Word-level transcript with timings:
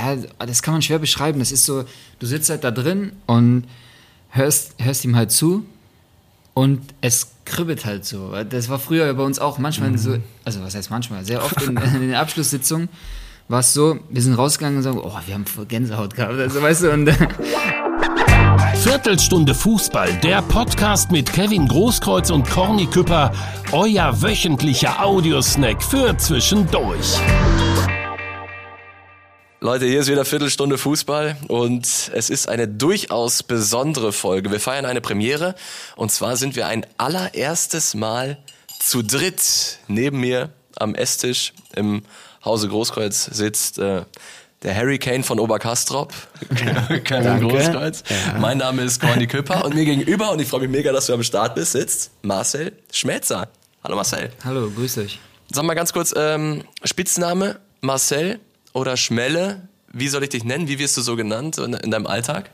ja, 0.00 0.22
das 0.46 0.62
kann 0.62 0.74
man 0.74 0.82
schwer 0.82 0.98
beschreiben. 0.98 1.38
Das 1.38 1.52
ist 1.52 1.64
so, 1.64 1.84
du 2.18 2.26
sitzt 2.26 2.50
halt 2.50 2.64
da 2.64 2.70
drin 2.70 3.12
und 3.26 3.64
hörst, 4.30 4.74
hörst 4.78 5.04
ihm 5.04 5.16
halt 5.16 5.30
zu 5.30 5.64
und 6.54 6.80
es 7.00 7.28
kribbelt 7.44 7.84
halt 7.84 8.04
so. 8.04 8.34
Das 8.48 8.68
war 8.68 8.78
früher 8.78 9.12
bei 9.14 9.22
uns 9.22 9.38
auch 9.38 9.58
manchmal 9.58 9.90
mhm. 9.90 9.98
so, 9.98 10.16
also 10.44 10.62
was 10.62 10.74
heißt 10.74 10.90
manchmal, 10.90 11.24
sehr 11.24 11.44
oft 11.44 11.60
in, 11.62 11.76
in 11.94 12.00
den 12.00 12.14
Abschlusssitzungen 12.14 12.88
war 13.48 13.60
es 13.60 13.74
so, 13.74 13.98
wir 14.08 14.22
sind 14.22 14.34
rausgegangen 14.34 14.76
und 14.76 14.84
sagen, 14.84 15.00
oh, 15.02 15.18
wir 15.26 15.34
haben 15.34 15.44
Gänsehaut 15.66 16.14
gehabt, 16.14 16.38
also 16.38 16.62
weißt 16.62 16.82
du, 16.84 16.92
und 16.92 17.10
Viertelstunde 18.76 19.54
Fußball, 19.54 20.12
der 20.22 20.40
Podcast 20.42 21.10
mit 21.10 21.32
Kevin 21.32 21.66
Großkreuz 21.66 22.30
und 22.30 22.48
Corny 22.48 22.86
Küpper, 22.86 23.32
euer 23.72 24.22
wöchentlicher 24.22 25.04
Audiosnack 25.04 25.82
für 25.82 26.16
zwischendurch. 26.16 27.18
Leute, 29.62 29.84
hier 29.84 30.00
ist 30.00 30.10
wieder 30.10 30.24
Viertelstunde 30.24 30.78
Fußball 30.78 31.36
und 31.48 31.84
es 32.14 32.30
ist 32.30 32.48
eine 32.48 32.66
durchaus 32.66 33.42
besondere 33.42 34.10
Folge. 34.10 34.50
Wir 34.50 34.58
feiern 34.58 34.86
eine 34.86 35.02
Premiere 35.02 35.54
und 35.96 36.10
zwar 36.10 36.38
sind 36.38 36.56
wir 36.56 36.66
ein 36.66 36.86
allererstes 36.96 37.92
Mal 37.92 38.38
zu 38.78 39.02
dritt. 39.02 39.78
Neben 39.86 40.20
mir 40.20 40.48
am 40.76 40.94
Esstisch 40.94 41.52
im 41.76 42.04
Hause 42.42 42.68
Großkreuz 42.68 43.26
sitzt 43.26 43.78
äh, 43.78 44.04
der 44.62 44.74
Harry 44.74 44.98
Kane 44.98 45.24
von 45.24 45.38
Oberkastrop, 45.38 46.14
Kevin 47.04 47.46
Großkreuz. 47.46 48.04
Ja. 48.08 48.38
Mein 48.38 48.56
Name 48.56 48.80
ist 48.80 48.98
Corny 48.98 49.26
Küpper 49.26 49.66
und 49.66 49.74
mir 49.74 49.84
gegenüber, 49.84 50.30
und 50.30 50.40
ich 50.40 50.48
freue 50.48 50.60
mich 50.60 50.70
mega, 50.70 50.90
dass 50.90 51.04
du 51.04 51.12
am 51.12 51.22
Start 51.22 51.54
bist, 51.54 51.72
sitzt 51.72 52.12
Marcel 52.22 52.72
Schmelzer. 52.90 53.48
Hallo 53.84 53.94
Marcel. 53.94 54.30
Hallo, 54.42 54.70
grüß 54.70 54.96
euch. 54.96 55.18
Sag 55.52 55.64
mal 55.64 55.74
ganz 55.74 55.92
kurz, 55.92 56.14
ähm, 56.16 56.64
Spitzname 56.82 57.60
Marcel, 57.82 58.40
oder 58.72 58.96
Schmelle? 58.96 59.68
Wie 59.92 60.08
soll 60.08 60.22
ich 60.22 60.28
dich 60.28 60.44
nennen? 60.44 60.68
Wie 60.68 60.78
wirst 60.78 60.96
du 60.96 61.00
so 61.00 61.16
genannt 61.16 61.58
in, 61.58 61.74
in 61.74 61.90
deinem 61.90 62.06
Alltag? 62.06 62.50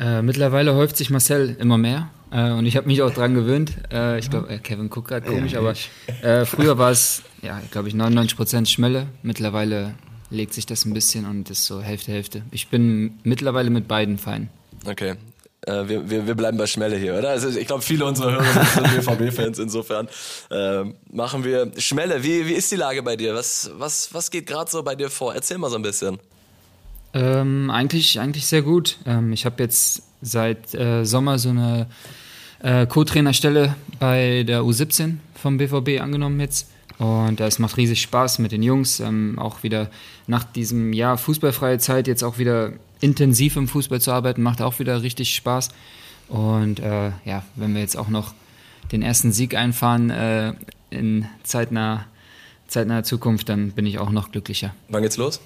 Äh, 0.00 0.22
mittlerweile 0.22 0.74
häuft 0.74 0.96
sich 0.96 1.10
Marcel 1.10 1.56
immer 1.60 1.78
mehr 1.78 2.10
äh, 2.32 2.50
und 2.50 2.66
ich 2.66 2.76
habe 2.76 2.88
mich 2.88 3.00
auch 3.02 3.12
dran 3.12 3.34
gewöhnt. 3.34 3.72
Äh, 3.92 4.18
ich 4.18 4.28
glaube, 4.28 4.48
äh, 4.48 4.58
Kevin 4.58 4.90
guckt 4.90 5.08
gerade 5.08 5.26
komisch, 5.26 5.52
ja, 5.52 5.60
aber 5.60 5.74
äh, 6.22 6.44
früher 6.44 6.78
war 6.78 6.90
es, 6.90 7.22
ja, 7.42 7.60
glaube 7.70 7.88
ich, 7.88 7.94
99% 7.94 8.66
Schmelle. 8.66 9.06
Mittlerweile 9.22 9.94
legt 10.30 10.52
sich 10.52 10.66
das 10.66 10.84
ein 10.84 10.94
bisschen 10.94 11.26
und 11.26 11.48
ist 11.50 11.64
so 11.64 11.80
Hälfte, 11.80 12.10
Hälfte. 12.10 12.42
Ich 12.50 12.68
bin 12.68 13.20
mittlerweile 13.22 13.70
mit 13.70 13.86
beiden 13.86 14.18
fein. 14.18 14.50
Okay, 14.84 15.14
äh, 15.66 15.88
wir, 15.88 16.10
wir, 16.10 16.26
wir 16.26 16.34
bleiben 16.34 16.58
bei 16.58 16.66
Schmelle 16.66 16.96
hier, 16.96 17.16
oder? 17.16 17.30
Also 17.30 17.48
ich 17.48 17.66
glaube, 17.66 17.82
viele 17.82 18.04
unserer 18.04 18.32
Hörer 18.32 18.64
sind 18.64 19.06
BVB-Fans, 19.06 19.58
insofern 19.58 20.08
äh, 20.50 20.84
machen 21.10 21.44
wir 21.44 21.70
Schmelle. 21.78 22.22
Wie, 22.22 22.46
wie 22.46 22.52
ist 22.52 22.70
die 22.70 22.76
Lage 22.76 23.02
bei 23.02 23.16
dir? 23.16 23.34
Was, 23.34 23.70
was, 23.78 24.12
was 24.12 24.30
geht 24.30 24.46
gerade 24.46 24.70
so 24.70 24.82
bei 24.82 24.94
dir 24.94 25.10
vor? 25.10 25.34
Erzähl 25.34 25.58
mal 25.58 25.70
so 25.70 25.76
ein 25.76 25.82
bisschen. 25.82 26.18
Ähm, 27.14 27.70
eigentlich, 27.70 28.18
eigentlich 28.18 28.46
sehr 28.46 28.62
gut. 28.62 28.98
Ähm, 29.06 29.32
ich 29.32 29.46
habe 29.46 29.62
jetzt 29.62 30.02
seit 30.20 30.74
äh, 30.74 31.04
Sommer 31.04 31.38
so 31.38 31.50
eine 31.50 31.86
äh, 32.62 32.86
Co-Trainerstelle 32.86 33.74
bei 34.00 34.42
der 34.42 34.62
U17 34.62 35.16
vom 35.34 35.58
BVB 35.58 36.00
angenommen 36.00 36.40
jetzt. 36.40 36.68
Und 36.98 37.40
es 37.40 37.58
macht 37.58 37.76
riesig 37.76 38.00
Spaß 38.02 38.38
mit 38.38 38.52
den 38.52 38.62
Jungs. 38.62 39.00
Ähm, 39.00 39.38
auch 39.38 39.62
wieder 39.62 39.90
nach 40.26 40.44
diesem 40.44 40.92
Jahr 40.92 41.18
fußballfreie 41.18 41.78
Zeit 41.78 42.06
jetzt 42.06 42.22
auch 42.22 42.38
wieder 42.38 42.72
intensiv 43.04 43.56
im 43.56 43.68
Fußball 43.68 44.00
zu 44.00 44.12
arbeiten, 44.12 44.42
macht 44.42 44.62
auch 44.62 44.78
wieder 44.78 45.02
richtig 45.02 45.34
Spaß. 45.34 45.68
Und 46.28 46.80
äh, 46.80 47.10
ja, 47.26 47.44
wenn 47.54 47.74
wir 47.74 47.82
jetzt 47.82 47.98
auch 47.98 48.08
noch 48.08 48.32
den 48.92 49.02
ersten 49.02 49.30
Sieg 49.30 49.54
einfahren 49.54 50.08
äh, 50.08 50.54
in 50.88 51.26
zeitnaher, 51.42 52.06
zeitnaher 52.66 53.04
Zukunft, 53.04 53.50
dann 53.50 53.72
bin 53.72 53.84
ich 53.84 53.98
auch 53.98 54.10
noch 54.10 54.32
glücklicher. 54.32 54.74
Wann 54.88 55.02
geht's 55.02 55.18
los? 55.18 55.40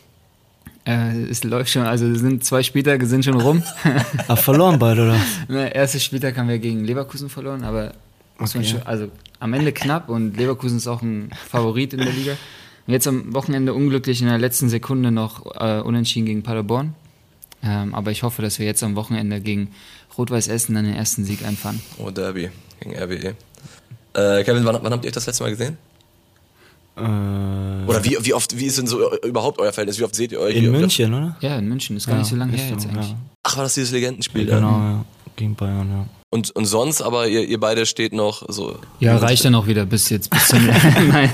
Äh, 0.85 1.23
es 1.23 1.43
läuft 1.43 1.71
schon, 1.71 1.83
also 1.83 2.15
sind 2.15 2.45
zwei 2.45 2.63
Spieltage 2.63 3.07
sind 3.07 3.25
schon 3.25 3.41
rum. 3.41 3.65
Ach, 4.29 4.39
verloren 4.39 4.79
beide, 4.79 5.03
oder? 5.03 5.21
Der 5.49 5.75
erste 5.75 5.99
Spieltag 5.99 6.39
haben 6.39 6.49
wir 6.49 6.61
gegen 6.61 6.85
Leverkusen 6.85 7.29
verloren, 7.29 7.65
aber 7.65 7.93
okay. 8.39 8.63
schon, 8.63 8.83
also 8.83 9.09
am 9.41 9.53
Ende 9.53 9.73
knapp 9.73 10.09
und 10.09 10.37
Leverkusen 10.37 10.77
ist 10.77 10.87
auch 10.87 11.03
ein 11.03 11.31
Favorit 11.49 11.93
in 11.93 12.01
der 12.01 12.13
Liga. 12.13 12.37
Und 12.87 12.93
jetzt 12.93 13.09
am 13.09 13.35
Wochenende 13.35 13.75
unglücklich 13.75 14.23
in 14.23 14.29
der 14.29 14.39
letzten 14.39 14.69
Sekunde 14.69 15.11
noch 15.11 15.45
äh, 15.61 15.81
unentschieden 15.81 16.27
gegen 16.27 16.43
Paderborn. 16.45 16.95
Ähm, 17.63 17.95
aber 17.95 18.11
ich 18.11 18.23
hoffe, 18.23 18.43
dass 18.43 18.59
wir 18.59 18.67
jetzt 18.67 18.83
am 18.83 18.95
Wochenende 18.97 19.41
gegen 19.41 19.73
Rot-Weiß 20.17 20.49
Essen 20.49 20.75
dann 20.75 20.85
den 20.85 20.95
ersten 20.95 21.25
Sieg 21.25 21.45
einfahren. 21.45 21.81
Oh, 21.99 22.11
Derby 22.11 22.51
gegen 22.81 22.97
RWE. 22.97 23.35
Äh, 24.15 24.45
Kevin, 24.45 24.65
wann, 24.65 24.79
wann, 24.83 24.93
habt 24.93 25.05
ihr 25.05 25.13
das 25.13 25.27
letzte 25.27 25.45
Mal 25.45 25.51
gesehen? 25.51 25.77
Äh, 26.97 27.01
oder 27.01 28.05
wie, 28.05 28.17
wie 28.21 28.35
oft, 28.35 28.59
wie 28.59 28.67
ist 28.67 28.79
denn 28.79 28.87
so 28.87 29.17
überhaupt 29.23 29.61
euer 29.61 29.73
Verhältnis? 29.73 29.99
Wie 29.99 30.05
oft 30.05 30.15
seht 30.15 30.33
ihr 30.33 30.41
euch? 30.41 30.57
In 30.57 30.71
München, 30.71 31.15
oder? 31.15 31.37
Ja, 31.41 31.59
in 31.59 31.69
München. 31.69 31.97
Ist 31.97 32.07
gar 32.07 32.17
ja, 32.17 32.21
nicht 32.21 32.31
so 32.31 32.37
lange 32.37 32.53
her 32.53 32.71
jetzt 32.71 32.87
eigentlich. 32.87 33.11
Ja. 33.11 33.17
Ach, 33.45 33.57
war 33.57 33.65
das 33.65 33.75
dieses 33.75 33.93
Legendenspiel? 33.93 34.49
Ja, 34.49 34.57
genau, 34.57 34.71
ja. 34.71 35.05
Gegen 35.37 35.55
Bayern, 35.55 35.89
ja. 35.91 36.07
Und, 36.31 36.51
und 36.51 36.67
sonst, 36.67 37.01
aber 37.01 37.27
ihr, 37.27 37.47
ihr 37.47 37.59
beide 37.59 37.87
steht 37.87 38.13
noch 38.13 38.43
so. 38.49 38.79
Ja, 39.01 39.17
reicht 39.17 39.45
dann 39.45 39.55
auch 39.55 39.67
wieder 39.67 39.87
bis 39.87 40.11
jetzt, 40.11 40.29
bis 40.29 40.49
zum 40.49 40.67
Nein. 41.09 41.33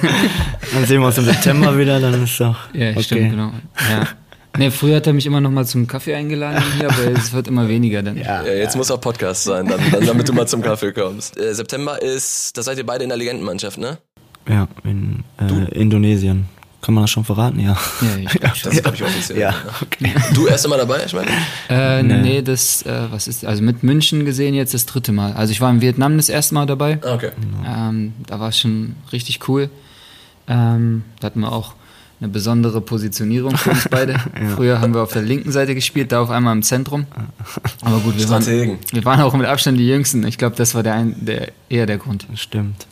Dann 0.73 0.87
sehen 0.87 1.01
wir 1.01 1.06
uns 1.09 1.19
im 1.19 1.25
September 1.25 1.77
wieder, 1.77 1.99
dann 1.99 2.23
ist 2.23 2.39
doch. 2.39 2.56
Ja, 2.73 2.91
okay. 2.91 3.03
stimmt, 3.03 3.31
genau. 3.31 3.51
Ja. 3.91 4.09
Nee, 4.56 4.70
früher 4.70 4.97
hat 4.97 5.06
er 5.06 5.12
mich 5.12 5.26
immer 5.26 5.41
noch 5.41 5.50
mal 5.50 5.66
zum 5.66 5.87
Kaffee 5.87 6.15
eingeladen 6.15 6.62
hier, 6.78 6.88
aber 6.88 7.19
es 7.19 7.32
wird 7.32 7.48
immer 7.48 7.69
weniger 7.69 8.03
dann. 8.03 8.16
Ja, 8.16 8.44
ja 8.44 8.53
jetzt 8.53 8.75
ja. 8.75 8.78
muss 8.78 8.91
auch 8.91 9.00
Podcast 9.00 9.44
sein, 9.44 9.66
dann, 9.66 9.81
dann, 9.91 10.06
damit 10.06 10.28
du 10.28 10.32
mal 10.32 10.47
zum 10.47 10.62
Kaffee 10.62 10.92
kommst. 10.92 11.38
Äh, 11.38 11.54
September 11.54 12.00
ist, 12.00 12.56
da 12.56 12.62
seid 12.62 12.78
ihr 12.78 12.87
beide 12.87 13.03
in 13.03 13.10
der 13.10 13.19
Legendenmannschaft, 13.19 13.78
ne? 13.78 13.98
Ja, 14.48 14.69
in 14.84 15.25
äh, 15.41 15.75
Indonesien. 15.75 16.47
Kann 16.82 16.93
man 16.93 17.04
das 17.04 17.10
schon 17.10 17.25
verraten? 17.25 17.60
Ja. 17.60 17.78
Ja, 18.03 18.16
ich 18.19 18.34
ja, 18.34 18.53
das 18.62 18.75
ist, 18.75 18.82
glaube 18.82 18.97
ich, 18.97 19.03
offiziell. 19.03 19.38
Ja, 19.38 19.54
okay. 19.81 20.12
Du 20.34 20.47
erst 20.47 20.66
einmal 20.66 20.78
dabei, 20.78 21.03
ich 21.06 21.14
meine? 21.14 21.31
Äh, 21.70 22.03
nee. 22.03 22.19
nee, 22.19 22.43
das, 22.43 22.82
äh, 22.82 23.06
was 23.10 23.26
ist, 23.26 23.47
also 23.47 23.62
mit 23.62 23.82
München 23.82 24.26
gesehen 24.26 24.53
jetzt 24.54 24.75
das 24.75 24.84
dritte 24.84 25.10
Mal. 25.10 25.32
Also 25.32 25.50
ich 25.50 25.62
war 25.62 25.70
in 25.70 25.81
Vietnam 25.81 26.19
das 26.19 26.28
erste 26.28 26.53
Mal 26.53 26.66
dabei. 26.66 26.98
Ah, 27.03 27.14
okay. 27.14 27.31
Ähm, 27.66 28.12
da 28.26 28.38
war 28.38 28.50
es 28.50 28.59
schon 28.59 28.97
richtig 29.12 29.48
cool. 29.48 29.70
Ähm, 30.47 31.04
da 31.20 31.28
hatten 31.28 31.41
wir 31.41 31.53
auch 31.53 31.72
eine 32.20 32.28
besondere 32.28 32.80
Positionierung 32.80 33.56
für 33.56 33.70
uns 33.70 33.88
beide. 33.91 34.12
ja. 34.41 34.48
Früher 34.54 34.80
haben 34.80 34.94
wir 34.94 35.02
auf 35.02 35.12
der 35.12 35.22
linken 35.22 35.52
Seite 35.52 35.75
gespielt, 35.75 36.12
da 36.12 36.22
auf 36.22 36.30
einmal 36.30 36.54
im 36.54 36.62
Zentrum. 36.62 37.06
Aber 37.82 37.98
gut, 37.98 38.19
wir 38.19 38.28
waren, 38.28 38.47
wir 38.47 39.04
waren 39.04 39.20
auch 39.20 39.34
mit 39.34 39.47
Abstand 39.47 39.78
die 39.78 39.86
Jüngsten. 39.86 40.26
Ich 40.26 40.38
glaube, 40.38 40.56
das 40.56 40.75
war 40.75 40.82
der, 40.82 40.94
ein, 40.94 41.25
der 41.25 41.52
eher 41.69 41.86
der 41.86 41.98
Grund. 41.98 42.26
Stimmt. 42.34 42.86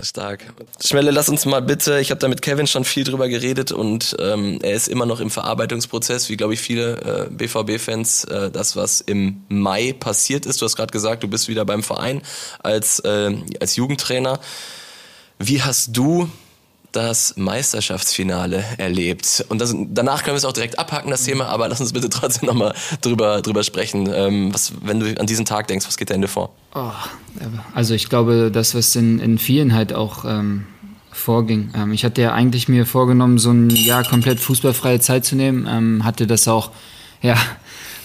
Stark. 0.00 0.44
Schmelle, 0.84 1.10
lass 1.10 1.28
uns 1.28 1.44
mal 1.44 1.60
bitte, 1.60 1.98
ich 1.98 2.10
habe 2.10 2.20
da 2.20 2.28
mit 2.28 2.42
Kevin 2.42 2.66
schon 2.66 2.84
viel 2.84 3.04
drüber 3.04 3.28
geredet 3.28 3.72
und 3.72 4.16
ähm, 4.20 4.58
er 4.62 4.74
ist 4.74 4.88
immer 4.88 5.06
noch 5.06 5.20
im 5.20 5.30
Verarbeitungsprozess, 5.30 6.28
wie 6.28 6.36
glaube 6.36 6.54
ich 6.54 6.60
viele 6.60 7.28
äh, 7.28 7.30
BVB-Fans, 7.30 8.24
äh, 8.24 8.50
das 8.50 8.76
was 8.76 9.00
im 9.00 9.42
Mai 9.48 9.94
passiert 9.98 10.46
ist. 10.46 10.60
Du 10.60 10.66
hast 10.66 10.76
gerade 10.76 10.92
gesagt, 10.92 11.24
du 11.24 11.28
bist 11.28 11.48
wieder 11.48 11.64
beim 11.64 11.82
Verein 11.82 12.22
als, 12.60 13.00
äh, 13.00 13.36
als 13.60 13.76
Jugendtrainer. 13.76 14.38
Wie 15.38 15.62
hast 15.62 15.96
du 15.96 16.30
das 16.92 17.34
Meisterschaftsfinale 17.36 18.64
erlebt. 18.78 19.44
Und 19.48 19.60
das, 19.60 19.74
danach 19.90 20.22
können 20.22 20.34
wir 20.34 20.38
es 20.38 20.44
auch 20.44 20.52
direkt 20.52 20.78
abhaken, 20.78 21.10
das 21.10 21.24
Thema, 21.24 21.46
aber 21.46 21.68
lass 21.68 21.80
uns 21.80 21.92
bitte 21.92 22.08
trotzdem 22.08 22.48
nochmal 22.48 22.74
drüber, 23.00 23.42
drüber 23.42 23.62
sprechen. 23.62 24.08
Ähm, 24.12 24.54
was, 24.54 24.72
wenn 24.82 25.00
du 25.00 25.18
an 25.20 25.26
diesen 25.26 25.44
Tag 25.44 25.68
denkst, 25.68 25.86
was 25.86 25.96
geht 25.96 26.10
da 26.10 26.14
in 26.14 26.22
dir 26.22 26.28
vor? 26.28 26.54
Oh, 26.74 26.90
also 27.74 27.94
ich 27.94 28.08
glaube, 28.08 28.50
das, 28.52 28.74
was 28.74 28.96
in, 28.96 29.18
in 29.18 29.38
vielen 29.38 29.74
halt 29.74 29.92
auch 29.92 30.24
ähm, 30.24 30.66
vorging. 31.10 31.70
Ähm, 31.74 31.92
ich 31.92 32.04
hatte 32.04 32.22
ja 32.22 32.32
eigentlich 32.32 32.68
mir 32.68 32.86
vorgenommen, 32.86 33.38
so 33.38 33.50
ein 33.50 33.70
Jahr 33.70 34.04
komplett 34.04 34.40
fußballfreie 34.40 35.00
Zeit 35.00 35.24
zu 35.24 35.36
nehmen. 35.36 35.66
Ähm, 35.68 36.04
hatte 36.04 36.26
das 36.26 36.48
auch, 36.48 36.70
ja, 37.20 37.36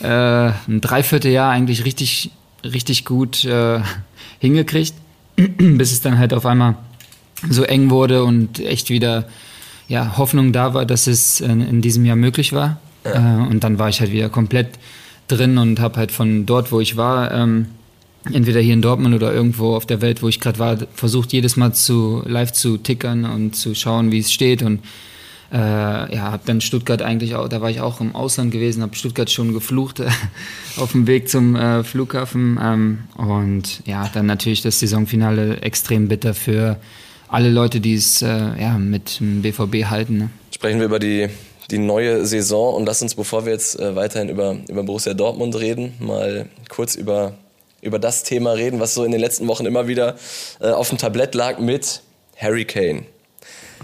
äh, 0.02 0.52
ein 0.68 0.82
Dreivierteljahr 0.82 1.50
eigentlich 1.50 1.86
richtig, 1.86 2.32
richtig 2.64 3.06
gut 3.06 3.46
äh, 3.46 3.82
hingekriegt, 4.40 4.94
bis 5.36 5.92
es 5.94 6.02
dann 6.02 6.18
halt 6.18 6.34
auf 6.34 6.46
einmal 6.46 6.76
so 7.50 7.64
eng 7.64 7.90
wurde 7.90 8.24
und 8.24 8.60
echt 8.60 8.90
wieder 8.90 9.28
ja, 9.88 10.18
Hoffnung 10.18 10.54
da 10.54 10.74
war, 10.74 10.86
dass 10.86 11.08
es 11.08 11.42
in, 11.42 11.62
in 11.62 11.82
diesem 11.82 12.06
Jahr 12.06 12.16
möglich 12.16 12.54
war. 12.54 12.80
Ja. 13.06 13.46
Äh, 13.46 13.48
und 13.48 13.64
dann 13.64 13.80
war 13.80 13.90
ich 13.90 14.00
halt 14.00 14.12
wieder 14.12 14.30
komplett 14.30 14.70
drin 15.28 15.58
und 15.58 15.80
habe 15.80 15.98
halt 15.98 16.12
von 16.12 16.46
dort, 16.46 16.72
wo 16.72 16.80
ich 16.80 16.98
war, 16.98 17.32
ähm, 17.32 17.68
entweder 18.32 18.62
hier 18.62 18.74
in 18.74 18.82
Dortmund 18.82 19.14
oder 19.16 19.34
irgendwo 19.34 19.76
auf 19.76 19.86
der 19.86 20.02
Welt, 20.02 20.22
wo 20.22 20.30
ich 20.30 20.40
gerade 20.40 20.60
war, 20.60 20.78
versucht 20.94 21.34
jedes 21.34 21.58
Mal 21.58 21.74
zu 21.74 22.24
live 22.26 22.54
zu 22.54 22.78
tickern 22.78 23.26
und 23.26 23.56
zu 23.56 23.76
schauen, 23.76 24.12
wie 24.12 24.20
es 24.20 24.32
steht 24.32 24.64
und 24.64 24.80
äh, 25.52 26.16
ja, 26.16 26.32
habe 26.32 26.44
dann 26.46 26.62
Stuttgart 26.62 27.02
eigentlich 27.02 27.36
auch, 27.36 27.48
da 27.48 27.62
war 27.62 27.70
ich 27.70 27.82
auch 27.82 28.02
im 28.02 28.16
Ausland 28.16 28.52
gewesen, 28.52 28.82
habe 28.82 28.96
Stuttgart 28.96 29.30
schon 29.30 29.54
geflucht 29.54 30.02
auf 30.78 30.94
dem 30.94 31.06
Weg 31.06 31.30
zum 31.30 31.56
äh, 31.56 31.84
Flughafen 31.84 32.58
ähm, 32.62 33.00
und 33.18 33.86
ja, 33.86 34.10
dann 34.14 34.26
natürlich 34.26 34.62
das 34.62 34.80
Saisonfinale 34.80 35.62
extrem 35.62 36.08
bitter 36.08 36.34
für 36.34 36.78
alle 37.34 37.50
Leute, 37.50 37.80
die 37.82 37.96
es 37.96 38.22
äh, 38.22 38.28
ja, 38.28 38.78
mit 38.78 39.20
dem 39.20 39.42
BVB 39.42 39.86
halten. 39.90 40.18
Ne? 40.18 40.30
Sprechen 40.54 40.80
wir 40.80 40.86
über 40.86 41.00
die, 41.00 41.30
die 41.72 41.80
neue 41.80 42.26
Saison 42.28 42.76
und 42.76 42.86
lass 42.86 43.02
uns, 43.02 43.16
bevor 43.16 43.46
wir 43.46 43.54
jetzt 43.54 43.80
äh, 43.80 43.96
weiterhin 43.96 44.30
über, 44.30 44.56
über 44.70 44.84
Borussia 44.84 45.14
Dortmund 45.16 45.56
reden, 45.56 45.94
mal 46.00 46.46
kurz 46.70 46.96
über, 46.96 47.34
über 47.82 47.98
das 47.98 48.22
Thema 48.24 48.52
reden, 48.52 48.80
was 48.80 48.94
so 48.94 49.04
in 49.04 49.12
den 49.12 49.20
letzten 49.20 49.48
Wochen 49.48 49.66
immer 49.66 49.88
wieder 49.88 50.16
äh, 50.62 50.70
auf 50.70 50.90
dem 50.90 51.00
Tablett 51.00 51.34
lag 51.34 51.58
mit 51.60 52.02
Harry 52.38 52.66
Kane. 52.66 53.04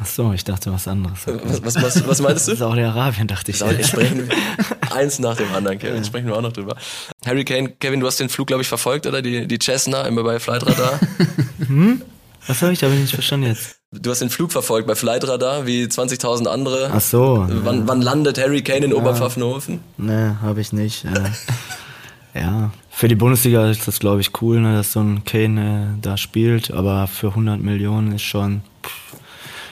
Ach 0.02 0.06
so, 0.06 0.32
ich 0.32 0.44
dachte 0.44 0.72
was 0.72 0.88
anderes. 0.88 1.20
Was, 1.26 1.76
was, 1.76 1.84
was, 1.84 2.08
was 2.08 2.22
meinst 2.22 2.48
du? 2.48 2.56
Saudi-Arabien 2.56 3.28
dachte 3.28 3.52
ich. 3.52 3.58
Sau- 3.58 3.70
Jetzt 3.72 3.90
sprechen 3.90 4.30
wir 4.30 4.96
eins 4.96 5.18
nach 5.20 5.36
dem 5.36 5.52
anderen, 5.54 5.80
Kevin. 5.80 6.06
Sprechen 6.06 6.28
wir 6.28 6.38
auch 6.38 6.42
noch 6.42 6.54
drüber. 6.54 6.78
Harry 7.26 7.44
Kane, 7.44 7.70
Kevin, 7.80 8.00
du 8.00 8.08
hast 8.08 8.20
den 8.20 8.30
Flug, 8.30 8.48
glaube 8.48 8.62
ich, 8.62 8.68
verfolgt, 8.70 9.08
oder? 9.08 9.22
Die, 9.22 9.48
die 9.48 9.58
Cessna 9.60 10.04
immer 10.08 10.24
bei 10.24 10.40
Flightradar. 10.40 11.00
Was 12.48 12.62
habe 12.62 12.74
ich? 12.74 12.84
Habe 12.84 12.94
ich 12.94 13.02
nicht 13.02 13.14
verstanden 13.14 13.48
jetzt. 13.48 13.80
Du 13.92 14.12
hast 14.12 14.20
den 14.20 14.30
Flug 14.30 14.52
verfolgt 14.52 14.88
bei 14.88 14.96
Flightradar, 14.96 15.66
wie 15.66 15.86
20.000 15.86 16.46
andere. 16.48 16.92
Ach 16.94 17.02
so. 17.02 17.46
Wann, 17.50 17.88
wann 17.88 18.02
landet 18.02 18.38
Harry 18.38 18.62
Kane 18.62 18.86
in 18.86 18.94
Oberpfaffenhofen? 18.94 19.80
Ne, 19.98 20.38
habe 20.42 20.62
ich 20.62 20.72
nicht. 20.72 21.06
Äh, 21.06 22.40
ja, 22.40 22.72
für 22.92 23.08
die 23.08 23.16
Bundesliga 23.16 23.70
ist 23.70 23.88
das, 23.88 24.00
glaube 24.00 24.22
ich, 24.22 24.42
cool, 24.42 24.60
ne, 24.60 24.76
dass 24.76 24.94
so 24.94 25.00
ein 25.00 25.24
Kane 25.24 25.96
äh, 25.98 26.02
da 26.02 26.18
spielt, 26.18 26.72
aber 26.72 27.08
für 27.08 27.30
100 27.30 27.60
Millionen 27.60 28.14
ist 28.14 28.22
schon 28.22 28.62
pff, 28.84 29.16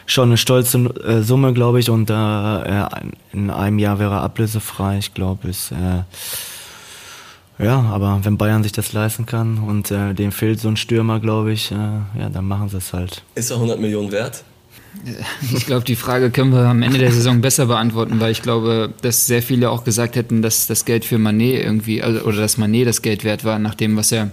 schon 0.07 0.29
eine 0.29 0.37
stolze 0.37 0.77
äh, 1.05 1.21
Summe, 1.21 1.53
glaube 1.53 1.79
ich, 1.79 1.91
und 1.91 2.09
da 2.09 2.89
äh, 2.89 3.05
in 3.33 3.51
einem 3.51 3.77
Jahr 3.77 3.99
wäre 3.99 4.15
er 4.15 4.23
ablösefrei, 4.23 4.97
ich 4.97 5.13
glaube, 5.13 5.49
ist 5.49 5.71
äh, 5.71 6.03
ja, 7.59 7.81
aber 7.81 8.19
wenn 8.23 8.37
Bayern 8.37 8.63
sich 8.63 8.71
das 8.71 8.93
leisten 8.93 9.25
kann 9.25 9.57
und 9.59 9.91
äh, 9.91 10.13
dem 10.13 10.31
fehlt 10.31 10.59
so 10.59 10.67
ein 10.67 10.77
Stürmer, 10.77 11.19
glaube 11.19 11.51
ich, 11.51 11.71
äh, 11.71 11.75
ja, 11.75 12.29
dann 12.31 12.45
machen 12.45 12.69
sie 12.69 12.77
es 12.77 12.93
halt. 12.93 13.23
Ist 13.35 13.49
er 13.49 13.57
100 13.57 13.79
Millionen 13.79 14.11
wert? 14.11 14.43
Ich 15.53 15.65
glaube, 15.65 15.85
die 15.85 15.95
Frage 15.95 16.31
können 16.31 16.51
wir 16.51 16.65
am 16.65 16.81
Ende 16.81 16.97
der 16.97 17.11
Saison 17.11 17.41
besser 17.41 17.67
beantworten, 17.67 18.19
weil 18.19 18.31
ich 18.31 18.41
glaube, 18.41 18.93
dass 19.01 19.27
sehr 19.27 19.41
viele 19.41 19.69
auch 19.69 19.83
gesagt 19.83 20.15
hätten, 20.15 20.41
dass 20.41 20.67
das 20.67 20.85
Geld 20.85 21.05
für 21.05 21.17
Manet 21.17 21.63
irgendwie, 21.63 22.01
also, 22.01 22.21
oder 22.21 22.37
dass 22.37 22.57
Manet 22.57 22.87
das 22.87 23.01
Geld 23.01 23.23
wert 23.23 23.43
war, 23.43 23.59
nach 23.59 23.75
dem, 23.75 23.95
was 23.95 24.11
er 24.11 24.31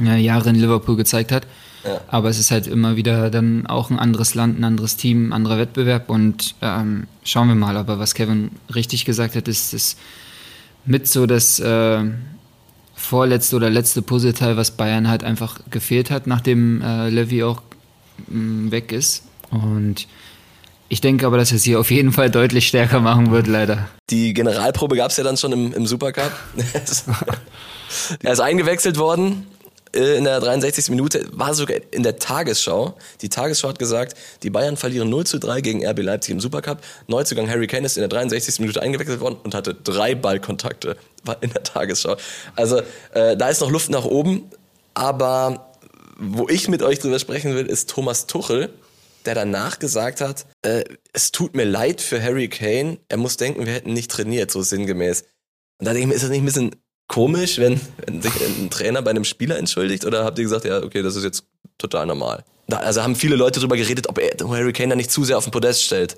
ja, 0.00 0.16
Jahre 0.16 0.50
in 0.50 0.56
Liverpool 0.56 0.96
gezeigt 0.96 1.32
hat. 1.32 1.46
Ja. 1.84 2.00
Aber 2.08 2.28
es 2.28 2.38
ist 2.38 2.50
halt 2.50 2.66
immer 2.66 2.96
wieder 2.96 3.30
dann 3.30 3.66
auch 3.66 3.90
ein 3.90 3.98
anderes 3.98 4.34
Land, 4.34 4.58
ein 4.58 4.64
anderes 4.64 4.96
Team, 4.96 5.28
ein 5.28 5.32
anderer 5.32 5.58
Wettbewerb 5.58 6.10
und 6.10 6.54
ähm, 6.60 7.06
schauen 7.24 7.48
wir 7.48 7.54
mal. 7.54 7.76
Aber 7.76 7.98
was 7.98 8.14
Kevin 8.14 8.50
richtig 8.74 9.04
gesagt 9.04 9.36
hat, 9.36 9.48
ist, 9.48 9.74
ist 9.74 9.98
mit 10.84 11.06
so 11.06 11.26
das 11.26 11.60
äh, 11.60 12.04
vorletzte 12.98 13.56
oder 13.56 13.70
letzte 13.70 14.02
Puzzleteil, 14.02 14.56
was 14.56 14.72
Bayern 14.72 15.08
halt 15.08 15.24
einfach 15.24 15.60
gefehlt 15.70 16.10
hat, 16.10 16.26
nachdem 16.26 16.82
äh, 16.82 17.08
Levy 17.08 17.44
auch 17.44 17.62
mh, 18.26 18.70
weg 18.72 18.92
ist. 18.92 19.22
Und 19.50 20.06
ich 20.88 21.00
denke 21.00 21.26
aber, 21.26 21.36
dass 21.36 21.52
er 21.52 21.56
es 21.56 21.64
hier 21.64 21.80
auf 21.80 21.90
jeden 21.90 22.12
Fall 22.12 22.30
deutlich 22.30 22.66
stärker 22.66 23.00
machen 23.00 23.30
wird, 23.30 23.46
leider. 23.46 23.88
Die 24.10 24.34
Generalprobe 24.34 24.96
gab 24.96 25.10
es 25.10 25.16
ja 25.16 25.24
dann 25.24 25.36
schon 25.36 25.52
im, 25.52 25.72
im 25.72 25.86
Supercup. 25.86 26.32
er 28.22 28.32
ist 28.32 28.40
eingewechselt 28.40 28.98
worden 28.98 29.46
in 29.92 30.24
der 30.24 30.40
63. 30.40 30.90
Minute, 30.90 31.26
war 31.32 31.54
sogar 31.54 31.78
in 31.90 32.02
der 32.02 32.18
Tagesschau. 32.18 32.96
Die 33.22 33.28
Tagesschau 33.28 33.68
hat 33.68 33.78
gesagt, 33.78 34.16
die 34.42 34.50
Bayern 34.50 34.76
verlieren 34.76 35.08
0 35.08 35.26
zu 35.26 35.38
3 35.38 35.60
gegen 35.60 35.86
RB 35.86 36.02
Leipzig 36.02 36.32
im 36.32 36.40
Supercup. 36.40 36.78
Neuzugang 37.06 37.48
Harry 37.48 37.66
Kane 37.66 37.86
ist 37.86 37.96
in 37.96 38.02
der 38.02 38.08
63. 38.08 38.60
Minute 38.60 38.82
eingewechselt 38.82 39.20
worden 39.20 39.38
und 39.42 39.54
hatte 39.54 39.74
drei 39.74 40.14
Ballkontakte. 40.14 40.96
War 41.24 41.42
in 41.42 41.50
der 41.50 41.62
Tagesschau. 41.62 42.16
Also 42.56 42.82
äh, 43.12 43.36
da 43.36 43.48
ist 43.48 43.60
noch 43.60 43.70
Luft 43.70 43.90
nach 43.90 44.04
oben. 44.04 44.50
Aber 44.94 45.72
wo 46.18 46.48
ich 46.48 46.68
mit 46.68 46.82
euch 46.82 46.98
drüber 46.98 47.18
sprechen 47.18 47.54
will, 47.54 47.66
ist 47.66 47.88
Thomas 47.90 48.26
Tuchel, 48.26 48.70
der 49.24 49.34
danach 49.34 49.78
gesagt 49.78 50.20
hat, 50.20 50.46
äh, 50.62 50.84
es 51.12 51.32
tut 51.32 51.54
mir 51.54 51.64
leid 51.64 52.00
für 52.00 52.22
Harry 52.22 52.48
Kane, 52.48 52.98
er 53.08 53.16
muss 53.16 53.36
denken, 53.36 53.66
wir 53.66 53.72
hätten 53.72 53.92
nicht 53.92 54.10
trainiert, 54.10 54.50
so 54.50 54.62
sinngemäß. 54.62 55.22
Und 55.78 55.86
da 55.86 55.92
denke 55.92 56.00
ich 56.00 56.06
mir, 56.08 56.14
ist 56.14 56.22
das 56.22 56.30
nicht 56.30 56.42
ein 56.42 56.46
bisschen 56.46 56.76
komisch, 57.08 57.58
wenn, 57.58 57.80
wenn 58.06 58.22
sich 58.22 58.32
ein 58.40 58.70
Trainer 58.70 59.02
bei 59.02 59.10
einem 59.10 59.24
Spieler 59.24 59.58
entschuldigt? 59.58 60.04
Oder 60.04 60.24
habt 60.24 60.38
ihr 60.38 60.44
gesagt, 60.44 60.64
ja, 60.64 60.82
okay, 60.82 61.02
das 61.02 61.16
ist 61.16 61.24
jetzt 61.24 61.44
total 61.78 62.06
normal? 62.06 62.44
Da, 62.68 62.78
also 62.78 63.02
haben 63.02 63.16
viele 63.16 63.34
Leute 63.34 63.60
darüber 63.60 63.76
geredet, 63.76 64.08
ob 64.08 64.20
Harry 64.20 64.72
Kane 64.72 64.90
da 64.90 64.96
nicht 64.96 65.10
zu 65.10 65.24
sehr 65.24 65.38
auf 65.38 65.44
den 65.44 65.50
Podest 65.50 65.82
stellt. 65.82 66.16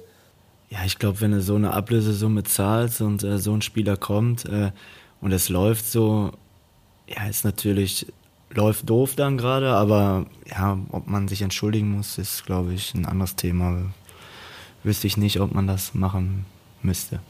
Ja, 0.69 0.85
ich 0.85 0.99
glaube, 0.99 1.21
wenn 1.21 1.33
du 1.33 1.41
so 1.41 1.55
eine 1.55 1.73
Ablösesumme 1.73 2.45
zahlst 2.45 3.01
und 3.01 3.23
äh, 3.23 3.39
so 3.39 3.55
ein 3.55 3.63
Spieler 3.63 3.97
kommt 3.97 4.45
äh, 4.45 4.73
und 5.21 5.33
es 5.33 5.49
läuft 5.49 5.87
so, 5.87 6.33
ja, 7.09 7.27
ist 7.29 7.45
natürlich, 7.45 8.07
läuft 8.51 8.89
doof 8.89 9.17
dann 9.17 9.37
gerade, 9.37 9.71
aber 9.71 10.27
ja, 10.49 10.79
ob 10.91 11.07
man 11.07 11.29
sich 11.29 11.43
entschuldigen 11.43 11.97
muss, 11.97 12.19
ist, 12.19 12.47
glaube 12.47 12.73
ich, 12.73 12.95
ein 12.95 13.07
anderes 13.07 13.37
Thema. 13.37 13.93
Wüsste 14.83 15.07
ich 15.07 15.17
nicht, 15.17 15.41
ob 15.41 15.53
man 15.55 15.67
das 15.67 15.95
machen 15.95 16.47
müsste. 16.83 17.21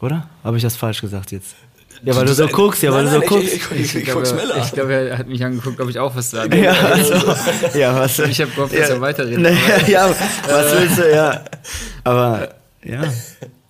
Oder? 0.00 0.28
Habe 0.42 0.56
ich 0.56 0.62
das 0.62 0.76
falsch 0.76 1.00
gesagt 1.00 1.30
jetzt? 1.30 1.56
Ja, 2.02 2.16
weil 2.16 2.24
du 2.24 2.34
so 2.34 2.46
guckst, 2.48 2.82
ja, 2.82 2.92
weil 2.92 3.04
du 3.04 3.10
so 3.10 3.18
nein, 3.18 3.28
guckst. 3.28 3.46
Ich, 3.54 3.70
ich, 3.72 3.80
ich, 3.80 3.94
ich, 3.96 4.04
glaube, 4.04 4.22
guck 4.22 4.30
schneller. 4.38 4.56
ich 4.64 4.72
glaube, 4.72 4.92
er 4.94 5.18
hat 5.18 5.28
mich 5.28 5.44
angeguckt, 5.44 5.80
ob 5.80 5.88
ich 5.90 5.98
auch 5.98 6.14
was 6.16 6.30
sage. 6.30 6.56
Ja, 6.62 6.72
also, 6.72 7.14
ja, 7.78 7.94
was, 7.98 8.18
Ich 8.20 8.40
habe 8.40 8.50
gehofft, 8.52 8.72
dass 8.74 8.88
ja, 8.88 8.94
er 8.94 9.00
weiterredet. 9.00 9.40
Nee, 9.40 9.56
ja, 9.92 10.08
was 10.08 10.72
willst 10.80 10.98
du, 10.98 11.10
ja. 11.14 11.44
Aber, 12.04 12.54
ja, 12.84 13.02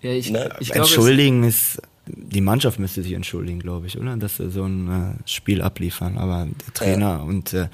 Ja, 0.02 0.10
ich, 0.12 0.30
Ne? 0.30 0.48
ich 0.60 0.70
glaube, 0.70 0.86
es- 0.86 0.92
entschuldigen 0.94 1.42
ist, 1.44 1.82
die 2.06 2.40
Mannschaft 2.40 2.78
müsste 2.78 3.02
sich 3.02 3.12
entschuldigen, 3.12 3.60
glaube 3.60 3.86
ich, 3.86 3.98
oder? 3.98 4.16
Dass 4.16 4.36
sie 4.38 4.50
so 4.50 4.64
ein 4.64 4.88
äh, 5.24 5.28
Spiel 5.28 5.62
abliefern. 5.62 6.16
Aber 6.18 6.46
der 6.66 6.74
Trainer 6.74 7.22
und 7.24 7.52
äh, 7.52 7.68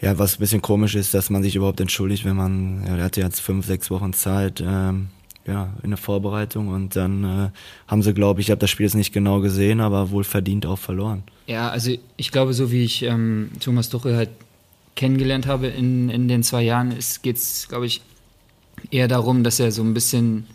ja, 0.00 0.18
was 0.18 0.36
ein 0.36 0.40
bisschen 0.40 0.60
komisch 0.60 0.94
ist, 0.94 1.14
dass 1.14 1.30
man 1.30 1.42
sich 1.42 1.56
überhaupt 1.56 1.80
entschuldigt, 1.80 2.24
wenn 2.26 2.36
man, 2.36 2.84
ja, 2.86 2.96
der 2.96 3.04
hatte 3.04 3.20
jetzt 3.22 3.40
fünf, 3.40 3.64
sechs 3.66 3.90
Wochen 3.90 4.12
Zeit, 4.12 4.62
ähm, 4.66 5.08
ja, 5.46 5.72
in 5.82 5.90
der 5.90 5.96
Vorbereitung 5.96 6.68
und 6.68 6.96
dann 6.96 7.24
äh, 7.24 7.50
haben 7.88 8.02
sie, 8.02 8.14
glaube 8.14 8.40
ich, 8.40 8.48
ich 8.48 8.50
habe 8.50 8.60
das 8.60 8.70
Spiel 8.70 8.86
jetzt 8.86 8.94
nicht 8.94 9.12
genau 9.12 9.40
gesehen, 9.40 9.80
aber 9.80 10.10
wohl 10.10 10.24
verdient 10.24 10.66
auch 10.66 10.78
verloren. 10.78 11.22
Ja, 11.46 11.68
also 11.68 11.92
ich 12.16 12.32
glaube, 12.32 12.52
so 12.52 12.72
wie 12.72 12.82
ich 12.82 13.02
ähm, 13.02 13.50
Thomas 13.60 13.88
Tuchel 13.88 14.16
halt 14.16 14.30
kennengelernt 14.96 15.46
habe 15.46 15.68
in, 15.68 16.08
in 16.08 16.26
den 16.26 16.42
zwei 16.42 16.62
Jahren, 16.62 16.94
geht 17.22 17.36
es, 17.36 17.68
glaube 17.68 17.86
ich, 17.86 18.02
eher 18.90 19.08
darum, 19.08 19.44
dass 19.44 19.60
er 19.60 19.70
so 19.70 19.82
ein 19.82 19.94
bisschen 19.94 20.46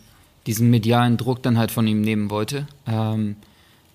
diesen 0.46 0.70
medialen 0.70 1.16
Druck 1.16 1.42
dann 1.42 1.56
halt 1.56 1.70
von 1.70 1.86
ihm 1.86 2.00
nehmen 2.00 2.28
wollte. 2.30 2.66
Ähm, 2.86 3.36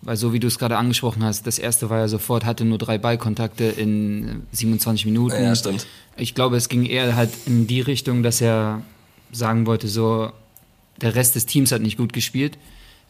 weil 0.01 0.15
so 0.15 0.31
wie 0.31 0.39
du 0.39 0.47
es 0.47 0.57
gerade 0.57 0.77
angesprochen 0.77 1.23
hast, 1.23 1.47
das 1.47 1.59
erste 1.59 1.89
war 1.89 1.99
ja 1.99 2.07
sofort, 2.07 2.45
hatte 2.45 2.63
nur 2.65 2.77
drei 2.77 2.97
Ballkontakte 2.97 3.65
in 3.65 4.43
27 4.51 5.05
Minuten. 5.05 5.43
Ja, 5.43 5.55
stimmt. 5.55 5.85
Ich 6.15 6.33
glaube, 6.33 6.55
es 6.55 6.69
ging 6.69 6.85
eher 6.85 7.15
halt 7.15 7.31
in 7.45 7.67
die 7.67 7.81
Richtung, 7.81 8.23
dass 8.23 8.39
er 8.39 8.81
sagen 9.31 9.65
wollte, 9.65 9.87
so, 9.87 10.31
der 11.01 11.15
Rest 11.15 11.35
des 11.35 11.45
Teams 11.45 11.71
hat 11.71 11.81
nicht 11.81 11.97
gut 11.97 12.13
gespielt. 12.13 12.57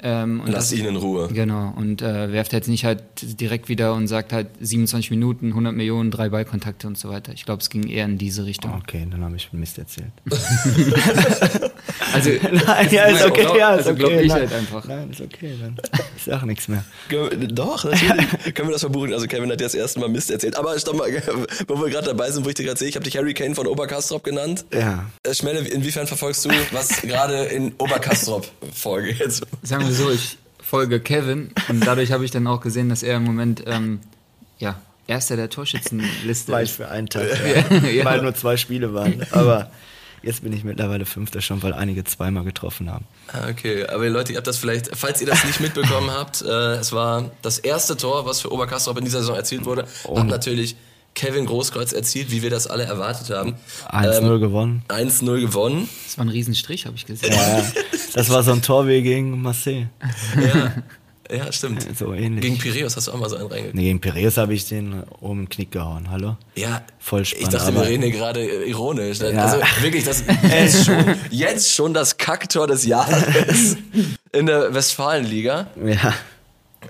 Ähm, 0.04 0.42
und 0.42 0.52
Lass 0.52 0.70
das- 0.70 0.80
ihn 0.80 0.86
in 0.86 0.96
Ruhe. 0.96 1.28
Genau, 1.30 1.74
und 1.76 2.02
äh, 2.04 2.32
werft 2.32 2.54
jetzt 2.54 2.68
nicht 2.68 2.86
halt 2.86 3.02
direkt 3.40 3.68
wieder 3.68 3.94
und 3.94 4.08
sagt 4.08 4.32
halt 4.32 4.48
27 4.60 5.10
Minuten, 5.12 5.48
100 5.50 5.74
Millionen, 5.74 6.12
drei 6.12 6.30
Ballkontakte 6.30 6.86
und 6.88 6.98
so 6.98 7.10
weiter. 7.10 7.32
Ich 7.34 7.46
glaube, 7.46 7.62
es 7.62 7.70
ging 7.70 7.88
eher 7.88 8.06
in 8.06 8.18
diese 8.18 8.46
Richtung. 8.46 8.74
Okay, 8.76 9.08
dann 9.10 9.24
habe 9.24 9.36
ich 9.36 9.52
Mist 9.54 9.78
erzählt. 9.78 10.12
Also, 12.14 12.30
Nein, 12.42 12.88
ja, 12.92 13.06
ist 13.06 13.26
okay, 13.26 13.44
ja, 13.58 13.76
ist 13.76 13.88
also 13.88 13.92
okay. 13.92 14.00
glaub 14.00 14.12
ich 14.12 14.28
nein. 14.30 14.40
halt 14.40 14.54
einfach. 14.54 14.88
Nein, 14.88 15.10
ist 15.12 15.22
okay, 15.22 15.54
dann 15.60 15.76
ich 16.16 16.24
sag 16.26 16.46
nichts 16.46 16.68
mehr. 16.68 16.84
Doch, 17.50 17.84
natürlich. 17.86 18.54
Können 18.56 18.70
wir 18.70 18.74
das 18.74 18.82
verbuchen. 18.82 19.14
Also 19.14 19.28
Kevin 19.28 19.52
hat 19.52 19.60
dir 19.60 19.66
das 19.66 19.74
erste 19.76 20.00
Mal 20.00 20.10
Mist 20.10 20.32
erzählt. 20.32 20.56
Aber 20.56 20.78
stopp 20.80 20.96
mal, 20.98 21.10
wo 21.68 21.82
wir 21.82 21.90
gerade 21.90 22.08
dabei 22.08 22.32
sind, 22.32 22.46
wo 22.46 22.50
ich 22.50 22.56
dir 22.56 22.64
gerade 22.66 22.80
sehe, 22.80 22.88
ich 22.88 22.96
habe 22.96 23.04
dich 23.04 23.18
Harry 23.18 23.34
Kane 23.34 23.56
von 23.56 23.68
Oberkastrop 23.68 24.24
genannt. 24.24 24.66
Ja. 24.74 25.06
Äh, 25.24 25.34
Schmelle, 25.34 25.60
inwiefern 25.60 26.08
verfolgst 26.08 26.46
du, 26.46 26.50
was 26.72 27.02
gerade 27.02 27.46
in 27.46 27.74
Oberkastrop 27.78 28.48
vorgeht? 28.74 29.42
Sagen 29.64 29.86
wir 29.86 29.87
so, 29.92 30.12
ich 30.12 30.38
folge 30.62 31.00
Kevin 31.00 31.52
und 31.70 31.86
dadurch 31.86 32.12
habe 32.12 32.26
ich 32.26 32.32
dann 32.32 32.46
auch 32.48 32.62
gesehen, 32.62 32.90
dass 32.90 33.04
er 33.04 33.18
im 33.18 33.24
Moment 33.24 33.64
ähm, 33.68 34.00
ja, 34.60 34.80
erster 35.08 35.36
der 35.38 35.50
Torschützenliste 35.50 36.52
War 36.52 36.62
ich 36.62 36.70
ist. 36.72 36.76
für 36.76 36.90
einen 36.90 37.08
Tag, 37.08 37.24
Ja. 37.72 37.88
ja. 37.90 38.06
weil 38.06 38.22
nur 38.22 38.34
zwei 38.36 38.58
Spiele 38.58 38.94
waren. 38.94 39.26
Aber 39.32 39.72
jetzt 40.24 40.44
bin 40.44 40.52
ich 40.52 40.64
mittlerweile 40.66 41.06
Fünfter 41.06 41.40
schon, 41.42 41.64
weil 41.64 41.74
einige 41.74 42.04
zweimal 42.04 42.44
getroffen 42.44 42.92
haben. 42.92 43.06
Ah, 43.32 43.48
Okay, 43.50 43.86
aber 43.88 44.10
Leute, 44.10 44.34
ihr 44.34 44.38
habt 44.38 44.48
das 44.48 44.58
vielleicht, 44.58 44.90
falls 44.96 45.22
ihr 45.22 45.28
das 45.28 45.46
nicht 45.46 45.62
mitbekommen 45.62 46.12
habt, 46.18 46.42
äh, 46.42 46.76
es 46.76 46.92
war 46.92 47.32
das 47.42 47.60
erste 47.60 47.96
Tor, 47.96 48.26
was 48.26 48.42
für 48.42 48.52
Oberkastrop 48.52 48.98
in 48.98 49.06
dieser 49.06 49.20
Saison 49.20 49.36
erzielt 49.38 49.64
wurde, 49.66 49.86
hat 50.16 50.28
natürlich 50.28 50.76
Kevin 51.18 51.48
Großkreuz 51.48 51.94
erzielt, 51.94 52.30
wie 52.30 52.44
wir 52.44 52.52
das 52.52 52.68
alle 52.68 52.84
erwartet 52.84 53.36
haben. 53.36 53.56
1-0 53.90 54.38
gewonnen. 54.40 54.84
1-0 54.88 55.42
gewonnen. 55.42 55.90
Das 56.06 56.16
war 56.20 56.26
ein 56.26 56.30
Riesenstrich, 56.30 56.86
habe 56.86 56.96
ich 56.96 57.08
gesehen. 57.08 57.34
Ja, 57.34 57.66
das 58.14 58.30
war 58.30 58.44
so 58.44 58.52
ein 58.52 58.62
Tor 58.62 58.88
wie 58.88 59.02
gegen 59.02 59.42
Marseille. 59.42 59.88
Ja, 60.36 60.76
ja 61.36 61.52
stimmt. 61.52 61.88
So 61.98 62.14
ähnlich. 62.14 62.44
Gegen 62.44 62.60
Piräus 62.60 62.96
hast 62.96 63.08
du 63.08 63.14
auch 63.14 63.18
mal 63.18 63.32
so 63.32 63.36
einen 63.36 63.48
reingekriegt. 63.48 63.74
Nee, 63.74 63.86
gegen 63.86 64.00
Piraeus 64.00 64.38
habe 64.38 64.54
ich 64.54 64.68
den 64.68 65.02
oben 65.20 65.40
in 65.40 65.46
den 65.46 65.50
Knick 65.50 65.72
gehauen. 65.72 66.12
Hallo? 66.12 66.38
Ja, 66.56 66.84
Voll 67.00 67.24
ich 67.24 67.30
spannend, 67.30 67.52
dachte, 67.52 67.74
wir 67.74 67.82
reden 67.82 68.04
hier 68.04 68.12
gerade 68.12 68.46
ironisch. 68.66 69.18
Ja. 69.18 69.30
Also 69.44 69.58
wirklich, 69.82 70.04
das 70.04 70.24
jetzt 70.44 70.86
schon, 70.86 71.04
jetzt 71.32 71.74
schon 71.74 71.96
das 71.96 72.18
Kacktor 72.18 72.68
des 72.68 72.86
Jahres 72.86 73.76
in 74.34 74.46
der 74.46 74.72
Westfalenliga. 74.72 75.66
Ja. 75.84 76.14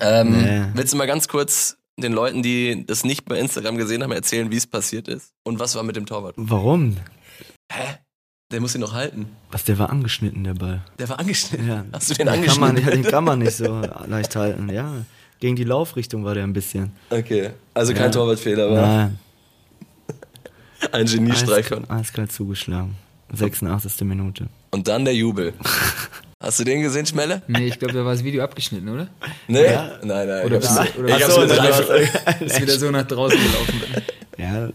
Ähm, 0.01 0.41
Nee. 0.41 0.61
Willst 0.73 0.91
du 0.91 0.97
mal 0.97 1.07
ganz 1.07 1.29
kurz 1.29 1.77
den 1.99 2.13
Leuten, 2.13 2.43
die 2.43 2.85
das 2.85 3.03
nicht 3.03 3.25
bei 3.25 3.39
Instagram 3.39 3.77
gesehen 3.77 4.03
haben, 4.03 4.11
erzählen, 4.11 4.51
wie 4.51 4.57
es 4.57 4.67
passiert 4.67 5.07
ist? 5.07 5.31
Und 5.43 5.59
was 5.59 5.75
war 5.75 5.83
mit 5.83 5.95
dem 5.95 6.05
Torwart? 6.05 6.35
Warum? 6.37 6.97
Hä? 7.71 7.95
Der 8.51 8.61
muss 8.61 8.75
ihn 8.75 8.81
noch 8.81 8.93
halten. 8.93 9.27
Was, 9.51 9.65
der 9.65 9.77
war 9.77 9.89
angeschnitten, 9.89 10.43
der 10.45 10.53
Ball. 10.53 10.81
Der 10.99 11.09
war 11.09 11.19
angeschnitten. 11.19 11.67
Ja. 11.67 11.83
Hast 11.91 12.09
du 12.09 12.13
den 12.13 12.27
Den 12.27 12.43
kann, 12.45 12.59
man, 12.59 12.69
angeschnitten? 12.69 13.03
den 13.03 13.11
kann 13.11 13.23
man 13.25 13.39
nicht 13.39 13.57
so 13.57 13.81
leicht 14.07 14.35
halten, 14.35 14.69
ja. 14.69 15.03
Gegen 15.39 15.55
die 15.55 15.65
Laufrichtung 15.65 16.23
war 16.23 16.33
der 16.33 16.43
ein 16.45 16.53
bisschen. 16.53 16.91
Okay, 17.09 17.51
also 17.73 17.93
kein 17.93 18.03
Ja. 18.05 18.09
Torwartfehler, 18.11 18.71
war 18.71 18.81
Nein, 18.81 19.19
ein 20.93 21.05
Geniestreich 21.07 21.65
eiskalt, 21.65 21.89
eiskalt 21.91 22.31
zugeschlagen. 22.31 22.95
86. 23.33 24.01
Minute. 24.07 24.47
Und 24.71 24.87
dann 24.87 25.03
der 25.03 25.13
Jubel. 25.15 25.53
Hast 26.39 26.59
du 26.59 26.63
den 26.63 26.81
gesehen, 26.81 27.05
Schmelle? 27.07 27.41
Nee, 27.47 27.65
ich 27.67 27.79
glaube, 27.79 27.95
da 27.95 28.05
war 28.05 28.13
das 28.13 28.23
Video 28.23 28.43
abgeschnitten, 28.43 28.87
oder? 28.89 29.07
Nee? 29.47 29.63
Nein, 30.03 30.27
nein. 30.27 30.45
Oder 30.45 30.59
ich 30.59 30.67
hab's, 30.67 30.75
bist 30.85 30.95
du- 30.95 30.99
oder 31.01 31.17
ich 31.17 31.25
drei, 31.25 31.85
oder 31.85 32.41
Ist 32.45 32.61
wieder 32.61 32.77
so 32.77 32.91
nach 32.91 33.07
draußen 33.07 33.39
gelaufen. 33.39 33.81
Ja, 34.37 34.69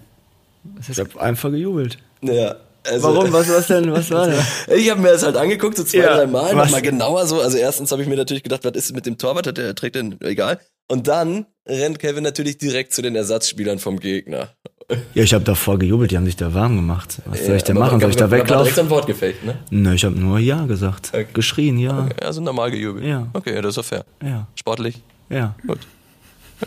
Was 0.77 0.89
ich 0.89 0.99
habe 0.99 1.21
einfach 1.21 1.51
gejubelt. 1.51 1.99
ja, 2.21 2.57
also, 2.85 3.15
Warum? 3.15 3.33
Was 3.33 3.49
war's 3.49 3.69
denn? 3.69 3.93
Was 3.93 4.11
war 4.11 4.27
denn? 4.27 4.41
Ich 4.77 4.91
habe 4.91 5.01
mir 5.01 5.13
das 5.13 5.23
halt 5.23 5.37
angeguckt, 5.37 5.77
so 5.77 5.85
zwei, 5.85 5.99
Ja, 5.99 6.17
drei 6.17 6.27
Mal, 6.27 6.57
was? 6.57 6.65
nochmal 6.67 6.83
genauer 6.83 7.27
so. 7.29 7.41
Also 7.41 7.57
erstens 7.59 7.93
habe 7.93 8.03
ich 8.03 8.09
mir 8.09 8.17
natürlich 8.17 8.43
gedacht, 8.43 8.65
was 8.65 8.73
ist 8.73 8.93
mit 8.93 9.07
dem 9.07 9.17
Torwart? 9.19 9.47
Hat 9.47 9.57
Der 9.57 9.73
trägt 9.77 9.95
den, 9.95 10.21
egal. 10.23 10.59
Und 10.89 11.07
dann 11.07 11.47
rennt 11.69 12.01
Kevin 12.01 12.25
natürlich 12.25 12.59
direkt 12.59 12.93
zu 12.93 13.03
den 13.03 13.15
Ersatzspielern 13.15 13.79
vom 13.79 14.01
Gegner. 14.01 14.49
Ja, 15.15 15.23
ich 15.23 15.33
habe 15.35 15.45
davor 15.45 15.79
gejubelt, 15.79 16.11
die 16.11 16.17
haben 16.17 16.25
sich 16.27 16.37
da 16.37 16.53
warm 16.55 16.77
gemacht. 16.77 17.21
Was 17.27 17.45
soll 17.47 17.57
ich 17.57 17.65
denn 17.65 17.79
machen? 17.79 18.01
Soll 18.01 18.11
ich 18.11 18.17
da 18.17 18.23
war 18.31 18.39
direkt 18.39 18.51
weglaufen? 18.51 18.79
ein 18.81 18.91
Wortgefecht, 18.91 19.45
ne? 19.45 19.59
Ne, 19.71 19.95
ich 19.95 20.05
habe 20.05 20.19
nur 20.19 20.39
Ja 20.39 20.65
gesagt. 20.67 21.11
Okay. 21.13 21.27
Geschrien, 21.33 21.79
ja. 21.79 22.09
Also 22.21 22.41
normal 22.41 22.71
gejubelt. 22.71 23.05
Ja. 23.05 23.27
Okay, 23.33 23.55
ja, 23.55 23.63
das 23.63 23.71
ist 23.71 23.79
doch 23.79 23.85
fair. 23.85 24.05
Ja, 24.23 24.47
Sportlich. 24.55 25.03
ja. 25.29 25.55
Gut. 25.67 25.81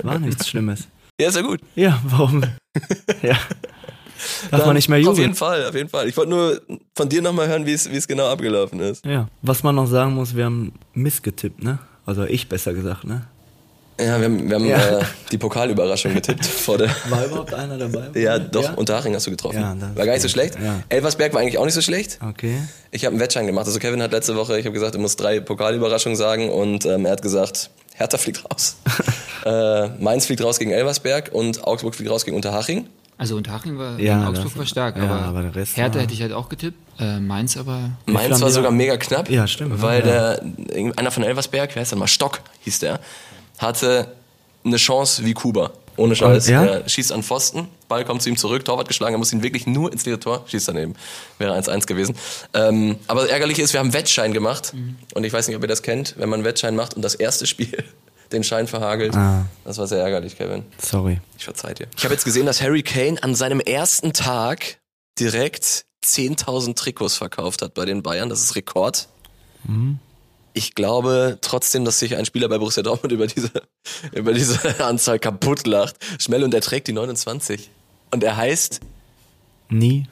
War 0.03 0.19
nichts 0.19 0.47
Schlimmes. 0.47 0.87
Ja, 1.19 1.29
ist 1.29 1.35
ja 1.35 1.41
gut. 1.41 1.61
Ja, 1.75 1.99
warum? 2.05 2.41
ja. 3.21 3.37
Darf 4.49 4.59
Dann 4.59 4.67
man 4.67 4.75
nicht 4.75 4.89
mehr 4.89 4.97
Auf 4.99 5.05
jubeln? 5.05 5.21
jeden 5.21 5.35
Fall, 5.35 5.65
auf 5.65 5.75
jeden 5.75 5.89
Fall. 5.89 6.07
Ich 6.07 6.17
wollte 6.17 6.29
nur 6.31 6.61
von 6.95 7.07
dir 7.09 7.21
nochmal 7.21 7.47
hören, 7.47 7.65
wie 7.65 7.73
es 7.73 7.89
wie 7.91 7.95
es 7.95 8.07
genau 8.07 8.27
abgelaufen 8.27 8.79
ist. 8.79 9.05
Ja. 9.05 9.27
Was 9.41 9.63
man 9.63 9.75
noch 9.75 9.87
sagen 9.87 10.13
muss, 10.13 10.35
wir 10.35 10.45
haben 10.45 10.73
missgetippt, 10.93 11.63
ne? 11.63 11.79
Also 12.05 12.23
ich 12.23 12.49
besser 12.49 12.73
gesagt, 12.73 13.03
ne? 13.05 13.27
Ja, 13.99 14.17
wir 14.19 14.25
haben, 14.25 14.49
wir 14.49 14.55
haben 14.55 14.65
Ja. 14.65 14.99
äh, 14.99 15.03
die 15.31 15.37
Pokalüberraschung 15.37 16.13
getippt 16.13 16.45
vor 16.45 16.77
der. 16.77 16.89
War 17.09 17.25
überhaupt 17.25 17.53
einer 17.53 17.77
dabei? 17.77 18.09
Ja, 18.19 18.37
doch, 18.39 18.75
Unterhaching 18.75 19.15
hast 19.15 19.25
du 19.27 19.31
getroffen. 19.31 19.61
Ja, 19.61 19.73
das 19.73 19.95
war 19.95 20.05
gar 20.05 20.11
nicht 20.13 20.21
so 20.21 20.25
ist 20.25 20.31
schlecht. 20.33 20.55
Ja. 20.61 20.81
Elversberg 20.89 21.33
war 21.33 21.41
eigentlich 21.41 21.57
auch 21.57 21.65
nicht 21.65 21.73
so 21.75 21.81
schlecht. 21.81 22.19
Okay. 22.27 22.57
Ich 22.91 23.05
habe 23.05 23.13
einen 23.13 23.21
Wettschein 23.21 23.45
gemacht. 23.47 23.65
Also 23.67 23.79
Kevin 23.79 24.01
hat 24.01 24.11
letzte 24.11 24.35
Woche, 24.35 24.59
ich 24.59 24.65
habe 24.65 24.73
gesagt, 24.73 24.95
er 24.95 25.01
muss 25.01 25.15
drei 25.15 25.39
Pokalüberraschungen 25.39 26.17
sagen 26.17 26.49
und 26.49 26.85
ähm, 26.85 27.05
er 27.05 27.13
hat 27.13 27.21
gesagt, 27.21 27.69
Hertha 27.93 28.17
fliegt 28.17 28.43
raus. 28.43 28.75
äh, 29.45 29.87
Mainz 29.99 30.25
fliegt 30.25 30.43
raus 30.43 30.59
gegen 30.59 30.71
Elversberg 30.71 31.29
und 31.33 31.63
Augsburg 31.63 31.95
fliegt 31.95 32.11
raus 32.11 32.25
gegen 32.25 32.35
Unterhaching. 32.35 32.87
Also 33.17 33.37
Unterhaching 33.37 33.77
war, 33.77 33.97
Ja, 33.97 34.27
Augsburg 34.27 34.57
war 34.57 34.65
stark, 34.65 34.97
ja, 34.97 35.03
aber, 35.03 35.21
aber 35.21 35.41
der 35.43 35.55
Rest 35.55 35.77
Hertha 35.77 35.95
war- 35.95 36.01
hätte 36.01 36.13
ich 36.13 36.21
halt 36.21 36.33
auch 36.33 36.49
getippt. 36.49 36.77
Äh, 36.99 37.19
Mainz 37.21 37.55
aber. 37.55 37.91
Mainz 38.05 38.41
war 38.41 38.49
sogar 38.49 38.71
mega 38.71 38.97
knapp. 38.97 39.29
Ja, 39.29 39.47
stimmt. 39.47 39.81
Weil 39.81 39.99
Ja. 40.05 40.35
der, 40.35 40.41
einer 40.97 41.11
von 41.11 41.23
Elversberg, 41.23 41.69
wer 41.75 41.79
heißt 41.81 41.91
der 41.93 41.97
mal? 41.99 42.07
Stock 42.07 42.41
hieß 42.65 42.79
der, 42.79 42.99
hatte 43.57 44.15
eine 44.63 44.77
Chance 44.77 45.25
wie 45.25 45.33
Kuba. 45.33 45.71
Ohne 45.97 46.15
Scheiß. 46.15 46.47
Ja? 46.47 46.65
Er 46.65 46.89
schießt 46.89 47.11
an 47.11 47.23
Pfosten, 47.23 47.67
Ball 47.87 48.03
kommt 48.03 48.21
zu 48.21 48.29
ihm 48.29 48.37
zurück, 48.37 48.65
Torwart 48.65 48.87
geschlagen, 48.87 49.15
er 49.15 49.17
muss 49.17 49.31
ihn 49.31 49.43
wirklich 49.43 49.65
nur 49.65 49.91
ins 49.91 50.05
leere 50.05 50.19
Tor, 50.19 50.43
schießt 50.47 50.67
daneben. 50.67 50.95
Wäre 51.37 51.57
1-1 51.57 51.85
gewesen. 51.85 52.15
Ähm, 52.53 52.97
aber 53.07 53.29
ärgerlich 53.29 53.59
ist, 53.59 53.73
wir 53.73 53.79
haben 53.79 53.93
Wettschein 53.93 54.33
gemacht. 54.33 54.73
Und 55.13 55.23
ich 55.23 55.31
weiß 55.31 55.47
nicht, 55.47 55.55
ob 55.55 55.63
ihr 55.63 55.67
das 55.67 55.83
kennt, 55.83 56.15
wenn 56.17 56.27
man 56.29 56.43
Wettschein 56.43 56.75
macht 56.75 56.95
und 56.95 57.01
das 57.01 57.15
erste 57.15 57.47
Spiel 57.47 57.83
den 58.31 58.43
Schein 58.43 58.67
verhagelt. 58.67 59.15
Ah. 59.15 59.45
Das 59.63 59.77
war 59.77 59.87
sehr 59.87 59.99
ärgerlich, 59.99 60.37
Kevin. 60.37 60.63
Sorry. 60.79 61.21
Ich 61.37 61.45
verzeih 61.45 61.73
dir. 61.73 61.87
Ich 61.95 62.03
habe 62.03 62.13
jetzt 62.13 62.25
gesehen, 62.25 62.45
dass 62.45 62.61
Harry 62.61 62.83
Kane 62.83 63.21
an 63.23 63.35
seinem 63.35 63.61
ersten 63.61 64.11
Tag 64.11 64.79
direkt 65.17 65.85
10.000 66.03 66.75
Trikots 66.75 67.15
verkauft 67.15 67.61
hat 67.61 67.73
bei 67.73 67.85
den 67.85 68.03
Bayern. 68.03 68.29
Das 68.29 68.41
ist 68.41 68.55
Rekord. 68.55 69.07
Ich 70.57 70.73
glaube 70.73 71.37
trotzdem, 71.41 71.83
dass 71.83 71.99
sich 71.99 72.15
ein 72.15 72.25
Spieler 72.25 72.47
bei 72.47 72.57
Borussia 72.57 72.81
Dortmund 72.81 73.11
über 73.11 73.27
diese, 73.27 73.51
über 74.13 74.33
diese 74.33 74.57
Anzahl 74.83 75.19
kaputt 75.19 75.67
lacht. 75.67 75.97
Schmell 76.17 76.43
und 76.45 76.53
er 76.53 76.61
trägt 76.61 76.87
die 76.87 76.93
29. 76.93 77.69
Und 78.11 78.23
er 78.23 78.37
heißt, 78.37 78.79
Nie. 79.69 80.07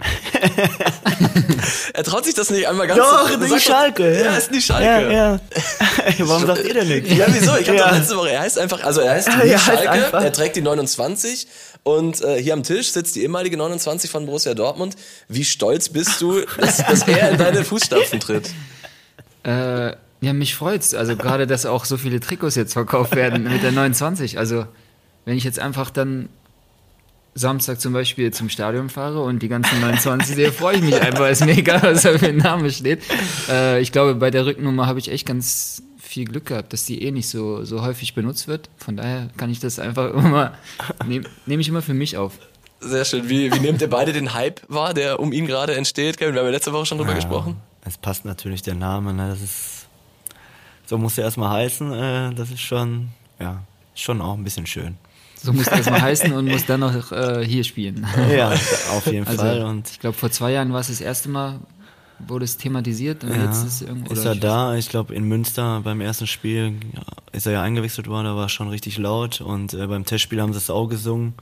er 1.92 2.02
traut 2.04 2.24
sich 2.24 2.34
das 2.34 2.50
nicht 2.50 2.66
einmal 2.66 2.86
ganz 2.86 2.98
Doch, 3.00 3.30
zu 3.30 3.38
die 3.38 3.60
Schalke, 3.60 4.14
ja. 4.18 4.24
Ja, 4.24 4.36
ist 4.36 4.50
die 4.52 4.60
Schalke. 4.62 5.12
Ja, 5.12 5.32
ja. 5.34 5.40
Warum 6.20 6.46
sagt 6.46 6.64
ihr 6.64 6.74
denn 6.74 6.88
nichts? 6.88 7.10
Ja, 7.12 7.26
wieso? 7.28 7.56
Ich 7.56 7.68
habe 7.68 7.78
Ja. 7.78 7.88
doch 7.90 7.96
letzte 7.98 8.16
Woche, 8.16 8.30
er 8.30 8.40
heißt 8.40 8.58
einfach, 8.58 8.82
also 8.82 9.00
er 9.02 9.12
heißt 9.12 9.28
Ja, 9.28 9.40
die 9.42 9.48
er 9.50 9.54
heißt 9.56 9.64
Schalke, 9.66 9.90
einfach. 9.90 10.22
er 10.22 10.32
trägt 10.32 10.56
die 10.56 10.62
29 10.62 11.46
und 11.82 12.22
äh, 12.22 12.42
hier 12.42 12.54
am 12.54 12.62
Tisch 12.62 12.90
sitzt 12.92 13.14
die 13.16 13.22
ehemalige 13.22 13.56
29 13.56 14.10
von 14.10 14.26
Borussia 14.26 14.54
Dortmund. 14.54 14.96
Wie 15.28 15.44
stolz 15.44 15.88
bist 15.88 16.20
du, 16.20 16.40
dass, 16.58 16.78
dass 16.78 17.02
er 17.06 17.30
in 17.32 17.38
deine 17.38 17.64
Fußstapfen 17.64 18.20
tritt? 18.20 18.50
Äh, 19.42 19.94
ja, 20.22 20.32
mich 20.32 20.54
freut's. 20.54 20.94
Also 20.94 21.16
gerade, 21.16 21.46
dass 21.46 21.66
auch 21.66 21.84
so 21.84 21.96
viele 21.96 22.20
Trikots 22.20 22.54
jetzt 22.54 22.74
verkauft 22.74 23.16
werden 23.16 23.44
mit 23.44 23.62
der 23.62 23.72
29. 23.72 24.38
Also 24.38 24.66
wenn 25.24 25.36
ich 25.36 25.44
jetzt 25.44 25.58
einfach 25.58 25.90
dann 25.90 26.28
Samstag 27.34 27.80
zum 27.80 27.92
Beispiel 27.92 28.32
zum 28.32 28.48
Stadion 28.48 28.90
fahre 28.90 29.22
und 29.22 29.40
die 29.42 29.48
ganzen 29.48 29.80
29 29.80 30.34
sehe, 30.34 30.52
freue 30.52 30.76
ich 30.76 30.82
mich 30.82 31.00
einfach. 31.00 31.28
Ist 31.28 31.44
mir 31.44 31.56
egal, 31.56 31.82
was 31.82 32.02
da 32.02 32.18
für 32.18 32.28
ein 32.28 32.36
Name 32.36 32.70
steht. 32.70 33.02
Äh, 33.48 33.80
ich 33.80 33.92
glaube, 33.92 34.14
bei 34.14 34.30
der 34.30 34.46
Rücknummer 34.46 34.86
habe 34.86 34.98
ich 34.98 35.10
echt 35.10 35.26
ganz 35.26 35.82
viel 35.98 36.24
Glück 36.24 36.46
gehabt, 36.46 36.72
dass 36.72 36.84
die 36.84 37.02
eh 37.04 37.12
nicht 37.12 37.28
so, 37.28 37.64
so 37.64 37.82
häufig 37.82 38.14
benutzt 38.14 38.48
wird. 38.48 38.68
Von 38.76 38.96
daher 38.96 39.28
kann 39.36 39.48
ich 39.48 39.60
das 39.60 39.78
einfach 39.78 40.12
immer, 40.14 40.54
nehme 41.06 41.24
nehm 41.46 41.60
ich 41.60 41.68
immer 41.68 41.82
für 41.82 41.94
mich 41.94 42.16
auf. 42.16 42.32
Sehr 42.80 43.04
schön. 43.04 43.28
Wie, 43.28 43.52
wie 43.52 43.60
nehmt 43.60 43.80
ihr 43.80 43.90
beide 43.90 44.12
den 44.12 44.34
Hype 44.34 44.60
wahr, 44.68 44.92
der 44.92 45.20
um 45.20 45.32
ihn 45.32 45.46
gerade 45.46 45.76
entsteht? 45.76 46.16
Kevin, 46.16 46.34
wir 46.34 46.40
haben 46.40 46.46
ja 46.46 46.52
letzte 46.52 46.72
Woche 46.72 46.86
schon 46.86 46.98
drüber 46.98 47.14
gesprochen. 47.14 47.56
Es 47.84 47.96
passt 47.98 48.24
natürlich 48.24 48.62
der 48.62 48.74
Name, 48.74 49.12
ne? 49.14 49.28
Das 49.28 49.40
ist. 49.40 49.86
So 50.86 50.98
muss 50.98 51.16
er 51.18 51.24
erstmal 51.24 51.50
heißen. 51.50 51.92
Äh, 51.92 52.34
das 52.34 52.50
ist 52.50 52.60
schon, 52.60 53.08
ja, 53.38 53.62
schon 53.94 54.20
auch 54.20 54.34
ein 54.34 54.44
bisschen 54.44 54.66
schön. 54.66 54.96
So 55.42 55.52
muss 55.52 55.66
das 55.66 55.88
mal 55.88 56.02
heißen 56.02 56.32
und 56.32 56.46
muss 56.48 56.66
dann 56.66 56.80
noch 56.80 57.12
äh, 57.12 57.44
hier 57.46 57.64
spielen. 57.64 58.06
Ja, 58.30 58.50
auf 58.50 59.06
jeden 59.06 59.26
Also, 59.26 59.38
Fall. 59.38 59.62
Und 59.62 59.88
ich 59.88 60.00
glaube, 60.00 60.16
vor 60.16 60.30
zwei 60.30 60.52
Jahren 60.52 60.72
war 60.72 60.80
es 60.80 60.88
das 60.88 61.00
erste 61.00 61.30
Mal, 61.30 61.60
wurde 62.18 62.44
es 62.44 62.58
thematisiert 62.58 63.24
und 63.24 63.30
ja, 63.30 63.46
jetzt 63.46 63.64
ist 63.64 63.80
irgendwo. 63.80 64.12
ist 64.12 64.24
er 64.24 64.34
da. 64.34 64.74
Ich 64.74 64.90
glaube, 64.90 65.14
in 65.14 65.24
Münster 65.24 65.80
beim 65.82 66.02
ersten 66.02 66.26
Spiel 66.26 66.74
ist 67.32 67.46
er 67.46 67.52
ja 67.52 67.62
eingewechselt 67.62 68.06
worden, 68.08 68.26
da 68.26 68.36
war 68.36 68.46
es 68.46 68.52
schon 68.52 68.68
richtig 68.68 68.98
laut. 68.98 69.40
Und 69.40 69.72
äh, 69.72 69.86
beim 69.86 70.04
Testspiel 70.04 70.42
haben 70.42 70.52
sie 70.52 70.58
es 70.58 70.68
auch 70.68 70.88
gesungen, 70.88 71.32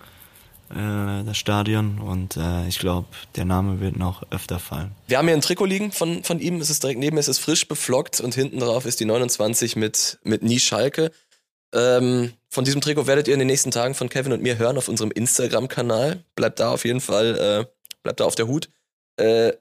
äh, 0.71 1.25
das 1.25 1.37
Stadion. 1.37 1.99
Und 1.99 2.37
äh, 2.37 2.67
ich 2.67 2.79
glaube, 2.79 3.09
der 3.37 3.45
Name 3.45 3.81
wird 3.81 3.97
noch 3.97 4.23
öfter 4.31 4.59
fallen. 4.59 4.93
Wir 5.07 5.19
haben 5.19 5.27
hier 5.27 5.37
ein 5.37 5.41
Trikot 5.41 5.67
liegen 5.67 5.93
von, 5.93 6.25
von 6.25 6.41
ihm. 6.41 6.61
Es 6.61 6.71
ist 6.71 6.83
direkt 6.83 7.01
neben, 7.01 7.19
es 7.19 7.29
ist 7.29 7.39
frisch 7.39 7.69
beflockt 7.69 8.21
und 8.21 8.35
hinten 8.35 8.61
drauf 8.61 8.87
ist 8.87 9.01
die 9.01 9.05
29 9.05 9.77
mit, 9.77 10.19
mit 10.23 10.43
Nie 10.43 10.59
Schalke. 10.59 11.11
Ähm, 11.75 12.33
von 12.49 12.65
diesem 12.65 12.81
Trikot 12.81 13.07
werdet 13.07 13.29
ihr 13.29 13.35
in 13.35 13.41
den 13.41 13.49
nächsten 13.49 13.71
Tagen 13.71 13.95
von 13.95 14.09
Kevin 14.09 14.33
und 14.33 14.43
mir 14.43 14.59
hören 14.59 14.79
auf 14.79 14.89
unserem 14.89 15.11
Instagram-Kanal. 15.11 16.25
Bleibt 16.35 16.61
da 16.61 16.71
auf 16.71 16.85
jeden 16.85 17.01
Fall, 17.01 17.39
äh, 17.39 17.93
bleibt 18.03 18.21
da 18.21 18.25
auf 18.25 18.35
der 18.35 18.47
Hut. 18.49 18.71
Äh, 19.17 19.53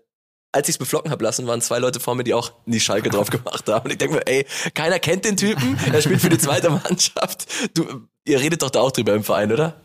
als 0.53 0.69
ich 0.69 0.75
es 0.75 0.77
beflocken 0.79 1.11
habe 1.11 1.23
lassen, 1.23 1.45
waren 1.45 1.61
zwei 1.61 1.79
Leute 1.79 1.99
vor 1.99 2.15
mir, 2.15 2.23
die 2.23 2.33
auch 2.33 2.51
Nie 2.65 2.79
Schalke 2.79 3.09
drauf 3.09 3.29
gemacht 3.29 3.67
haben. 3.67 3.85
Und 3.85 3.91
ich 3.91 3.97
denke 3.97 4.15
mir, 4.15 4.27
ey, 4.27 4.45
keiner 4.73 4.99
kennt 4.99 5.25
den 5.25 5.37
Typen, 5.37 5.77
er 5.91 6.01
spielt 6.01 6.21
für 6.21 6.29
die 6.29 6.37
zweite 6.37 6.69
Mannschaft. 6.83 7.47
Du, 7.73 8.07
ihr 8.25 8.39
redet 8.39 8.61
doch 8.61 8.69
da 8.69 8.79
auch 8.79 8.91
drüber 8.91 9.13
im 9.13 9.23
Verein, 9.23 9.51
oder? 9.51 9.75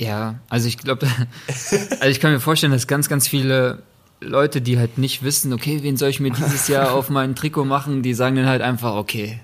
Ja, 0.00 0.36
also 0.48 0.66
ich 0.68 0.78
glaube, 0.78 1.06
also 1.46 2.06
ich 2.08 2.20
kann 2.20 2.32
mir 2.32 2.40
vorstellen, 2.40 2.72
dass 2.72 2.86
ganz, 2.86 3.08
ganz 3.08 3.28
viele 3.28 3.82
Leute, 4.20 4.60
die 4.60 4.78
halt 4.78 4.98
nicht 4.98 5.22
wissen, 5.22 5.52
okay, 5.52 5.78
wen 5.82 5.96
soll 5.96 6.10
ich 6.10 6.20
mir 6.20 6.30
dieses 6.30 6.68
Jahr 6.68 6.92
auf 6.94 7.08
mein 7.10 7.34
Trikot 7.34 7.64
machen, 7.64 8.02
die 8.02 8.14
sagen 8.14 8.36
dann 8.36 8.46
halt 8.46 8.62
einfach, 8.62 8.94
okay, 8.94 9.40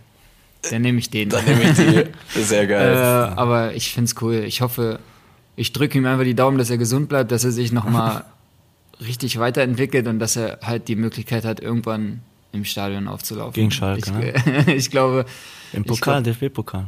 dann 0.70 0.82
nehme 0.82 0.98
ich 0.98 1.10
den. 1.10 1.28
Dann 1.28 1.44
nehme 1.44 1.62
ich 1.70 1.76
die. 1.76 2.04
Sehr 2.42 2.62
Äh, 2.62 2.66
geil. 2.66 2.96
aber 3.36 3.74
ich 3.74 3.92
find's 3.92 4.14
cool. 4.20 4.42
Ich 4.46 4.60
hoffe, 4.62 4.98
ich 5.54 5.72
drücke 5.72 5.96
ihm 5.98 6.06
einfach 6.06 6.24
die 6.24 6.34
Daumen, 6.34 6.58
dass 6.58 6.70
er 6.70 6.78
gesund 6.78 7.08
bleibt, 7.08 7.30
dass 7.30 7.44
er 7.44 7.52
sich 7.52 7.70
nochmal 7.72 8.24
richtig 9.00 9.38
weiterentwickelt 9.38 10.06
und 10.08 10.18
dass 10.18 10.36
er 10.36 10.58
halt 10.62 10.88
die 10.88 10.96
Möglichkeit 10.96 11.44
hat, 11.44 11.60
irgendwann 11.60 12.20
im 12.52 12.64
Stadion 12.64 13.06
aufzulaufen. 13.08 13.52
Gegen 13.52 13.70
Schalke, 13.70 14.32
ich, 14.34 14.46
ne? 14.46 14.74
ich 14.74 14.90
glaube, 14.90 15.26
Im 15.72 15.84
Pokal, 15.84 16.22
DFB-Pokal. 16.22 16.86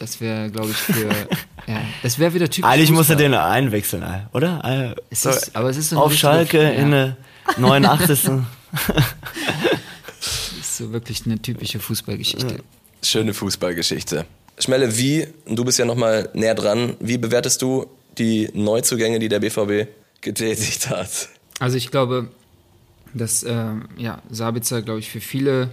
Das 0.00 0.20
wäre, 0.20 0.50
glaube 0.50 0.70
ich, 0.70 0.76
für. 0.76 1.08
ja, 1.68 1.82
das 2.02 2.18
wäre 2.18 2.34
wieder 2.34 2.50
typisch. 2.50 2.68
Eigentlich 2.68 2.90
muss 2.90 3.08
er 3.10 3.16
den 3.16 3.34
einwechseln, 3.34 4.04
oder? 4.32 4.94
Äh, 4.96 5.00
Es 5.10 5.24
ist, 5.24 5.54
aber 5.54 5.70
es 5.70 5.76
ist 5.76 5.90
so 5.90 5.98
auf 5.98 6.12
Schalke 6.14 6.62
ja, 6.62 6.70
in 6.70 6.90
der 6.90 7.16
89. 7.58 8.10
ist 10.60 10.76
so 10.76 10.92
wirklich 10.92 11.24
eine 11.26 11.40
typische 11.40 11.78
Fußballgeschichte. 11.78 12.60
Schöne 13.02 13.34
Fußballgeschichte. 13.34 14.24
Schmelle, 14.58 14.96
wie, 14.98 15.26
und 15.44 15.56
du 15.56 15.64
bist 15.64 15.78
ja 15.78 15.84
nochmal 15.84 16.30
näher 16.34 16.54
dran, 16.54 16.96
wie 17.00 17.18
bewertest 17.18 17.62
du 17.62 17.86
die 18.18 18.48
Neuzugänge, 18.54 19.18
die 19.18 19.28
der 19.28 19.40
BVB 19.40 19.88
getätigt 20.20 20.88
hat? 20.90 21.28
Also 21.58 21.76
ich 21.76 21.90
glaube, 21.90 22.30
dass 23.12 23.42
ähm, 23.42 23.88
ja, 23.96 24.22
Sabitzer, 24.30 24.82
glaube 24.82 25.00
ich, 25.00 25.10
für 25.10 25.20
viele 25.20 25.70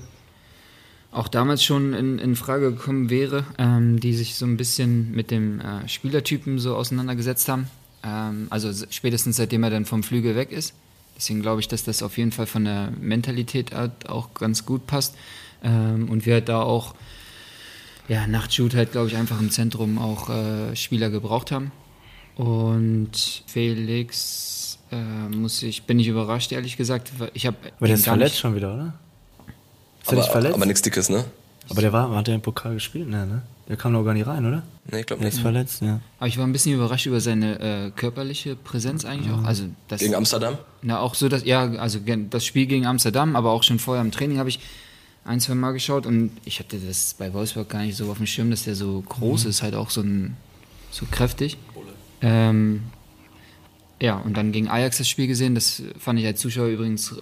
auch 1.12 1.28
damals 1.28 1.64
schon 1.64 1.94
in, 1.94 2.20
in 2.20 2.36
Frage 2.36 2.72
gekommen 2.72 3.10
wäre, 3.10 3.46
ähm, 3.58 4.00
die 4.00 4.14
sich 4.14 4.36
so 4.36 4.46
ein 4.46 4.58
bisschen 4.58 5.12
mit 5.12 5.32
dem 5.32 5.62
äh, 5.62 5.88
Spielertypen 5.88 6.60
so 6.60 6.76
auseinandergesetzt 6.76 7.48
haben. 7.50 7.68
Ähm, 8.04 8.48
also 8.50 8.72
spätestens 8.90 9.38
seitdem 9.38 9.64
er 9.64 9.70
dann 9.70 9.86
vom 9.86 10.04
Flügel 10.04 10.36
weg 10.36 10.52
ist. 10.52 10.74
Deswegen 11.16 11.42
glaube 11.42 11.62
ich, 11.62 11.68
dass 11.68 11.84
das 11.84 12.04
auf 12.04 12.18
jeden 12.18 12.32
Fall 12.32 12.46
von 12.46 12.66
der 12.66 12.92
Mentalität 13.00 13.74
halt 13.74 14.10
auch 14.10 14.34
ganz 14.34 14.66
gut 14.66 14.86
passt. 14.86 15.16
Ähm, 15.64 16.10
und 16.10 16.26
wir 16.26 16.36
halt 16.36 16.50
da 16.50 16.62
auch 16.62 16.94
ja, 18.08 18.26
nach 18.28 18.50
Jude 18.50 18.78
halt, 18.78 18.92
glaube 18.92 19.08
ich, 19.08 19.18
einfach 19.18 19.40
im 19.40 19.50
Zentrum 19.50 19.98
auch 19.98 20.30
äh, 20.30 20.76
Spieler 20.76 21.10
gebraucht 21.10 21.52
haben. 21.52 21.72
Und 22.36 23.44
Felix 23.48 24.80
äh, 24.92 25.36
muss 25.36 25.64
ich, 25.64 25.84
bin 25.84 26.00
ich 26.00 26.08
überrascht, 26.08 26.52
ehrlich 26.52 26.78
gesagt. 26.78 27.12
Ich 27.34 27.46
hab 27.46 27.56
Aber 27.78 27.88
der 27.88 27.96
ist 27.96 28.06
verletzt 28.06 28.38
schon 28.38 28.56
wieder, 28.56 28.74
oder? 28.74 28.94
Ist 30.08 30.12
er 30.12 30.14
Aber, 30.14 30.22
nicht 30.22 30.32
verletzt? 30.32 30.56
aber 30.56 30.66
nichts 30.66 30.82
Dickes, 30.82 31.10
ne? 31.10 31.26
Aber 31.70 31.82
der 31.82 31.92
war, 31.92 32.16
hat 32.16 32.28
der 32.28 32.36
im 32.36 32.42
Pokal 32.42 32.76
gespielt? 32.76 33.10
Ne, 33.10 33.26
ne? 33.26 33.42
Der 33.68 33.76
kam 33.76 33.92
doch 33.92 34.04
gar 34.06 34.14
nicht 34.14 34.26
rein, 34.26 34.46
oder? 34.46 34.64
Nee, 34.90 35.02
ich 35.02 35.06
glaube 35.06 35.20
Der 35.22 35.28
nicht. 35.28 35.36
ist 35.36 35.42
verletzt, 35.42 35.82
ja. 35.82 36.00
Aber 36.18 36.28
ich 36.28 36.38
war 36.38 36.48
ein 36.48 36.54
bisschen 36.54 36.74
überrascht 36.74 37.06
über 37.08 37.20
seine 37.20 37.60
äh, 37.60 37.92
körperliche 37.92 38.56
Präsenz 38.56 39.04
eigentlich 39.04 39.34
auch. 39.34 39.44
Also 39.44 39.66
das, 39.90 40.00
Gegen 40.00 40.16
Amsterdam? 40.16 40.58
na 40.82 41.00
auch 41.00 41.14
so, 41.14 41.28
dass 41.28 41.44
ja, 41.44 41.64
also 41.74 42.00
das 42.30 42.46
Spiel 42.46 42.68
gegen 42.68 42.86
Amsterdam, 42.86 43.36
aber 43.36 43.52
auch 43.52 43.64
schon 43.64 43.80
vorher 43.80 44.02
im 44.02 44.12
Training 44.12 44.38
habe 44.38 44.48
ich 44.48 44.62
ein, 45.26 45.42
zwei 45.42 45.56
Mal 45.56 45.74
geschaut 45.74 46.06
und 46.06 46.32
ich 46.46 46.60
hatte 46.60 46.78
das 46.80 47.16
bei 47.20 47.34
Wolfsburg 47.34 47.68
gar 47.68 47.82
nicht 47.82 47.98
so 47.98 48.10
auf 48.10 48.16
dem 48.18 48.28
Schirm, 48.28 48.50
dass 48.50 48.64
der 48.64 48.76
so 48.76 49.02
groß 49.10 49.44
ist, 49.44 49.62
halt 49.62 49.76
auch 49.76 49.90
so 49.90 50.00
ein 50.00 50.38
so 50.90 51.06
kräftig. 51.12 51.58
Ähm, 52.22 52.84
ja, 54.02 54.16
und 54.20 54.38
dann 54.38 54.54
gegen 54.54 54.70
Ajax 54.70 55.00
das 55.00 55.10
Spiel 55.10 55.28
gesehen, 55.28 55.54
das 55.54 55.82
fand 56.00 56.18
ich 56.20 56.26
als 56.26 56.40
Zuschauer 56.40 56.68
übrigens 56.68 57.14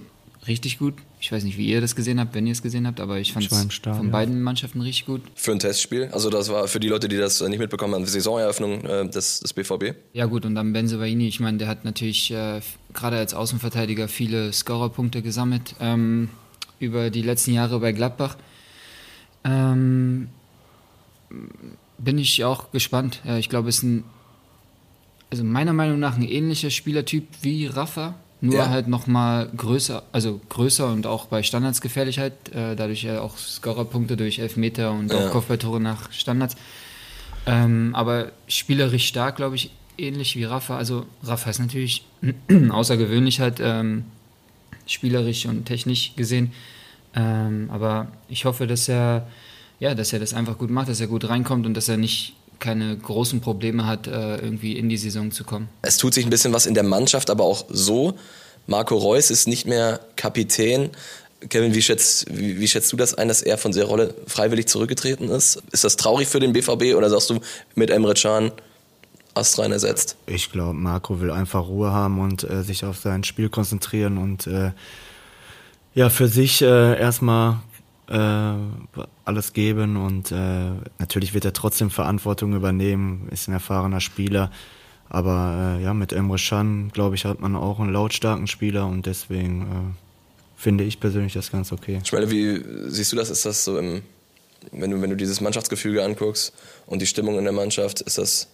richtig 0.48 0.78
gut. 0.78 0.96
Ich 1.20 1.32
weiß 1.32 1.44
nicht, 1.44 1.58
wie 1.58 1.68
ihr 1.68 1.82
das 1.82 1.96
gesehen 1.96 2.20
habt, 2.20 2.36
wenn 2.36 2.46
ihr 2.46 2.52
es 2.52 2.62
gesehen 2.62 2.86
habt, 2.86 3.00
aber 3.00 3.20
ich 3.20 3.34
fand 3.34 3.52
es 3.52 3.80
von 3.82 4.12
beiden 4.12 4.42
Mannschaften 4.42 4.82
richtig 4.82 5.06
gut. 5.06 5.22
Für 5.34 5.52
ein 5.52 5.60
Testspiel. 5.60 6.10
Also 6.12 6.30
das 6.30 6.50
war 6.50 6.68
für 6.68 6.80
die 6.80 6.88
Leute, 6.88 7.08
die 7.08 7.18
das 7.18 7.42
nicht 7.42 7.60
mitbekommen 7.60 7.96
haben, 7.96 8.04
die 8.04 8.10
Saisoneröffnung 8.10 8.86
äh, 8.86 9.10
des, 9.10 9.40
des 9.40 9.54
BVB. 9.54 9.96
Ja 10.14 10.26
gut, 10.26 10.46
und 10.46 10.56
dann 10.56 10.74
Benzebaini, 10.74 11.28
ich 11.28 11.40
meine, 11.40 11.58
der 11.58 11.68
hat 11.68 11.86
natürlich 11.86 12.32
äh, 12.32 12.62
gerade 12.94 13.18
als 13.18 13.34
Außenverteidiger 13.34 14.08
viele 14.08 14.54
Scorerpunkte 14.54 15.22
gesammelt 15.22 15.76
ähm, 15.80 16.30
über 16.80 17.10
die 17.10 17.22
letzten 17.22 17.54
Jahre 17.54 17.80
bei 17.80 17.92
Gladbach. 17.92 18.38
Ähm, 19.44 20.30
bin 21.98 22.18
ich 22.18 22.44
auch 22.44 22.72
gespannt. 22.72 23.22
Ja, 23.26 23.38
ich 23.38 23.50
glaube, 23.50 23.70
es 23.70 23.78
ist 23.78 23.84
ein, 23.84 24.04
also 25.32 25.44
meiner 25.44 25.74
Meinung 25.74 26.00
nach 26.00 26.16
ein 26.16 26.24
ähnlicher 26.24 26.70
Spielertyp 26.70 27.28
wie 27.42 27.68
Rafa, 27.68 28.16
nur 28.46 28.56
Ja. 28.56 28.70
halt 28.70 28.88
nochmal 28.88 29.50
größer, 29.56 30.04
also 30.12 30.40
größer 30.50 30.88
und 30.92 31.08
auch 31.08 31.26
bei 31.26 31.44
Standards 31.44 31.82
gefährlich 31.82 32.20
halt, 32.20 32.34
äh, 32.54 32.76
dadurch 32.76 33.04
ja 33.04 33.22
auch 33.22 33.38
Scorerpunkte 33.38 34.16
durch 34.18 34.40
Elfmeter 34.40 34.92
und 34.92 35.12
Ja. 35.12 35.28
auch 35.28 35.32
Kopfballtore 35.32 35.80
nach 35.82 36.12
Standards. 36.12 36.56
Ähm, 37.46 37.92
aber 37.94 38.32
spielerisch 38.48 39.06
stark, 39.08 39.36
glaube 39.36 39.56
ich, 39.56 39.72
ähnlich 39.98 40.36
wie 40.36 40.44
Rafa. 40.46 40.78
Also 40.78 41.06
Rafa 41.24 41.50
ist 41.50 41.60
natürlich 41.60 42.06
außergewöhnlich 42.70 43.40
halt 43.40 43.60
ähm, 43.62 44.06
spielerisch 44.88 45.46
und 45.46 45.66
technisch 45.66 46.14
gesehen. 46.16 46.52
Ähm, 47.16 47.70
aber 47.72 48.08
ich 48.28 48.46
hoffe, 48.46 48.68
dass 48.68 48.90
er, 48.90 49.28
ja, 49.80 49.96
dass 49.96 50.12
er 50.12 50.20
das 50.20 50.34
einfach 50.34 50.58
gut 50.58 50.70
macht, 50.70 50.90
dass 50.90 51.00
er 51.00 51.08
gut 51.08 51.30
reinkommt 51.30 51.66
und 51.66 51.74
dass 51.76 51.88
er 51.88 51.98
nicht 51.98 52.34
keine 52.60 52.98
großen 52.98 53.42
Probleme 53.42 53.86
hat, 53.86 54.08
äh, 54.08 54.38
irgendwie 54.38 54.78
in 54.78 54.90
die 54.90 54.98
Saison 54.98 55.32
zu 55.32 55.44
kommen. 55.44 55.70
Es 55.82 55.98
tut 55.98 56.14
sich 56.14 56.26
ein 56.26 56.30
bisschen 56.30 56.54
was 56.54 56.66
in 56.66 56.74
der 56.74 56.84
Mannschaft, 56.84 57.30
aber 57.30 57.44
auch 57.44 57.66
so. 57.70 58.16
Marco 58.68 58.96
Reus 58.96 59.30
ist 59.30 59.48
nicht 59.48 59.68
mehr 59.68 60.00
Kapitän. 60.16 60.90
Kevin, 61.50 61.76
wie 61.76 61.82
schätzt, 61.82 62.26
wie, 62.36 62.60
wie 62.60 62.68
schätzt 62.68 62.92
du 62.92 62.98
das 62.98 63.14
ein, 63.14 63.28
dass 63.28 63.42
er 63.42 63.58
von 63.58 63.72
der 63.72 63.86
Rolle 63.86 64.16
freiwillig 64.26 64.68
zurückgetreten 64.68 65.30
ist? 65.30 65.62
Ist 65.72 65.84
das 65.84 65.96
traurig 65.96 66.28
für 66.28 66.40
den 66.40 66.54
BVB 66.54 66.96
oder 66.96 67.10
sagst 67.10 67.30
du 67.30 67.40
mit 67.76 67.90
Emre 67.90 68.14
Can 68.14 68.52
Astrein 69.36 69.72
ersetzt? 69.72 70.16
Ich 70.26 70.52
glaube, 70.52 70.74
Marco 70.74 71.20
will 71.20 71.30
einfach 71.30 71.68
Ruhe 71.68 71.92
haben 71.92 72.20
und 72.20 72.44
äh, 72.50 72.64
sich 72.64 72.86
auf 72.86 72.98
sein 72.98 73.24
Spiel 73.24 73.50
konzentrieren 73.50 74.18
und 74.18 74.48
äh, 74.48 74.72
ja, 75.94 76.10
für 76.10 76.28
sich 76.28 76.62
äh, 76.62 77.00
erstmal 77.00 77.60
äh, 78.08 78.54
alles 79.26 79.54
geben 79.54 79.98
und 79.98 80.32
äh, 80.32 80.72
natürlich 81.00 81.34
wird 81.34 81.46
er 81.46 81.54
trotzdem 81.54 81.90
Verantwortung 81.90 82.54
übernehmen, 82.54 83.28
ist 83.32 83.48
ein 83.48 83.54
erfahrener 83.54 84.02
Spieler. 84.02 84.52
Aber 85.10 85.78
äh, 85.80 85.84
ja, 85.84 85.94
mit 85.94 86.14
Emre 86.14 86.38
Can, 86.38 86.90
glaube 86.92 87.16
ich, 87.16 87.26
hat 87.26 87.40
man 87.40 87.56
auch 87.56 87.80
einen 87.80 87.94
lautstarken 87.94 88.48
Spieler 88.48 88.88
und 88.88 89.06
deswegen 89.06 89.62
äh, 89.62 90.06
finde 90.56 90.84
ich 90.84 91.00
persönlich 91.00 91.34
das 91.34 91.52
ganz 91.52 91.72
okay. 91.72 92.02
Schmelle, 92.04 92.32
wie 92.32 92.62
siehst 92.90 93.12
du 93.12 93.16
das? 93.16 93.30
Ist 93.30 93.46
das 93.46 93.64
so 93.64 93.78
im, 93.78 94.02
wenn 94.72 94.92
du, 94.92 95.02
wenn 95.02 95.10
du 95.10 95.16
dieses 95.16 95.42
Mannschaftsgefüge 95.42 96.04
anguckst 96.04 96.54
und 96.88 97.02
die 97.02 97.06
Stimmung 97.06 97.38
in 97.38 97.44
der 97.44 97.54
Mannschaft, 97.54 98.02
ist 98.02 98.18
das 98.18 98.48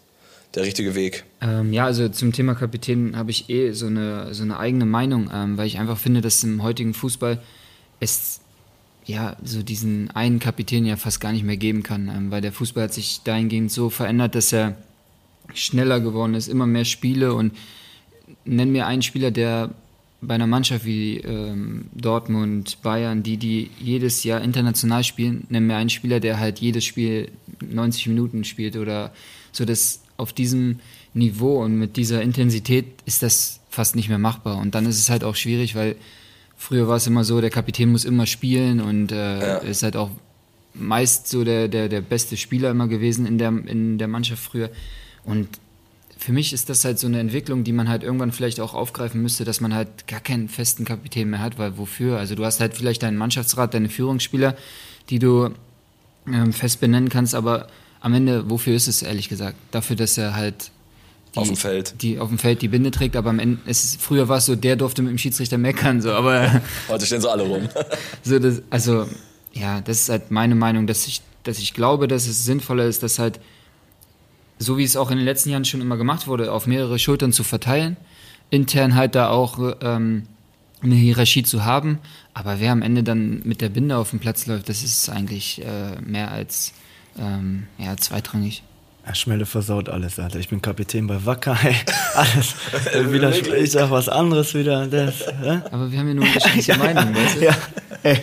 der 0.56 0.64
richtige 0.64 0.94
Weg? 0.96 1.24
Ähm, 1.40 1.72
ja, 1.72 1.86
also 1.86 2.10
zum 2.10 2.34
Thema 2.34 2.54
Kapitän 2.56 3.16
habe 3.16 3.32
ich 3.32 3.50
eh 3.50 3.72
so 3.72 3.88
eine, 3.88 4.34
so 4.34 4.44
eine 4.44 4.60
eigene 4.60 4.86
Meinung, 4.86 5.30
ähm, 5.34 5.58
weil 5.58 5.68
ich 5.68 5.80
einfach 5.80 5.98
finde, 5.98 6.22
dass 6.22 6.44
im 6.44 6.64
heutigen 6.64 6.94
Fußball 6.94 7.42
es 8.02 8.41
ja 9.06 9.36
so 9.44 9.64
diesen 9.64 10.12
einen 10.12 10.40
Kapitän 10.40 10.86
ja 10.86 10.96
fast 10.96 11.20
gar 11.20 11.32
nicht 11.32 11.44
mehr 11.44 11.58
geben 11.58 11.84
kann, 11.84 12.08
ähm, 12.08 12.32
weil 12.32 12.42
der 12.42 12.54
Fußball 12.54 12.86
hat 12.86 12.94
sich 12.94 13.22
dahingehend 13.24 13.72
so 13.72 13.90
verändert, 13.90 14.36
dass 14.36 14.54
er 14.54 14.76
schneller 15.54 16.00
geworden 16.00 16.34
ist, 16.34 16.48
immer 16.48 16.68
mehr 16.68 16.86
Spiele 16.86 17.34
und 17.34 17.54
nenn 18.46 18.72
mir 18.72 18.88
einen 18.88 19.02
Spieler, 19.02 19.32
der 19.32 19.72
bei 20.22 20.36
einer 20.36 20.48
Mannschaft 20.48 20.86
wie 20.86 21.18
ähm, 21.18 21.86
Dortmund, 21.94 22.78
Bayern, 22.84 23.24
die 23.24 23.38
die 23.38 23.72
jedes 23.80 24.24
Jahr 24.24 24.42
international 24.42 25.04
spielen, 25.04 25.46
nenn 25.50 25.66
mir 25.66 25.76
einen 25.76 25.90
Spieler, 25.90 26.20
der 26.20 26.40
halt 26.40 26.60
jedes 26.60 26.86
Spiel 26.86 27.32
90 27.60 28.08
Minuten 28.08 28.44
spielt 28.44 28.78
oder 28.78 29.12
so, 29.52 29.66
dass 29.66 30.02
auf 30.18 30.32
diesem 30.32 30.80
Niveau 31.14 31.64
und 31.64 31.78
mit 31.78 31.98
dieser 31.98 32.22
Intensität 32.22 32.86
ist 33.06 33.24
das 33.24 33.60
fast 33.70 33.96
nicht 33.96 34.10
mehr 34.10 34.20
machbar 34.20 34.58
und 34.58 34.76
dann 34.76 34.86
ist 34.86 35.00
es 35.00 35.10
halt 35.10 35.24
auch 35.24 35.36
schwierig, 35.36 35.76
weil 35.76 35.96
früher 36.62 36.88
war 36.88 36.97
es 36.97 37.08
immer 37.08 37.24
so, 37.24 37.41
der 37.41 37.50
Kapitän 37.50 37.89
muss 37.91 38.06
immer 38.06 38.26
spielen 38.28 38.80
und 38.82 39.12
äh, 39.12 39.39
Ja. 39.39 39.58
ist 39.58 39.82
halt 39.84 39.95
auch 39.97 40.12
meist 40.74 41.28
so 41.28 41.43
der, 41.43 41.67
der, 41.67 41.89
der 41.89 42.02
beste 42.02 42.38
Spieler 42.38 42.69
immer 42.69 42.88
gewesen 42.88 43.26
in 43.26 43.38
der, 43.38 43.50
in 43.50 43.97
der 43.97 44.08
Mannschaft 44.08 44.43
früher. 44.43 44.69
Und 45.26 45.47
für 46.17 46.32
mich 46.32 46.54
ist 46.54 46.69
das 46.69 46.86
halt 46.86 47.00
so 47.00 47.08
eine 47.08 47.19
Entwicklung, 47.19 47.63
die 47.63 47.74
man 47.74 47.89
halt 47.89 48.04
irgendwann 48.04 48.32
vielleicht 48.32 48.60
auch 48.60 48.74
aufgreifen 48.76 49.21
müsste, 49.24 49.43
dass 49.43 49.60
man 49.60 49.74
halt 49.74 50.08
gar 50.08 50.19
keinen 50.19 50.47
festen 50.50 50.86
Kapitän 50.86 51.30
mehr 51.32 51.39
hat, 51.41 51.58
weil 51.58 51.78
wofür? 51.80 52.17
Also 52.19 52.36
du 52.36 52.45
hast 52.45 52.60
halt 52.62 52.76
vielleicht 52.76 53.02
deinen 53.04 53.17
Mannschaftsrat, 53.17 53.74
deine 53.74 53.89
Führungsspieler, 53.89 54.56
die 55.10 55.17
du 55.19 55.50
ähm, 56.28 56.54
fest 56.54 56.80
benennen 56.80 57.10
kannst, 57.10 57.34
aber 57.34 57.67
am 58.02 58.13
Ende, 58.13 58.50
wofür 58.50 58.76
ist 58.76 58.88
es 58.88 59.02
ehrlich 59.02 59.30
gesagt? 59.30 59.58
Dafür, 59.71 59.95
dass 59.95 60.17
er 60.17 60.36
halt 60.36 60.71
die, 61.34 61.39
Auf 61.39 61.48
dem 61.48 61.56
Feld. 61.56 62.02
die 62.02 62.20
auf 62.20 62.28
dem 62.28 62.38
Feld 62.38 62.62
die 62.62 62.67
Binde 62.67 62.91
trägt, 62.91 63.15
aber 63.15 63.30
am 63.30 63.39
Ende, 63.39 63.60
es 63.65 63.96
früher 64.00 64.28
war 64.28 64.38
es 64.38 64.46
so, 64.48 64.56
der 64.56 64.76
durfte 64.76 65.02
mit 65.02 65.12
dem 65.12 65.17
Schiedsrichter 65.17 65.58
meckern, 65.58 66.02
so, 66.02 66.12
aber 66.12 66.62
Heute 66.89 67.06
stehen 67.06 67.22
sie 67.22 67.32
alle 67.32 67.44
rum. 67.44 67.70
so 68.24 68.38
das, 68.38 68.62
also 68.70 69.08
ja, 69.54 69.80
das 69.82 70.02
ist 70.02 70.10
halt 70.10 70.32
meine 70.32 70.56
Meinung, 70.56 70.88
dass 70.88 71.08
ich, 71.08 71.22
dass 71.44 71.60
ich 71.60 71.74
glaube, 71.74 72.08
dass 72.08 72.28
es 72.28 72.44
sinnvoller 72.44 72.86
ist, 72.86 73.02
dass 73.04 73.17
halt, 73.17 73.39
so 74.60 74.78
wie 74.78 74.84
es 74.84 74.98
auch 74.98 75.10
in 75.10 75.17
den 75.17 75.26
letzten 75.26 75.50
Jahren 75.50 75.65
schon 75.65 75.82
immer 75.82 75.98
gemacht 75.98 76.28
wurde, 76.28 76.52
auf 76.52 76.67
mehrere 76.67 77.00
Schultern 77.00 77.32
zu 77.32 77.44
verteilen, 77.44 77.96
intern 78.50 78.96
halt 78.96 79.15
da 79.15 79.30
auch 79.30 79.76
ähm, 79.82 80.24
eine 80.84 80.96
Hierarchie 80.96 81.44
zu 81.44 81.63
haben, 81.63 82.00
aber 82.34 82.60
wer 82.60 82.72
am 82.72 82.82
Ende 82.82 83.04
dann 83.04 83.41
mit 83.46 83.62
der 83.62 83.70
Binde 83.70 83.98
auf 83.98 84.10
dem 84.10 84.20
Platz 84.20 84.48
läuft, 84.48 84.67
das 84.67 84.84
ist 84.84 85.10
eigentlich 85.10 85.63
äh, 85.63 86.02
mehr 86.02 86.32
als 86.32 86.74
ähm, 87.17 87.67
ja, 87.78 87.96
zweitrangig. 87.98 88.63
Ja, 89.06 89.16
Schmelle 89.16 89.46
versaut 89.48 89.90
alles, 89.90 90.20
Alter. 90.20 90.38
Ich 90.40 90.50
bin 90.50 90.62
Kapitän 90.62 91.08
bei 91.08 91.26
Wacker, 91.26 91.58
ey. 91.64 91.76
Alles. 92.14 92.54
wieder, 93.12 93.32
ich 93.58 93.72
sag 93.72 93.90
was 93.90 94.08
anderes 94.08 94.54
wieder. 94.54 94.86
Das? 94.88 95.28
Aber 95.72 95.92
wir 95.92 95.98
haben 96.00 96.08
ja 96.10 96.14
nur 96.14 96.26
unterschiedliche 96.26 96.78
Meinungen, 96.78 97.16
weißt 97.16 97.38
du? 97.38 97.46
Ja, 97.46 97.58
ey. 98.04 98.18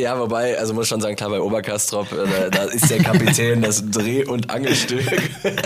Ja, 0.00 0.18
wobei, 0.18 0.56
also 0.58 0.72
muss 0.72 0.86
schon 0.88 1.00
sagen, 1.00 1.16
klar, 1.16 1.30
bei 1.30 1.40
Oberkastrop, 1.40 2.12
äh, 2.12 2.16
da, 2.16 2.48
da 2.50 2.62
ist 2.70 2.88
der 2.90 2.98
Kapitän 3.02 3.60
das 3.60 3.90
Dreh- 3.90 4.24
und 4.24 4.50
Angelstück. 4.50 5.04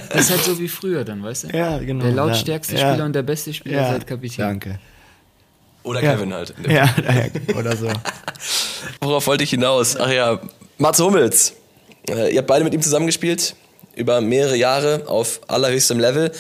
Das 0.09 0.23
ist 0.23 0.31
halt 0.31 0.43
so 0.45 0.59
wie 0.59 0.69
früher 0.69 1.05
dann, 1.05 1.23
weißt 1.23 1.45
du? 1.53 1.57
Ja, 1.57 1.79
genau. 1.79 2.05
Der 2.05 2.13
lautstärkste 2.15 2.77
Ja. 2.77 2.89
Spieler 2.91 3.05
und 3.05 3.13
der 3.13 3.23
beste 3.23 3.53
Spieler 3.53 3.83
ist 3.83 3.89
halt 3.91 4.07
Kapitän. 4.07 4.45
Danke. 4.47 4.79
Oder 5.83 6.03
Ja. 6.03 6.15
Kevin 6.15 6.33
halt. 6.33 6.55
Ja, 6.69 6.89
oder 7.57 7.77
so. 7.77 7.89
Worauf 9.03 9.27
wollte 9.27 9.45
ich 9.45 9.51
hinaus? 9.51 9.95
Ach 9.97 10.11
ja, 10.11 10.41
Mats 10.79 10.99
Hummels. 11.01 11.55
Äh, 12.09 12.33
ihr 12.33 12.39
habt 12.39 12.49
beide 12.49 12.65
mit 12.65 12.73
ihm 12.75 12.83
zusammengespielt, 12.83 13.55
über 13.97 14.21
mehrere 14.21 14.57
Jahre 14.57 15.09
auf 15.09 15.41
allerhöchstem 15.49 15.99
Level. 15.99 16.31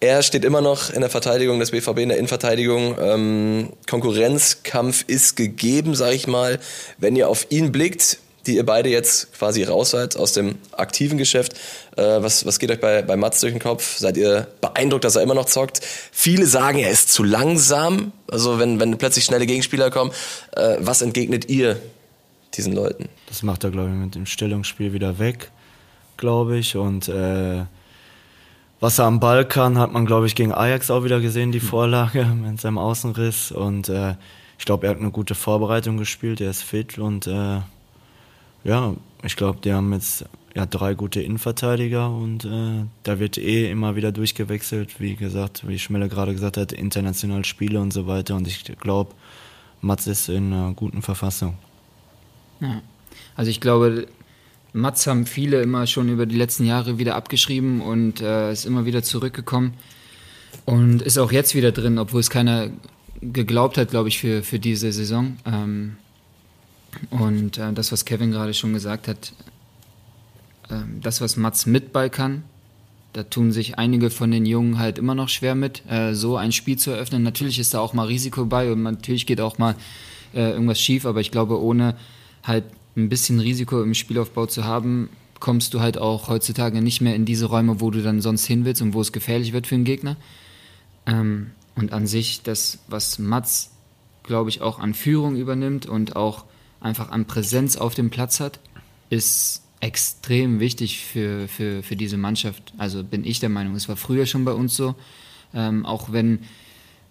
Er 0.00 0.22
steht 0.22 0.44
immer 0.44 0.60
noch 0.60 0.90
in 0.90 1.00
der 1.00 1.10
Verteidigung 1.10 1.58
des 1.58 1.72
BVB, 1.72 1.98
in 1.98 2.08
der 2.10 2.18
Innenverteidigung. 2.18 2.96
Ähm, 3.00 3.72
Konkurrenzkampf 3.90 5.04
ist 5.08 5.34
gegeben, 5.36 5.96
sag 5.96 6.14
ich 6.14 6.28
mal. 6.28 6.60
Wenn 6.98 7.16
ihr 7.16 7.28
auf 7.28 7.46
ihn 7.50 7.72
blickt, 7.72 8.18
die 8.46 8.56
ihr 8.56 8.64
beide 8.64 8.88
jetzt 8.88 9.32
quasi 9.32 9.64
raus 9.64 9.90
seid 9.90 10.16
aus 10.16 10.32
dem 10.32 10.56
aktiven 10.72 11.18
Geschäft, 11.18 11.54
äh, 11.96 12.02
was, 12.22 12.46
was 12.46 12.60
geht 12.60 12.70
euch 12.70 12.80
bei, 12.80 13.02
bei 13.02 13.16
Mats 13.16 13.40
durch 13.40 13.52
den 13.52 13.60
Kopf? 13.60 13.98
Seid 13.98 14.16
ihr 14.16 14.46
beeindruckt, 14.60 15.02
dass 15.02 15.16
er 15.16 15.22
immer 15.22 15.34
noch 15.34 15.46
zockt? 15.46 15.80
Viele 16.12 16.46
sagen, 16.46 16.78
er 16.78 16.90
ist 16.90 17.12
zu 17.12 17.24
langsam. 17.24 18.12
Also 18.30 18.60
wenn, 18.60 18.78
wenn 18.78 18.96
plötzlich 18.98 19.24
schnelle 19.24 19.46
Gegenspieler 19.46 19.90
kommen, 19.90 20.12
äh, 20.56 20.76
was 20.78 21.02
entgegnet 21.02 21.50
ihr 21.50 21.76
diesen 22.54 22.72
Leuten? 22.72 23.08
Das 23.26 23.42
macht 23.42 23.64
er, 23.64 23.70
glaube 23.70 23.88
ich, 23.88 23.94
mit 23.94 24.14
dem 24.14 24.26
Stellungsspiel 24.26 24.92
wieder 24.92 25.18
weg, 25.18 25.50
glaube 26.18 26.58
ich. 26.58 26.76
Und 26.76 27.08
äh, 27.08 27.64
was 28.80 28.98
er 28.98 29.06
am 29.06 29.20
Ball 29.20 29.46
kann, 29.46 29.78
hat 29.78 29.92
man, 29.92 30.04
glaube 30.04 30.26
ich, 30.26 30.34
gegen 30.34 30.52
Ajax 30.52 30.90
auch 30.90 31.04
wieder 31.04 31.20
gesehen, 31.20 31.50
die 31.50 31.60
Vorlage 31.60 32.24
mit 32.42 32.60
seinem 32.60 32.76
Außenriss. 32.76 33.50
Und 33.50 33.88
äh, 33.88 34.14
ich 34.58 34.66
glaube, 34.66 34.86
er 34.86 34.90
hat 34.90 35.00
eine 35.00 35.10
gute 35.10 35.34
Vorbereitung 35.34 35.96
gespielt, 35.96 36.40
er 36.40 36.50
ist 36.50 36.62
fit 36.62 36.98
und 36.98 37.26
äh, 37.26 37.60
ja, 38.64 38.94
ich 39.22 39.36
glaube, 39.36 39.60
die 39.62 39.72
haben 39.72 39.92
jetzt 39.92 40.26
ja, 40.54 40.66
drei 40.66 40.94
gute 40.94 41.22
Innenverteidiger 41.22 42.10
und 42.10 42.44
äh, 42.44 42.84
da 43.04 43.20
wird 43.20 43.38
eh 43.38 43.70
immer 43.70 43.94
wieder 43.94 44.10
durchgewechselt. 44.10 45.00
Wie 45.00 45.14
gesagt, 45.14 45.66
wie 45.68 45.78
Schmelle 45.78 46.08
gerade 46.08 46.32
gesagt 46.32 46.56
hat, 46.56 46.72
international 46.72 47.44
Spiele 47.44 47.80
und 47.80 47.92
so 47.92 48.06
weiter. 48.08 48.34
Und 48.34 48.48
ich 48.48 48.64
glaube, 48.80 49.14
Mats 49.80 50.06
ist 50.08 50.28
in 50.28 50.52
einer 50.52 50.72
guten 50.72 51.02
Verfassung. 51.02 51.56
Ja. 52.60 52.82
Also 53.36 53.50
ich 53.50 53.60
glaube, 53.60 54.08
Mats 54.72 55.06
haben 55.06 55.26
viele 55.26 55.62
immer 55.62 55.86
schon 55.86 56.08
über 56.08 56.26
die 56.26 56.36
letzten 56.36 56.64
Jahre 56.64 56.98
wieder 56.98 57.16
abgeschrieben 57.16 57.80
und 57.80 58.20
äh, 58.20 58.52
ist 58.52 58.66
immer 58.66 58.84
wieder 58.84 59.02
zurückgekommen 59.02 59.74
und 60.64 61.02
ist 61.02 61.18
auch 61.18 61.32
jetzt 61.32 61.54
wieder 61.54 61.72
drin, 61.72 61.98
obwohl 61.98 62.20
es 62.20 62.30
keiner 62.30 62.70
geglaubt 63.20 63.78
hat, 63.78 63.90
glaube 63.90 64.08
ich, 64.08 64.18
für, 64.18 64.42
für 64.42 64.58
diese 64.58 64.92
Saison. 64.92 65.36
Ähm, 65.46 65.96
und 67.10 67.58
äh, 67.58 67.72
das, 67.72 67.92
was 67.92 68.04
Kevin 68.04 68.30
gerade 68.30 68.54
schon 68.54 68.72
gesagt 68.72 69.08
hat, 69.08 69.32
äh, 70.68 70.74
das, 71.00 71.20
was 71.20 71.36
Mats 71.36 71.66
mit 71.66 71.92
Ball 71.92 72.10
kann, 72.10 72.42
da 73.12 73.22
tun 73.22 73.52
sich 73.52 73.78
einige 73.78 74.10
von 74.10 74.30
den 74.30 74.46
Jungen 74.46 74.78
halt 74.78 74.98
immer 74.98 75.14
noch 75.14 75.28
schwer 75.28 75.54
mit, 75.54 75.82
äh, 75.90 76.14
so 76.14 76.36
ein 76.36 76.52
Spiel 76.52 76.78
zu 76.78 76.90
eröffnen. 76.90 77.22
Natürlich 77.22 77.58
ist 77.58 77.74
da 77.74 77.80
auch 77.80 77.94
mal 77.94 78.06
Risiko 78.06 78.44
bei 78.44 78.70
und 78.70 78.82
natürlich 78.82 79.26
geht 79.26 79.40
auch 79.40 79.58
mal 79.58 79.74
äh, 80.34 80.50
irgendwas 80.50 80.80
schief, 80.80 81.06
aber 81.06 81.20
ich 81.20 81.30
glaube, 81.30 81.60
ohne 81.60 81.96
halt 82.44 82.64
ein 82.98 83.08
bisschen 83.08 83.40
Risiko 83.40 83.82
im 83.82 83.94
Spielaufbau 83.94 84.46
zu 84.46 84.64
haben, 84.64 85.08
kommst 85.40 85.72
du 85.72 85.80
halt 85.80 85.98
auch 85.98 86.28
heutzutage 86.28 86.82
nicht 86.82 87.00
mehr 87.00 87.14
in 87.14 87.24
diese 87.24 87.46
Räume, 87.46 87.80
wo 87.80 87.90
du 87.90 88.02
dann 88.02 88.20
sonst 88.20 88.44
hin 88.46 88.64
willst 88.64 88.82
und 88.82 88.92
wo 88.92 89.00
es 89.00 89.12
gefährlich 89.12 89.52
wird 89.52 89.66
für 89.66 89.76
den 89.76 89.84
Gegner. 89.84 90.16
Ähm, 91.06 91.52
und 91.76 91.92
an 91.92 92.06
sich, 92.06 92.42
das, 92.42 92.80
was 92.88 93.18
Mats, 93.18 93.70
glaube 94.24 94.50
ich, 94.50 94.60
auch 94.60 94.80
an 94.80 94.94
Führung 94.94 95.36
übernimmt 95.36 95.86
und 95.86 96.16
auch 96.16 96.44
einfach 96.80 97.10
an 97.10 97.24
Präsenz 97.24 97.76
auf 97.76 97.94
dem 97.94 98.10
Platz 98.10 98.40
hat, 98.40 98.58
ist 99.10 99.62
extrem 99.80 100.58
wichtig 100.58 100.98
für, 100.98 101.46
für, 101.46 101.82
für 101.82 101.94
diese 101.94 102.16
Mannschaft. 102.16 102.74
Also 102.78 103.04
bin 103.04 103.24
ich 103.24 103.38
der 103.38 103.48
Meinung, 103.48 103.76
es 103.76 103.88
war 103.88 103.96
früher 103.96 104.26
schon 104.26 104.44
bei 104.44 104.52
uns 104.52 104.76
so, 104.76 104.96
ähm, 105.54 105.86
auch 105.86 106.12
wenn 106.12 106.40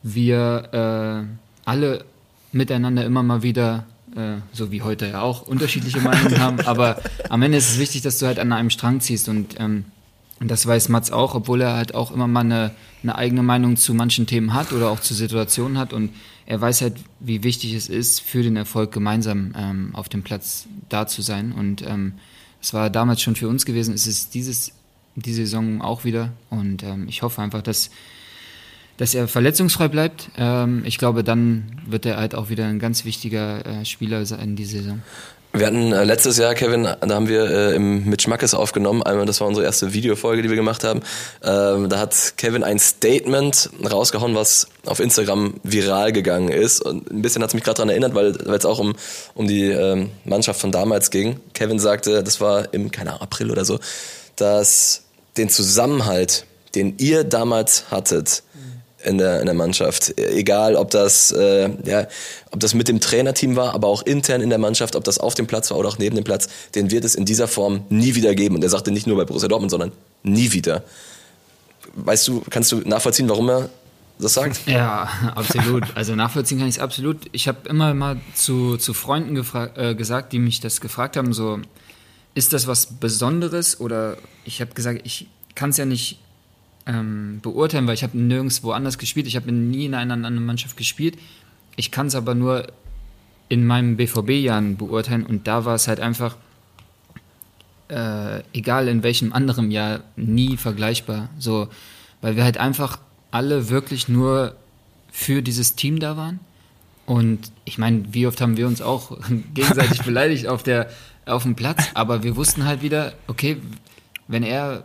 wir 0.04 1.28
äh, 1.28 1.47
alle 1.65 2.06
miteinander 2.52 3.06
immer 3.06 3.23
mal 3.23 3.41
wieder 3.41 3.86
äh, 4.15 4.38
so 4.54 4.72
wie 4.72 4.82
heute 4.82 5.08
ja 5.08 5.22
auch, 5.22 5.43
unterschiedliche 5.43 6.00
Meinungen 6.02 6.39
haben. 6.39 6.62
Aber 6.62 7.02
am 7.30 7.41
Ende 7.41 7.58
ist 7.58 7.72
es 7.72 7.80
wichtig, 7.80 8.02
dass 8.02 8.20
du 8.20 8.26
halt 8.26 8.39
an 8.39 8.52
einem 8.54 8.70
Strang 8.70 9.02
ziehst. 9.02 9.30
Und 9.30 9.60
ähm, 9.60 9.86
das 10.39 10.65
weiß 10.65 10.89
Mats 10.89 11.12
auch, 11.12 11.36
obwohl 11.36 11.62
er 11.62 11.76
halt 11.76 11.96
auch 11.96 12.12
immer 12.12 12.28
mal 12.28 12.41
eine, 12.41 12.72
eine 13.04 13.15
eigene 13.15 13.43
Meinung 13.43 13.76
zu 13.78 13.93
manchen 13.93 14.28
Themen 14.28 14.54
hat 14.54 14.72
oder 14.72 14.89
auch 14.89 15.00
zu 15.00 15.13
Situationen 15.13 15.78
hat. 15.78 15.93
Und 15.93 16.12
er 16.46 16.62
weiß 16.62 16.82
halt, 16.82 16.96
wie 17.20 17.43
wichtig 17.43 17.74
es 17.74 17.89
ist, 17.89 18.22
für 18.22 18.43
den 18.43 18.56
Erfolg 18.56 18.91
gemeinsam 18.91 19.54
ähm, 19.56 19.89
auf 19.93 20.10
dem 20.10 20.24
Platz 20.24 20.67
da 20.89 21.08
zu 21.08 21.22
sein. 21.22 21.52
Und 21.52 21.82
ähm, 21.82 22.13
es 22.62 22.74
war 22.74 22.89
damals 22.89 23.22
schon 23.22 23.36
für 23.36 23.50
uns 23.50 23.65
gewesen, 23.65 23.93
es 23.93 24.08
ist 24.08 24.34
dieses, 24.34 24.72
diese 25.15 25.41
Saison 25.41 25.82
auch 25.82 26.04
wieder. 26.04 26.32
Und 26.50 26.84
ähm, 26.84 27.08
ich 27.08 27.22
hoffe 27.22 27.41
einfach, 27.41 27.62
dass 27.62 27.89
dass 28.97 29.13
er 29.13 29.27
verletzungsfrei 29.27 29.88
bleibt. 29.88 30.29
Ähm, 30.38 30.83
ich 30.86 30.97
glaube, 30.97 31.23
dann 31.23 31.79
wird 31.88 32.05
er 32.05 32.17
halt 32.17 32.36
auch 32.36 32.49
wieder 32.49 32.65
ein 32.65 32.79
ganz 32.79 33.05
wichtiger 33.05 33.65
äh, 33.65 33.86
Spieler 33.86 34.25
sein 34.25 34.55
diese 34.55 34.79
Saison. 34.79 35.01
Wir 35.53 35.65
hatten 35.65 35.91
äh, 35.91 36.03
letztes 36.03 36.38
Jahr, 36.38 36.53
Kevin, 36.53 36.83
da 36.83 37.15
haben 37.15 37.27
wir 37.27 37.49
äh, 37.49 37.75
im, 37.75 38.05
mit 38.05 38.21
Schmackes 38.21 38.53
aufgenommen. 38.53 39.01
Einmal, 39.01 39.25
das 39.25 39.39
war 39.39 39.47
unsere 39.47 39.65
erste 39.65 39.93
Videofolge, 39.93 40.41
die 40.43 40.49
wir 40.49 40.55
gemacht 40.55 40.83
haben. 40.83 41.01
Ähm, 41.43 41.89
da 41.89 41.99
hat 41.99 42.33
Kevin 42.38 42.63
ein 42.63 42.77
Statement 42.77 43.69
rausgehauen, 43.89 44.36
was 44.36 44.67
auf 44.86 44.99
Instagram 44.99 45.55
viral 45.63 46.12
gegangen 46.12 46.49
ist. 46.49 46.81
Und 46.81 47.10
ein 47.10 47.21
bisschen 47.21 47.41
hat 47.41 47.49
es 47.49 47.53
mich 47.53 47.63
gerade 47.63 47.77
daran 47.77 47.89
erinnert, 47.89 48.13
weil 48.13 48.36
es 48.55 48.65
auch 48.65 48.77
um, 48.77 48.93
um 49.33 49.47
die 49.47 49.63
ähm, 49.63 50.12
Mannschaft 50.25 50.60
von 50.60 50.71
damals 50.71 51.10
ging. 51.12 51.39
Kevin 51.53 51.79
sagte, 51.79 52.23
das 52.23 52.39
war 52.41 52.73
im, 52.73 52.91
keine 52.91 53.12
Ahnung, 53.12 53.23
April 53.23 53.49
oder 53.49 53.65
so, 53.65 53.79
dass 54.36 55.03
den 55.38 55.49
Zusammenhalt, 55.49 56.45
den 56.75 56.95
ihr 56.99 57.23
damals 57.23 57.89
hattet, 57.89 58.43
in 59.08 59.17
der, 59.17 59.39
in 59.39 59.46
der 59.46 59.56
Mannschaft. 59.56 60.17
Egal, 60.17 60.76
ob 60.76 60.91
das, 60.91 61.32
äh, 61.32 61.70
ja, 61.86 62.08
ob 62.52 62.60
das 62.60 62.74
mit 62.74 62.88
dem 62.88 63.00
Trainerteam 63.00 63.56
war, 63.56 63.74
aber 63.74 63.88
auch 63.88 64.04
intern 64.04 64.41
in 64.41 64.50
der 64.50 64.60
Mannschaft, 64.60 64.96
ob 64.96 65.04
das 65.04 65.17
auf 65.17 65.34
dem 65.34 65.48
Platz 65.48 65.72
war 65.72 65.78
oder 65.78 65.89
auch 65.89 65.98
neben 65.98 66.15
dem 66.15 66.24
Platz, 66.24 66.48
den 66.76 66.91
wird 66.91 67.06
es 67.06 67.15
in 67.15 67.26
dieser 67.26 67.48
Form 67.48 67.86
nie 67.89 68.15
wieder 68.15 68.36
geben. 68.36 68.56
Und 68.56 68.63
er 68.63 68.70
sagte 68.70 68.91
nicht 68.91 69.08
nur 69.08 69.17
bei 69.17 69.26
Borussia 69.26 69.48
Dortmund, 69.48 69.72
sondern 69.72 69.91
nie 70.24 70.52
wieder. 70.52 70.84
Weißt 71.96 72.28
du, 72.28 72.43
kannst 72.50 72.72
du 72.72 72.78
nachvollziehen, 72.78 73.30
warum 73.30 73.50
er 73.50 73.70
das 74.20 74.34
sagt? 74.34 74.62
Ja, 74.67 75.10
absolut. 75.36 75.84
Also 75.96 76.15
nachvollziehen 76.15 76.60
kann 76.60 76.67
ich 76.67 76.76
es 76.76 76.82
absolut. 76.82 77.17
Ich 77.32 77.48
habe 77.48 77.70
immer 77.70 77.93
mal 77.93 78.20
zu, 78.36 78.78
zu 78.78 78.93
Freunden 78.93 79.43
äh, 79.76 79.96
gesagt, 79.96 80.34
die 80.34 80.39
mich 80.39 80.60
das 80.60 80.82
gefragt 80.82 81.17
haben, 81.17 81.34
so, 81.34 81.60
ist 82.36 82.54
das 82.54 82.67
was 82.67 82.88
Besonderes? 83.00 83.80
Oder 83.80 84.17
ich 84.46 84.62
habe 84.62 84.74
gesagt, 84.74 85.02
ich 85.04 85.28
kann 85.56 85.72
es 85.72 85.78
ja 85.78 85.86
nicht 85.86 86.20
ähm, 86.88 87.39
beurteilen, 87.41 87.86
weil 87.86 87.93
ich 87.93 88.04
habe 88.04 88.17
nirgendwo 88.17 88.71
anders 88.71 88.97
gespielt. 88.97 89.28
Ich 89.28 89.36
habe 89.36 89.52
nie 89.52 89.86
in 89.86 89.93
einer 89.93 90.13
anderen 90.13 90.45
Mannschaft 90.45 90.78
gespielt. 90.78 91.17
Ich 91.76 91.91
kann 91.91 92.08
es 92.08 92.15
aber 92.15 92.34
nur 92.34 92.67
in 93.50 93.65
meinen 93.65 93.97
BVB-Jahren 93.97 94.78
beurteilen 94.78 95.26
und 95.26 95.47
da 95.47 95.65
war 95.65 95.76
es 95.76 95.88
halt 95.88 96.00
einfach, 96.00 96.36
äh, 97.89 98.41
egal 98.54 98.88
in 98.88 99.04
welchem 99.04 99.34
anderen 99.34 99.69
Jahr, 99.69 100.02
nie 100.15 100.58
vergleichbar. 100.58 101.30
So, 101.38 101.67
weil 102.21 102.36
wir 102.36 102.43
halt 102.43 102.58
einfach 102.58 103.00
alle 103.32 103.69
wirklich 103.69 104.08
nur 104.08 104.56
für 105.12 105.41
dieses 105.41 105.76
Team 105.76 106.00
da 106.00 106.17
waren. 106.17 106.39
Und 107.06 107.52
ich 107.63 107.78
meine, 107.78 108.13
wie 108.13 108.28
oft 108.28 108.41
haben 108.41 108.58
wir 108.58 108.67
uns 108.67 108.82
auch 108.82 109.17
gegenseitig 109.54 110.02
beleidigt 110.06 110.47
auf, 110.47 110.63
der, 110.63 110.89
auf 111.26 111.43
dem 111.43 111.56
Platz, 111.56 111.89
aber 111.93 112.23
wir 112.23 112.36
wussten 112.36 112.65
halt 112.65 112.82
wieder, 112.82 113.13
okay, 113.28 113.58
wenn 114.28 114.43
er 114.43 114.84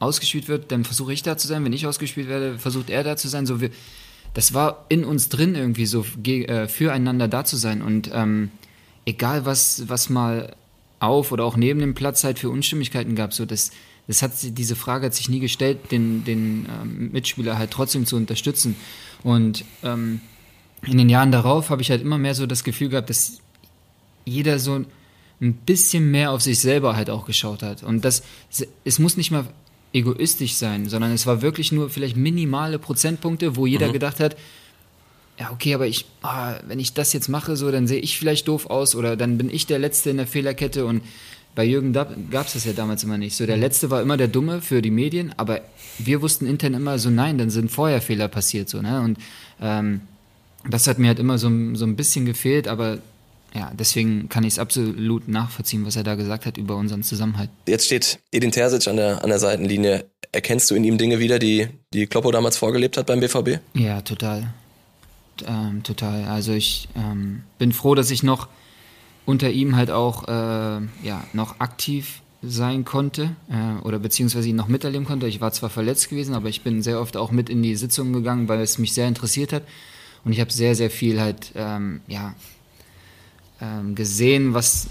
ausgespielt 0.00 0.48
wird, 0.48 0.72
dann 0.72 0.84
versuche 0.84 1.12
ich 1.12 1.22
da 1.22 1.36
zu 1.36 1.46
sein. 1.46 1.64
Wenn 1.64 1.72
ich 1.72 1.86
ausgespielt 1.86 2.28
werde, 2.28 2.58
versucht 2.58 2.90
er 2.90 3.04
da 3.04 3.16
zu 3.16 3.28
sein. 3.28 3.46
So 3.46 3.60
wir, 3.60 3.70
das 4.34 4.54
war 4.54 4.86
in 4.88 5.04
uns 5.04 5.28
drin 5.28 5.54
irgendwie 5.54 5.86
so 5.86 6.04
äh, 6.24 6.66
füreinander 6.66 7.28
da 7.28 7.44
zu 7.44 7.56
sein. 7.56 7.82
Und 7.82 8.10
ähm, 8.12 8.50
egal 9.04 9.44
was, 9.44 9.88
was 9.88 10.08
mal 10.08 10.56
auf 10.98 11.32
oder 11.32 11.44
auch 11.44 11.56
neben 11.56 11.80
dem 11.80 11.94
Platz 11.94 12.24
halt 12.24 12.38
für 12.38 12.50
Unstimmigkeiten 12.50 13.14
gab, 13.14 13.32
so 13.34 13.44
das, 13.44 13.70
das 14.06 14.22
hat 14.22 14.32
diese 14.42 14.74
Frage 14.74 15.06
hat 15.06 15.14
sich 15.14 15.28
nie 15.28 15.40
gestellt, 15.40 15.92
den, 15.92 16.24
den 16.24 16.66
ähm, 16.82 17.12
Mitspieler 17.12 17.58
halt 17.58 17.70
trotzdem 17.70 18.06
zu 18.06 18.16
unterstützen. 18.16 18.76
Und 19.22 19.66
ähm, 19.82 20.22
in 20.86 20.96
den 20.96 21.10
Jahren 21.10 21.30
darauf 21.30 21.68
habe 21.68 21.82
ich 21.82 21.90
halt 21.90 22.00
immer 22.00 22.16
mehr 22.16 22.34
so 22.34 22.46
das 22.46 22.64
Gefühl 22.64 22.88
gehabt, 22.88 23.10
dass 23.10 23.38
jeder 24.24 24.58
so 24.58 24.82
ein 25.42 25.54
bisschen 25.54 26.10
mehr 26.10 26.30
auf 26.30 26.40
sich 26.40 26.58
selber 26.58 26.96
halt 26.96 27.10
auch 27.10 27.26
geschaut 27.26 27.62
hat. 27.62 27.82
Und 27.82 28.04
das, 28.04 28.22
es 28.84 28.98
muss 28.98 29.18
nicht 29.18 29.30
mal 29.30 29.46
egoistisch 29.92 30.54
sein, 30.54 30.88
sondern 30.88 31.12
es 31.12 31.26
war 31.26 31.42
wirklich 31.42 31.72
nur 31.72 31.90
vielleicht 31.90 32.16
minimale 32.16 32.78
Prozentpunkte, 32.78 33.56
wo 33.56 33.66
jeder 33.66 33.88
mhm. 33.88 33.92
gedacht 33.92 34.20
hat, 34.20 34.36
ja, 35.38 35.50
okay, 35.50 35.74
aber 35.74 35.86
ich, 35.86 36.04
ah, 36.22 36.56
wenn 36.66 36.78
ich 36.78 36.92
das 36.92 37.12
jetzt 37.12 37.28
mache, 37.28 37.56
so, 37.56 37.70
dann 37.70 37.86
sehe 37.86 38.00
ich 38.00 38.18
vielleicht 38.18 38.46
doof 38.46 38.66
aus 38.66 38.94
oder 38.94 39.16
dann 39.16 39.38
bin 39.38 39.50
ich 39.50 39.66
der 39.66 39.78
Letzte 39.78 40.10
in 40.10 40.18
der 40.18 40.26
Fehlerkette 40.26 40.84
und 40.84 41.02
bei 41.54 41.64
Jürgen 41.64 41.92
gab 41.92 42.46
es 42.46 42.52
das 42.52 42.64
ja 42.64 42.72
damals 42.72 43.02
immer 43.02 43.18
nicht. 43.18 43.34
So, 43.34 43.46
der 43.46 43.56
mhm. 43.56 43.62
Letzte 43.62 43.90
war 43.90 44.02
immer 44.02 44.16
der 44.16 44.28
Dumme 44.28 44.60
für 44.60 44.82
die 44.82 44.90
Medien, 44.90 45.32
aber 45.36 45.62
wir 45.98 46.22
wussten 46.22 46.46
intern 46.46 46.74
immer 46.74 46.98
so, 46.98 47.10
nein, 47.10 47.38
dann 47.38 47.50
sind 47.50 47.70
vorher 47.70 48.00
Fehler 48.00 48.28
passiert, 48.28 48.68
so, 48.68 48.82
ne, 48.82 49.00
und 49.00 49.18
ähm, 49.60 50.02
das 50.68 50.86
hat 50.86 50.98
mir 50.98 51.08
halt 51.08 51.18
immer 51.18 51.38
so, 51.38 51.50
so 51.74 51.86
ein 51.86 51.96
bisschen 51.96 52.26
gefehlt, 52.26 52.68
aber 52.68 52.98
ja, 53.54 53.72
deswegen 53.74 54.28
kann 54.28 54.44
ich 54.44 54.54
es 54.54 54.58
absolut 54.58 55.26
nachvollziehen, 55.26 55.84
was 55.84 55.96
er 55.96 56.04
da 56.04 56.14
gesagt 56.14 56.46
hat 56.46 56.56
über 56.56 56.76
unseren 56.76 57.02
Zusammenhalt. 57.02 57.50
Jetzt 57.66 57.86
steht 57.86 58.20
Edin 58.30 58.52
Terzic 58.52 58.86
an 58.86 58.96
der, 58.96 59.24
an 59.24 59.30
der 59.30 59.38
Seitenlinie. 59.38 60.06
Erkennst 60.32 60.70
du 60.70 60.76
in 60.76 60.84
ihm 60.84 60.98
Dinge 60.98 61.18
wieder, 61.18 61.38
die, 61.38 61.68
die 61.92 62.06
Kloppo 62.06 62.30
damals 62.30 62.56
vorgelebt 62.56 62.96
hat 62.96 63.06
beim 63.06 63.18
BVB? 63.18 63.58
Ja, 63.74 64.02
total. 64.02 64.52
Ähm, 65.46 65.82
total. 65.82 66.24
Also 66.24 66.52
ich 66.52 66.88
ähm, 66.94 67.42
bin 67.58 67.72
froh, 67.72 67.94
dass 67.94 68.10
ich 68.10 68.22
noch 68.22 68.48
unter 69.26 69.50
ihm 69.50 69.74
halt 69.74 69.90
auch 69.90 70.28
äh, 70.28 70.80
ja, 71.02 71.24
noch 71.32 71.58
aktiv 71.58 72.22
sein 72.42 72.84
konnte 72.84 73.34
äh, 73.50 73.82
oder 73.82 73.98
beziehungsweise 73.98 74.48
ihn 74.48 74.56
noch 74.56 74.68
miterleben 74.68 75.06
konnte. 75.06 75.26
Ich 75.26 75.40
war 75.40 75.52
zwar 75.52 75.70
verletzt 75.70 76.08
gewesen, 76.08 76.34
aber 76.34 76.48
ich 76.48 76.62
bin 76.62 76.82
sehr 76.82 77.00
oft 77.00 77.16
auch 77.16 77.32
mit 77.32 77.50
in 77.50 77.62
die 77.62 77.76
Sitzungen 77.76 78.12
gegangen, 78.12 78.48
weil 78.48 78.60
es 78.60 78.78
mich 78.78 78.92
sehr 78.92 79.08
interessiert 79.08 79.52
hat. 79.52 79.64
Und 80.24 80.32
ich 80.32 80.40
habe 80.40 80.52
sehr, 80.52 80.74
sehr 80.74 80.90
viel 80.90 81.20
halt 81.20 81.52
ähm, 81.54 82.00
ja, 82.06 82.34
ähm, 83.60 83.94
gesehen, 83.94 84.54
was 84.54 84.88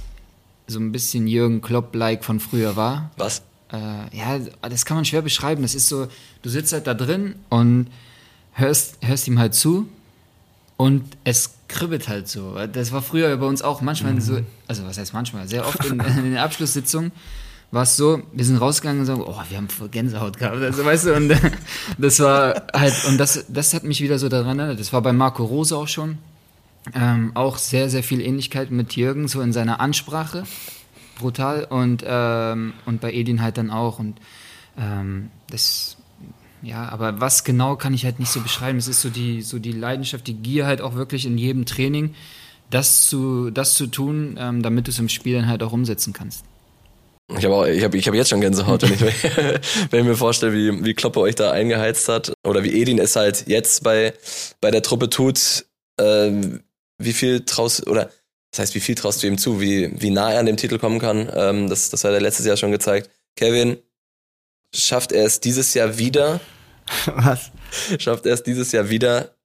so 0.68 0.80
ein 0.80 0.92
bisschen 0.92 1.28
Jürgen 1.28 1.62
Klopp-like 1.62 2.24
von 2.24 2.40
früher 2.40 2.76
war. 2.76 3.12
Was? 3.18 3.42
Äh, 3.72 4.16
ja, 4.18 4.40
das 4.62 4.86
kann 4.86 4.98
man 4.98 5.06
schwer 5.06 5.22
beschreiben. 5.22 5.62
Das 5.62 5.76
ist 5.76 5.88
so, 5.88 6.08
du 6.42 6.50
sitzt 6.50 6.74
halt 6.74 6.88
da 6.88 6.94
drin 6.94 7.36
und 7.50 7.88
hörst, 8.54 8.98
hörst 9.02 9.28
ihm 9.28 9.40
halt 9.40 9.56
zu 9.56 9.88
und 10.78 11.04
es 11.24 11.56
kribbelt 11.68 12.08
halt 12.08 12.28
so. 12.28 12.56
Das 12.72 12.92
war 12.92 13.02
früher 13.02 13.36
bei 13.38 13.46
uns 13.46 13.62
auch 13.62 13.82
manchmal 13.82 14.14
mhm. 14.14 14.22
so, 14.22 14.40
also 14.68 14.86
was 14.86 14.98
heißt 14.98 15.14
manchmal, 15.14 15.48
sehr 15.48 15.68
oft 15.68 15.84
in, 15.86 16.00
in 16.18 16.24
den 16.24 16.38
Abschlusssitzungen 16.38 17.12
war 17.72 17.84
es 17.84 17.96
so, 17.96 18.22
wir 18.34 18.46
sind 18.46 18.58
rausgegangen 18.58 19.02
und 19.02 19.06
sagen, 19.06 19.22
oh, 19.22 19.42
wir 19.48 19.58
haben 19.58 19.68
Gänsehaut 19.92 20.38
gehabt, 20.38 20.56
also 20.56 20.84
weißt 20.84 21.06
du, 21.06 21.16
und 21.16 21.30
das 21.98 22.20
war 22.20 22.64
halt, 22.74 22.94
und 23.08 23.18
das, 23.20 23.46
das 23.48 23.74
hat 23.74 23.84
mich 23.84 24.02
wieder 24.02 24.18
so 24.18 24.28
daran 24.28 24.58
erinnert, 24.58 24.80
das 24.80 24.92
war 24.92 25.02
bei 25.02 25.14
Marco 25.14 25.44
Rose 25.46 25.78
auch 25.78 25.88
schon, 25.88 26.18
ähm, 26.94 27.32
auch 27.36 27.58
sehr, 27.58 27.90
sehr 27.90 28.04
viel 28.04 28.22
Ähnlichkeit 28.22 28.72
mit 28.72 28.96
Jürgen, 28.96 29.28
so 29.28 29.42
in 29.42 29.54
seiner 29.54 29.80
Ansprache. 29.80 30.44
brutal 31.20 31.66
und, 31.66 32.04
ähm, 32.08 32.74
und 32.86 33.02
bei 33.02 33.12
Edin 33.12 33.42
halt 33.42 33.58
dann 33.58 33.72
auch. 33.72 34.00
Und 34.00 34.20
ähm, 34.78 35.32
das, 35.50 35.98
ja, 36.62 36.88
aber 36.88 37.20
was 37.20 37.44
genau 37.44 37.76
kann 37.76 37.94
ich 37.94 38.06
halt 38.06 38.20
nicht 38.20 38.32
so 38.32 38.42
beschreiben. 38.42 38.78
Es 38.78 38.88
ist 38.88 39.02
so 39.02 39.10
die, 39.10 39.42
so 39.42 39.60
die 39.60 39.74
Leidenschaft, 39.74 40.28
die 40.28 40.36
Gier 40.36 40.66
halt 40.66 40.82
auch 40.82 40.96
wirklich 40.96 41.26
in 41.26 41.38
jedem 41.38 41.66
Training, 41.66 42.16
das 42.70 43.08
zu, 43.08 43.52
das 43.52 43.74
zu 43.76 43.88
tun, 43.88 44.38
ähm, 44.40 44.62
damit 44.62 44.88
du 44.88 44.92
es 44.92 45.00
im 45.00 45.10
Spiel 45.10 45.36
dann 45.36 45.48
halt 45.48 45.62
auch 45.64 45.74
umsetzen 45.74 46.14
kannst. 46.14 46.46
Ich 47.38 47.46
habe 47.46 47.70
ich 47.72 47.84
hab, 47.84 47.94
ich 47.94 48.08
hab 48.08 48.16
jetzt 48.16 48.30
schon 48.30 48.42
Gänsehaut, 48.42 48.82
wenn 48.84 48.94
ich, 48.94 49.02
wenn 49.92 50.00
ich 50.00 50.06
mir 50.06 50.16
vorstelle, 50.16 50.54
wie, 50.54 50.84
wie 50.84 50.94
Kloppe 50.94 51.20
euch 51.20 51.36
da 51.36 51.52
eingeheizt 51.52 52.08
hat. 52.10 52.34
Oder 52.48 52.64
wie 52.64 52.82
Edin 52.82 52.98
es 52.98 53.16
halt 53.16 53.48
jetzt 53.48 53.84
bei, 53.84 54.14
bei 54.62 54.72
der 54.72 54.82
Truppe 54.82 55.10
tut. 55.10 55.66
Äh, 55.98 56.32
wie 57.00 57.14
viel 57.14 57.46
traust, 57.46 57.88
oder 57.88 58.12
das 58.52 58.60
heißt, 58.60 58.76
wie 58.76 58.80
viel 58.80 58.96
traust 58.96 59.24
du 59.24 59.28
ihm 59.28 59.38
zu, 59.38 59.62
wie, 59.62 59.92
wie 60.00 60.10
nah 60.10 60.32
er 60.32 60.40
an 60.40 60.46
dem 60.46 60.58
Titel 60.58 60.78
kommen 60.78 61.00
kann? 61.00 61.30
Ähm, 61.34 61.70
das, 61.70 61.90
das 61.90 62.04
hat 62.04 62.12
er 62.12 62.22
letztes 62.22 62.46
Jahr 62.46 62.58
schon 62.58 62.72
gezeigt. 62.72 63.10
Kevin, 63.36 63.78
schafft 64.76 65.12
er 65.12 65.26
es 65.26 65.40
dieses 65.40 65.74
Jahr 65.74 65.98
wieder? 65.98 66.40
Was? 67.06 67.52
Schafft 68.00 68.26
er 68.26 68.34
es 68.34 68.44
dieses 68.44 68.72
Jahr 68.72 68.90
wieder, 68.90 69.36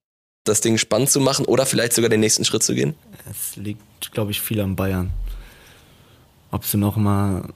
das 0.43 0.61
Ding 0.61 0.77
spannend 0.77 1.09
zu 1.09 1.19
machen 1.19 1.45
oder 1.45 1.65
vielleicht 1.65 1.93
sogar 1.93 2.09
den 2.09 2.19
nächsten 2.19 2.45
Schritt 2.45 2.63
zu 2.63 2.75
gehen? 2.75 2.95
Es 3.29 3.55
liegt, 3.55 4.11
glaube 4.11 4.31
ich, 4.31 4.41
viel 4.41 4.59
am 4.59 4.75
Bayern. 4.75 5.11
Ob 6.51 6.65
sie 6.65 6.77
noch 6.77 6.97
mal 6.97 7.49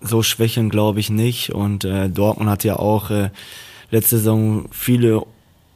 so 0.00 0.22
schwächeln, 0.22 0.70
glaube 0.70 1.00
ich 1.00 1.10
nicht. 1.10 1.50
Und 1.50 1.84
äh, 1.84 2.08
Dortmund 2.08 2.50
hat 2.50 2.64
ja 2.64 2.76
auch 2.76 3.10
äh, 3.10 3.30
letzte 3.90 4.18
Saison 4.18 4.68
viele 4.70 5.22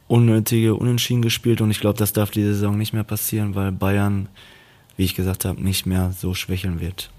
unnötige 0.09 0.75
Unentschieden 0.75 1.21
gespielt 1.21 1.61
und 1.61 1.71
ich 1.71 1.79
glaube, 1.79 1.97
das 1.97 2.11
darf 2.11 2.31
diese 2.31 2.53
Saison 2.55 2.77
nicht 2.77 2.93
mehr 2.93 3.03
passieren, 3.03 3.55
weil 3.55 3.71
Bayern, 3.71 4.27
wie 4.97 5.05
ich 5.05 5.15
gesagt 5.15 5.45
habe, 5.45 5.61
nicht 5.61 5.85
mehr 5.85 6.11
so 6.11 6.33
schwächeln 6.33 6.81
wird. 6.81 7.11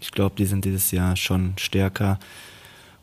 Ich 0.00 0.10
glaube, 0.10 0.34
die 0.36 0.46
sind 0.46 0.64
dieses 0.64 0.90
Jahr 0.90 1.16
schon 1.16 1.52
stärker. 1.58 2.18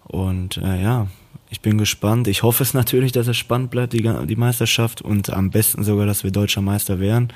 Und 0.03 0.57
äh, 0.57 0.81
ja, 0.81 1.07
ich 1.49 1.61
bin 1.61 1.77
gespannt. 1.77 2.27
Ich 2.27 2.41
hoffe 2.41 2.63
es 2.63 2.73
natürlich, 2.73 3.11
dass 3.11 3.27
es 3.27 3.37
spannend 3.37 3.69
bleibt, 3.69 3.93
die, 3.93 4.01
die 4.01 4.35
Meisterschaft 4.35 5.03
und 5.03 5.29
am 5.29 5.51
besten 5.51 5.83
sogar, 5.83 6.07
dass 6.07 6.23
wir 6.23 6.31
deutscher 6.31 6.61
Meister 6.61 6.99
werden. 6.99 7.31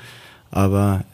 Aber 0.50 1.04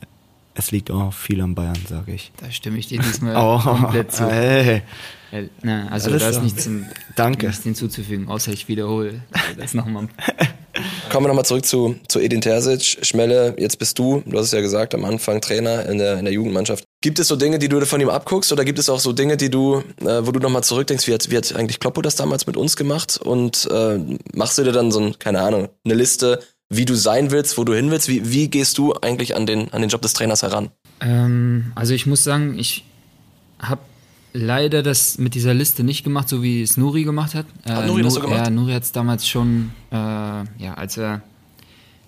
es 0.55 0.71
liegt 0.71 0.91
auch 0.91 1.13
viel 1.13 1.43
am 1.43 1.55
Bayern, 1.55 1.79
sage 1.87 2.15
ich. 2.15 2.33
Da 2.39 2.51
stimme 2.51 2.79
ich 2.79 2.87
dir 2.87 3.01
diesmal 3.01 3.37
oh, 3.37 3.59
komplett 3.59 4.11
zu. 4.13 4.27
Hey. 4.27 4.83
Na, 5.63 5.89
also 5.89 6.11
Alles 6.11 6.23
da 6.23 6.29
ist 6.31 6.43
nichts, 6.43 6.71
Danke. 7.15 7.49
nichts 7.49 7.63
hinzuzufügen, 7.63 8.29
außer 8.29 8.53
ich 8.53 8.67
wiederhole 8.69 9.23
das 9.59 9.75
nochmal. 9.75 10.09
Kommen 11.11 11.25
wir 11.25 11.29
nochmal 11.29 11.45
zurück 11.45 11.65
zu, 11.65 11.97
zu 12.09 12.21
Edin 12.21 12.41
Terzic. 12.41 12.99
Schmelle, 13.03 13.55
jetzt 13.59 13.79
bist 13.79 13.99
du, 13.99 14.23
du 14.27 14.39
hast 14.39 14.47
es 14.47 14.53
ja 14.53 14.61
gesagt, 14.61 14.95
am 14.95 15.05
Anfang 15.05 15.41
Trainer 15.41 15.87
in 15.87 15.99
der, 15.99 16.19
in 16.19 16.25
der 16.25 16.35
Jugendmannschaft. 16.35 16.85
Gibt 17.01 17.19
es 17.19 17.29
so 17.29 17.37
Dinge, 17.37 17.59
die 17.59 17.69
du 17.69 17.85
von 17.87 18.01
ihm 18.01 18.09
abguckst 18.09 18.53
oder 18.53 18.65
gibt 18.65 18.79
es 18.79 18.89
auch 18.89 19.01
so 19.01 19.13
Dinge, 19.13 19.37
die 19.37 19.51
du, 19.51 19.83
äh, 20.01 20.27
wo 20.27 20.33
du 20.33 20.41
nochmal 20.41 20.65
zurückdenkst, 20.65 21.07
wie 21.07 21.15
hat, 21.15 21.31
wie 21.31 21.37
hat 21.37 21.55
eigentlich 21.55 21.81
Kloppo 21.81 22.03
das 22.03 22.17
damals 22.17 22.47
mit 22.47 22.57
uns 22.57 22.77
gemacht 22.77 23.19
und 23.19 23.69
äh, 23.71 23.99
machst 24.35 24.59
du 24.59 24.65
dir 24.65 24.73
dann 24.73 24.91
so 24.91 25.01
ein, 25.01 25.19
keine 25.19 25.41
Ahnung, 25.41 25.69
eine 25.85 25.95
Liste, 25.95 26.41
wie 26.71 26.85
du 26.85 26.95
sein 26.95 27.31
willst, 27.31 27.57
wo 27.57 27.65
du 27.65 27.75
hin 27.75 27.91
willst? 27.91 28.09
Wie, 28.09 28.31
wie 28.31 28.49
gehst 28.49 28.79
du 28.79 28.95
eigentlich 28.95 29.37
an 29.37 29.47
den, 29.47 29.73
an 29.73 29.81
den 29.81 29.91
Job 29.91 30.03
des 30.03 30.13
Trainers 30.13 30.43
heran? 30.43 30.71
Ähm, 31.01 31.73
also 31.75 31.95
ich 31.95 32.07
muss 32.07 32.25
sagen, 32.25 32.59
ich 32.59 32.85
habe 33.59 33.81
leider 34.33 34.83
das 34.83 35.19
mit 35.19 35.35
dieser 35.35 35.55
Liste 35.55 35.85
nicht 35.85 36.05
gemacht, 36.05 36.29
so 36.29 36.43
wie 36.43 36.63
es 36.63 36.77
Nuri 36.77 37.05
gemacht 37.05 37.35
hat. 37.35 37.47
Hat 37.65 37.87
Nuri 37.87 38.03
das 38.03 38.15
so 38.15 38.21
gemacht? 38.21 38.47
Ja, 38.47 38.51
Nuri 38.51 38.73
hat 38.73 38.83
es 38.83 38.93
damals 38.93 39.27
schon, 39.27 39.71
äh, 39.91 39.95
ja, 39.95 40.75
als 40.77 40.97
er 40.97 41.23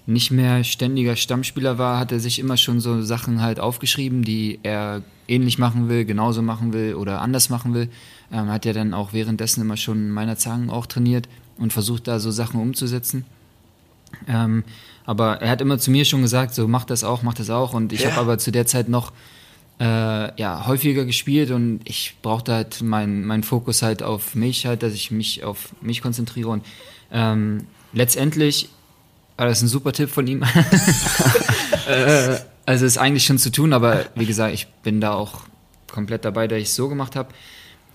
nicht 0.06 0.30
mehr 0.30 0.64
ständiger 0.64 1.14
Stammspieler 1.16 1.78
war, 1.78 1.98
hat 1.98 2.12
er 2.12 2.20
sich 2.20 2.38
immer 2.38 2.56
schon 2.56 2.80
so 2.80 3.02
Sachen 3.02 3.42
halt 3.42 3.60
aufgeschrieben, 3.60 4.22
die 4.22 4.58
er 4.62 5.02
ähnlich 5.28 5.58
machen 5.58 5.88
will, 5.88 6.04
genauso 6.04 6.42
machen 6.42 6.72
will 6.72 6.94
oder 6.94 7.20
anders 7.20 7.48
machen 7.48 7.74
will. 7.74 7.88
Ähm, 8.32 8.48
hat 8.48 8.64
ja 8.64 8.72
dann 8.72 8.94
auch 8.94 9.12
währenddessen 9.12 9.60
immer 9.60 9.76
schon 9.76 10.10
meiner 10.10 10.36
Zangen 10.36 10.70
auch 10.70 10.86
trainiert 10.86 11.28
und 11.58 11.72
versucht 11.72 12.08
da 12.08 12.18
so 12.18 12.30
Sachen 12.30 12.60
umzusetzen. 12.60 13.24
Ähm, 14.26 14.64
aber 15.06 15.40
er 15.40 15.50
hat 15.50 15.60
immer 15.60 15.78
zu 15.78 15.90
mir 15.90 16.04
schon 16.04 16.22
gesagt, 16.22 16.54
so 16.54 16.66
mach 16.66 16.84
das 16.84 17.04
auch, 17.04 17.22
mach 17.22 17.34
das 17.34 17.50
auch. 17.50 17.74
Und 17.74 17.92
ich 17.92 18.02
ja. 18.02 18.10
habe 18.10 18.20
aber 18.20 18.38
zu 18.38 18.50
der 18.50 18.66
Zeit 18.66 18.88
noch 18.88 19.12
äh, 19.80 20.40
ja, 20.40 20.66
häufiger 20.66 21.06
gespielt 21.06 21.50
und 21.50 21.80
ich 21.84 22.16
brauchte 22.20 22.52
halt 22.52 22.82
meinen 22.82 23.24
mein 23.24 23.42
Fokus 23.42 23.80
halt 23.80 24.02
auf 24.02 24.34
mich, 24.34 24.66
halt, 24.66 24.82
dass 24.82 24.92
ich 24.92 25.10
mich 25.10 25.42
auf 25.42 25.70
mich 25.80 26.02
konzentriere. 26.02 26.50
Und 26.50 26.66
ähm, 27.10 27.66
letztendlich 27.94 28.68
war 29.38 29.46
das 29.46 29.62
ein 29.62 29.68
super 29.68 29.94
Tipp 29.94 30.10
von 30.10 30.26
ihm. 30.26 30.42
äh, 31.88 32.36
also 32.66 32.84
ist 32.84 32.98
eigentlich 32.98 33.24
schon 33.24 33.38
zu 33.38 33.50
tun, 33.50 33.72
aber 33.72 34.04
wie 34.14 34.26
gesagt, 34.26 34.52
ich 34.52 34.66
bin 34.82 35.00
da 35.00 35.14
auch 35.14 35.40
komplett 35.90 36.26
dabei, 36.26 36.46
dass 36.46 36.58
ich 36.58 36.68
es 36.68 36.74
so 36.74 36.90
gemacht 36.90 37.16
habe. 37.16 37.30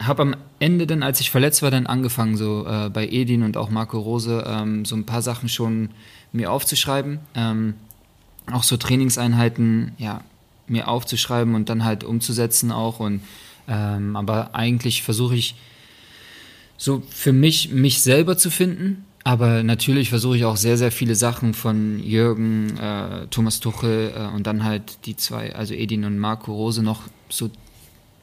Habe 0.03 0.23
am 0.23 0.35
Ende 0.59 0.87
dann, 0.87 1.03
als 1.03 1.19
ich 1.21 1.29
verletzt 1.29 1.61
war, 1.61 1.69
dann 1.69 1.85
angefangen, 1.85 2.35
so 2.35 2.65
äh, 2.67 2.89
bei 2.89 3.07
Edin 3.07 3.43
und 3.43 3.57
auch 3.57 3.69
Marco 3.69 3.99
Rose, 3.99 4.43
ähm, 4.45 4.85
so 4.85 4.95
ein 4.95 5.05
paar 5.05 5.21
Sachen 5.21 5.49
schon 5.49 5.91
mir 6.33 6.51
aufzuschreiben. 6.51 7.19
Ähm, 7.35 7.75
auch 8.51 8.63
so 8.63 8.75
Trainingseinheiten, 8.75 9.93
ja, 9.97 10.21
mir 10.67 10.87
aufzuschreiben 10.87 11.55
und 11.55 11.69
dann 11.69 11.83
halt 11.83 12.03
umzusetzen 12.03 12.71
auch. 12.71 12.99
Und 12.99 13.21
ähm, 13.67 14.15
aber 14.15 14.53
eigentlich 14.53 15.03
versuche 15.03 15.35
ich 15.35 15.55
so 16.77 17.03
für 17.09 17.33
mich 17.33 17.71
mich 17.71 18.01
selber 18.01 18.37
zu 18.37 18.49
finden. 18.49 19.05
Aber 19.23 19.63
natürlich 19.63 20.09
versuche 20.09 20.37
ich 20.37 20.45
auch 20.45 20.55
sehr, 20.55 20.77
sehr 20.77 20.91
viele 20.91 21.15
Sachen 21.15 21.55
von 21.55 21.99
Jürgen, 21.99 22.77
äh, 22.77 23.25
Thomas 23.31 23.59
Tuchel 23.59 24.13
äh, 24.15 24.35
und 24.35 24.45
dann 24.45 24.63
halt 24.63 24.99
die 25.05 25.15
zwei, 25.15 25.55
also 25.55 25.73
Edin 25.73 26.05
und 26.05 26.19
Marco 26.19 26.53
Rose 26.53 26.83
noch 26.83 27.01
so 27.29 27.49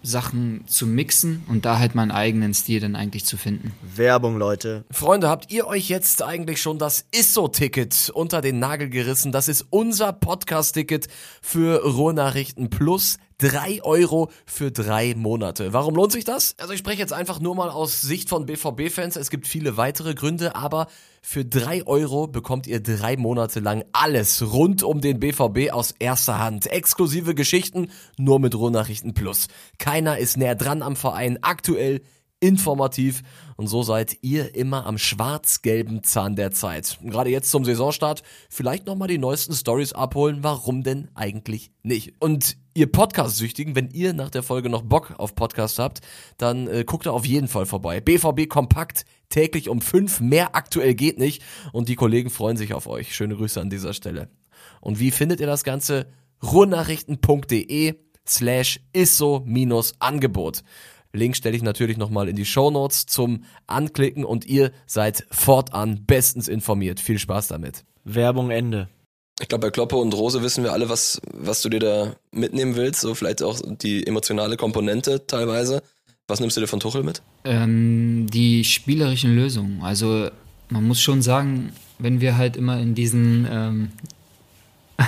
Sachen 0.02 0.64
zu 0.66 0.86
mixen 0.86 1.44
und 1.48 1.64
da 1.64 1.78
halt 1.78 1.94
meinen 1.94 2.10
eigenen 2.10 2.54
Stil 2.54 2.80
dann 2.80 2.96
eigentlich 2.96 3.24
zu 3.24 3.36
finden. 3.36 3.72
Werbung, 3.82 4.36
Leute. 4.36 4.84
Freunde, 4.90 5.28
habt 5.28 5.52
ihr 5.52 5.66
euch 5.66 5.88
jetzt 5.88 6.22
eigentlich 6.22 6.60
schon 6.60 6.78
das 6.78 7.04
ISSO-Ticket 7.12 8.10
unter 8.14 8.40
den 8.40 8.58
Nagel 8.58 8.88
gerissen? 8.88 9.32
Das 9.32 9.48
ist 9.48 9.66
unser 9.70 10.12
Podcast-Ticket 10.12 11.08
für 11.40 11.82
Ruhrnachrichten 11.84 12.70
Plus. 12.70 13.18
Drei 13.42 13.82
Euro 13.82 14.30
für 14.46 14.70
drei 14.70 15.16
Monate. 15.16 15.72
Warum 15.72 15.96
lohnt 15.96 16.12
sich 16.12 16.24
das? 16.24 16.54
Also 16.58 16.74
ich 16.74 16.78
spreche 16.78 17.00
jetzt 17.00 17.12
einfach 17.12 17.40
nur 17.40 17.56
mal 17.56 17.70
aus 17.70 18.00
Sicht 18.00 18.28
von 18.28 18.46
BVB-Fans. 18.46 19.16
Es 19.16 19.30
gibt 19.30 19.48
viele 19.48 19.76
weitere 19.76 20.14
Gründe, 20.14 20.54
aber 20.54 20.86
für 21.22 21.44
drei 21.44 21.84
Euro 21.84 22.28
bekommt 22.28 22.68
ihr 22.68 22.80
drei 22.80 23.16
Monate 23.16 23.58
lang 23.58 23.84
alles 23.92 24.52
rund 24.52 24.84
um 24.84 25.00
den 25.00 25.18
BVB 25.18 25.72
aus 25.72 25.92
erster 25.98 26.38
Hand. 26.38 26.68
Exklusive 26.68 27.34
Geschichten, 27.34 27.90
nur 28.16 28.38
mit 28.38 28.54
Ruhrnachrichten 28.54 29.12
Plus. 29.12 29.48
Keiner 29.76 30.18
ist 30.18 30.36
näher 30.36 30.54
dran 30.54 30.80
am 30.80 30.94
Verein. 30.94 31.40
Aktuell 31.42 32.02
informativ 32.38 33.22
und 33.62 33.68
so 33.68 33.84
seid 33.84 34.18
ihr 34.22 34.56
immer 34.56 34.86
am 34.86 34.98
schwarz-gelben 34.98 36.02
Zahn 36.02 36.34
der 36.34 36.50
Zeit. 36.50 36.98
Gerade 37.00 37.30
jetzt 37.30 37.48
zum 37.48 37.64
Saisonstart 37.64 38.24
vielleicht 38.50 38.86
nochmal 38.86 39.06
die 39.06 39.18
neuesten 39.18 39.54
Stories 39.54 39.92
abholen, 39.92 40.38
warum 40.40 40.82
denn 40.82 41.12
eigentlich 41.14 41.70
nicht. 41.84 42.14
Und 42.18 42.56
ihr 42.74 42.90
Podcast-Süchtigen, 42.90 43.76
wenn 43.76 43.88
ihr 43.90 44.14
nach 44.14 44.30
der 44.30 44.42
Folge 44.42 44.68
noch 44.68 44.82
Bock 44.82 45.14
auf 45.16 45.36
Podcast 45.36 45.78
habt, 45.78 46.00
dann 46.38 46.66
äh, 46.66 46.82
guckt 46.84 47.06
da 47.06 47.12
auf 47.12 47.24
jeden 47.24 47.46
Fall 47.46 47.64
vorbei. 47.64 48.00
BVB 48.00 48.48
Kompakt, 48.48 49.04
täglich 49.28 49.68
um 49.68 49.80
fünf, 49.80 50.18
mehr 50.18 50.56
aktuell 50.56 50.96
geht 50.96 51.20
nicht 51.20 51.44
und 51.70 51.88
die 51.88 51.94
Kollegen 51.94 52.30
freuen 52.30 52.56
sich 52.56 52.74
auf 52.74 52.88
euch. 52.88 53.14
Schöne 53.14 53.36
Grüße 53.36 53.60
an 53.60 53.70
dieser 53.70 53.94
Stelle. 53.94 54.28
Und 54.80 54.98
wie 54.98 55.12
findet 55.12 55.38
ihr 55.38 55.46
das 55.46 55.62
Ganze? 55.62 56.08
ruhrnachrichten.de 56.42 57.94
slash 58.26 58.80
isso-angebot. 58.92 60.64
Link 61.12 61.36
stelle 61.36 61.56
ich 61.56 61.62
natürlich 61.62 61.98
nochmal 61.98 62.28
in 62.28 62.36
die 62.36 62.44
Show 62.44 62.70
Notes 62.70 63.06
zum 63.06 63.44
Anklicken 63.66 64.24
und 64.24 64.46
ihr 64.46 64.72
seid 64.86 65.26
fortan 65.30 66.04
bestens 66.06 66.48
informiert. 66.48 67.00
Viel 67.00 67.18
Spaß 67.18 67.48
damit. 67.48 67.84
Werbung 68.04 68.50
Ende. 68.50 68.88
Ich 69.40 69.48
glaube, 69.48 69.66
bei 69.66 69.70
Kloppe 69.70 69.96
und 69.96 70.14
Rose 70.14 70.42
wissen 70.42 70.64
wir 70.64 70.72
alle, 70.72 70.88
was, 70.88 71.20
was 71.32 71.62
du 71.62 71.68
dir 71.68 71.80
da 71.80 72.16
mitnehmen 72.30 72.76
willst. 72.76 73.00
So 73.00 73.14
vielleicht 73.14 73.42
auch 73.42 73.60
die 73.64 74.06
emotionale 74.06 74.56
Komponente 74.56 75.26
teilweise. 75.26 75.82
Was 76.28 76.40
nimmst 76.40 76.56
du 76.56 76.60
dir 76.60 76.66
von 76.66 76.80
Tuchel 76.80 77.02
mit? 77.02 77.22
Ähm, 77.44 78.26
die 78.30 78.64
spielerischen 78.64 79.34
Lösungen. 79.34 79.82
Also 79.82 80.30
man 80.68 80.84
muss 80.84 81.00
schon 81.00 81.20
sagen, 81.20 81.72
wenn 81.98 82.20
wir 82.20 82.36
halt 82.36 82.56
immer 82.56 82.80
in 82.80 82.94
diesen 82.94 83.46
ähm, 83.50 83.92
äh, 84.96 85.04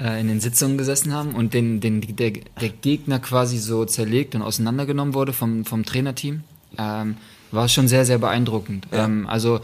in 0.00 0.28
den 0.28 0.40
Sitzungen 0.40 0.78
gesessen 0.78 1.12
haben 1.12 1.34
und 1.34 1.52
den, 1.52 1.80
den, 1.80 2.00
der, 2.16 2.32
der 2.60 2.68
Gegner 2.70 3.18
quasi 3.18 3.58
so 3.58 3.84
zerlegt 3.84 4.34
und 4.34 4.42
auseinandergenommen 4.42 5.14
wurde 5.14 5.32
vom, 5.32 5.64
vom 5.64 5.84
Trainerteam, 5.84 6.42
ähm, 6.78 7.16
war 7.52 7.68
schon 7.68 7.88
sehr, 7.88 8.04
sehr 8.04 8.18
beeindruckend. 8.18 8.86
Ja. 8.92 9.04
Ähm, 9.04 9.26
also, 9.26 9.60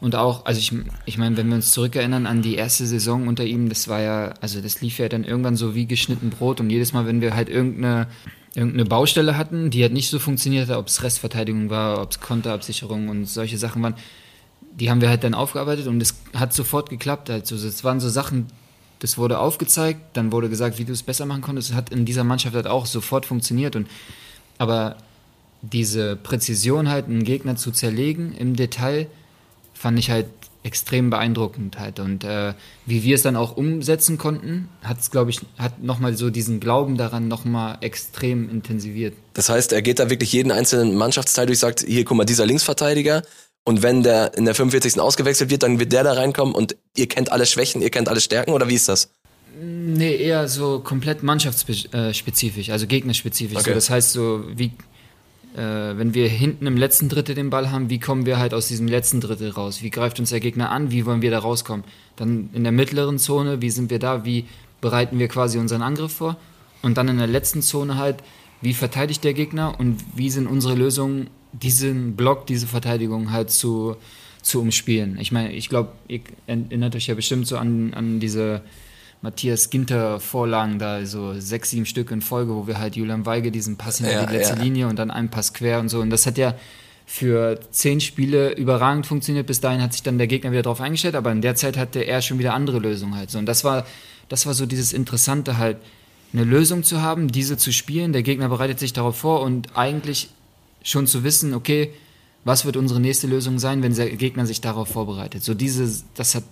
und 0.00 0.14
auch, 0.14 0.44
also 0.44 0.58
ich, 0.58 0.72
ich 1.06 1.18
meine, 1.18 1.36
wenn 1.36 1.48
wir 1.48 1.54
uns 1.54 1.70
zurückerinnern 1.70 2.26
an 2.26 2.42
die 2.42 2.56
erste 2.56 2.86
Saison 2.86 3.28
unter 3.28 3.44
ihm, 3.44 3.68
das 3.68 3.88
war 3.88 4.00
ja, 4.00 4.34
also 4.40 4.60
das 4.60 4.80
lief 4.80 4.98
ja 4.98 5.08
dann 5.08 5.24
irgendwann 5.24 5.56
so 5.56 5.74
wie 5.74 5.86
geschnitten 5.86 6.30
Brot 6.30 6.60
und 6.60 6.70
jedes 6.70 6.92
Mal, 6.92 7.06
wenn 7.06 7.20
wir 7.20 7.34
halt 7.34 7.48
irgendeine, 7.48 8.08
irgendeine 8.54 8.84
Baustelle 8.84 9.36
hatten, 9.36 9.70
die 9.70 9.82
halt 9.82 9.92
nicht 9.92 10.10
so 10.10 10.18
funktioniert 10.18 10.68
hat, 10.68 10.76
ob 10.76 10.88
es 10.88 11.02
Restverteidigung 11.02 11.70
war, 11.70 12.02
ob 12.02 12.10
es 12.10 12.20
Konterabsicherung 12.20 13.08
und 13.08 13.26
solche 13.26 13.56
Sachen 13.56 13.82
waren, 13.82 13.94
die 14.74 14.90
haben 14.90 15.00
wir 15.00 15.08
halt 15.08 15.24
dann 15.24 15.34
aufgearbeitet 15.34 15.86
und 15.86 16.00
es 16.00 16.14
hat 16.34 16.52
sofort 16.52 16.90
geklappt. 16.90 17.30
Also 17.30 17.56
es 17.56 17.84
waren 17.84 18.00
so 18.00 18.08
Sachen, 18.08 18.46
das 19.00 19.18
wurde 19.18 19.38
aufgezeigt, 19.38 20.00
dann 20.14 20.32
wurde 20.32 20.48
gesagt, 20.48 20.78
wie 20.78 20.84
du 20.84 20.92
es 20.92 21.02
besser 21.02 21.26
machen 21.26 21.42
konntest. 21.42 21.70
Es 21.70 21.76
hat 21.76 21.90
in 21.90 22.04
dieser 22.04 22.24
Mannschaft 22.24 22.54
halt 22.54 22.66
auch 22.66 22.86
sofort 22.86 23.26
funktioniert. 23.26 23.76
Und, 23.76 23.88
aber 24.58 24.96
diese 25.62 26.16
Präzision 26.16 26.88
halt, 26.88 27.06
einen 27.06 27.24
Gegner 27.24 27.56
zu 27.56 27.70
zerlegen 27.70 28.32
im 28.32 28.56
Detail, 28.56 29.06
fand 29.74 29.98
ich 29.98 30.10
halt 30.10 30.26
extrem 30.64 31.10
beeindruckend 31.10 31.78
halt. 31.78 32.00
Und 32.00 32.24
äh, 32.24 32.52
wie 32.84 33.02
wir 33.02 33.14
es 33.14 33.22
dann 33.22 33.36
auch 33.36 33.56
umsetzen 33.56 34.18
konnten, 34.18 34.68
hat 34.82 34.98
es, 34.98 35.10
glaube 35.10 35.30
ich, 35.30 35.40
hat 35.56 35.82
nochmal 35.82 36.16
so 36.16 36.30
diesen 36.30 36.60
Glauben 36.60 36.96
daran 36.96 37.28
nochmal 37.28 37.78
extrem 37.80 38.50
intensiviert. 38.50 39.14
Das 39.34 39.48
heißt, 39.48 39.72
er 39.72 39.82
geht 39.82 39.98
da 39.98 40.10
wirklich 40.10 40.32
jeden 40.32 40.50
einzelnen 40.50 40.96
Mannschaftsteil 40.96 41.46
durch, 41.46 41.60
sagt, 41.60 41.84
hier, 41.86 42.04
guck 42.04 42.16
mal, 42.16 42.24
dieser 42.24 42.44
Linksverteidiger, 42.44 43.22
und 43.64 43.82
wenn 43.82 44.02
der 44.02 44.36
in 44.36 44.44
der 44.44 44.54
45. 44.54 45.00
ausgewechselt 45.00 45.50
wird, 45.50 45.62
dann 45.62 45.78
wird 45.78 45.92
der 45.92 46.04
da 46.04 46.14
reinkommen 46.14 46.54
und 46.54 46.76
ihr 46.96 47.06
kennt 47.06 47.32
alle 47.32 47.46
Schwächen, 47.46 47.82
ihr 47.82 47.90
kennt 47.90 48.08
alle 48.08 48.20
Stärken 48.20 48.52
oder 48.52 48.68
wie 48.68 48.74
ist 48.74 48.88
das? 48.88 49.10
Nee, 49.60 50.16
eher 50.16 50.48
so 50.48 50.80
komplett 50.80 51.22
mannschaftsspezifisch, 51.22 52.70
also 52.70 52.86
gegnerspezifisch. 52.86 53.58
Okay. 53.58 53.70
So, 53.70 53.74
das 53.74 53.90
heißt 53.90 54.12
so, 54.12 54.44
wie 54.54 54.72
äh, 55.56 55.98
wenn 55.98 56.14
wir 56.14 56.28
hinten 56.28 56.66
im 56.66 56.76
letzten 56.76 57.08
Drittel 57.08 57.34
den 57.34 57.50
Ball 57.50 57.70
haben, 57.70 57.90
wie 57.90 57.98
kommen 57.98 58.26
wir 58.26 58.38
halt 58.38 58.54
aus 58.54 58.68
diesem 58.68 58.86
letzten 58.86 59.20
Drittel 59.20 59.50
raus? 59.50 59.82
Wie 59.82 59.90
greift 59.90 60.20
uns 60.20 60.30
der 60.30 60.40
Gegner 60.40 60.70
an? 60.70 60.90
Wie 60.92 61.04
wollen 61.04 61.22
wir 61.22 61.30
da 61.30 61.40
rauskommen? 61.40 61.84
Dann 62.16 62.50
in 62.52 62.62
der 62.62 62.72
mittleren 62.72 63.18
Zone, 63.18 63.60
wie 63.60 63.70
sind 63.70 63.90
wir 63.90 63.98
da? 63.98 64.24
Wie 64.24 64.46
bereiten 64.80 65.18
wir 65.18 65.26
quasi 65.28 65.58
unseren 65.58 65.82
Angriff 65.82 66.12
vor? 66.12 66.36
Und 66.82 66.96
dann 66.96 67.08
in 67.08 67.18
der 67.18 67.26
letzten 67.26 67.62
Zone 67.62 67.96
halt, 67.96 68.18
wie 68.60 68.74
verteidigt 68.74 69.24
der 69.24 69.34
Gegner 69.34 69.78
und 69.78 70.02
wie 70.14 70.30
sind 70.30 70.46
unsere 70.46 70.74
Lösungen, 70.74 71.28
diesen 71.52 72.16
Block, 72.16 72.46
diese 72.46 72.66
Verteidigung 72.66 73.30
halt 73.32 73.50
zu, 73.50 73.96
zu 74.42 74.60
umspielen? 74.60 75.18
Ich 75.20 75.32
meine, 75.32 75.52
ich 75.52 75.68
glaube, 75.68 75.92
ihr 76.08 76.20
erinnert 76.46 76.96
euch 76.96 77.06
ja 77.06 77.14
bestimmt 77.14 77.46
so 77.46 77.56
an, 77.56 77.94
an 77.94 78.20
diese 78.20 78.62
Matthias 79.20 79.70
Ginter 79.70 80.20
Vorlagen 80.20 80.78
da, 80.78 81.04
so 81.04 81.34
sechs, 81.38 81.70
sieben 81.70 81.86
Stück 81.86 82.10
in 82.10 82.20
Folge, 82.20 82.54
wo 82.54 82.66
wir 82.66 82.78
halt 82.78 82.96
Julian 82.96 83.26
Weige 83.26 83.50
diesen 83.50 83.76
Pass 83.76 83.98
hinter 83.98 84.12
Ja, 84.12 84.26
die 84.26 84.34
letzte 84.34 84.56
ja. 84.56 84.62
Linie 84.62 84.88
und 84.88 84.98
dann 84.98 85.10
einen 85.10 85.28
Pass 85.28 85.54
quer 85.54 85.80
und 85.80 85.88
so. 85.88 86.00
Und 86.00 86.10
das 86.10 86.26
hat 86.26 86.38
ja 86.38 86.54
für 87.06 87.58
zehn 87.70 88.00
Spiele 88.00 88.52
überragend 88.52 89.06
funktioniert. 89.06 89.46
Bis 89.46 89.60
dahin 89.60 89.82
hat 89.82 89.92
sich 89.92 90.02
dann 90.02 90.18
der 90.18 90.26
Gegner 90.26 90.52
wieder 90.52 90.62
drauf 90.62 90.80
eingestellt, 90.80 91.14
aber 91.14 91.32
in 91.32 91.40
der 91.40 91.54
Zeit 91.54 91.76
hatte 91.76 92.00
er 92.00 92.22
schon 92.22 92.38
wieder 92.38 92.54
andere 92.54 92.78
Lösungen 92.78 93.16
halt. 93.16 93.30
So. 93.30 93.38
Und 93.38 93.46
das 93.46 93.64
war, 93.64 93.86
das 94.28 94.46
war 94.46 94.54
so 94.54 94.66
dieses 94.66 94.92
Interessante 94.92 95.58
halt, 95.58 95.78
eine 96.32 96.44
Lösung 96.44 96.82
zu 96.82 97.02
haben, 97.02 97.28
diese 97.28 97.56
zu 97.56 97.72
spielen. 97.72 98.12
Der 98.12 98.22
Gegner 98.22 98.48
bereitet 98.48 98.78
sich 98.78 98.92
darauf 98.92 99.16
vor 99.16 99.42
und 99.42 99.76
eigentlich 99.76 100.30
schon 100.82 101.06
zu 101.06 101.24
wissen, 101.24 101.54
okay, 101.54 101.92
was 102.44 102.64
wird 102.64 102.76
unsere 102.76 103.00
nächste 103.00 103.26
Lösung 103.26 103.58
sein, 103.58 103.82
wenn 103.82 103.94
der 103.94 104.10
Gegner 104.10 104.46
sich 104.46 104.60
darauf 104.60 104.88
vorbereitet. 104.88 105.42
So 105.42 105.54
diese, 105.54 106.02
das 106.14 106.34
hat 106.34 106.44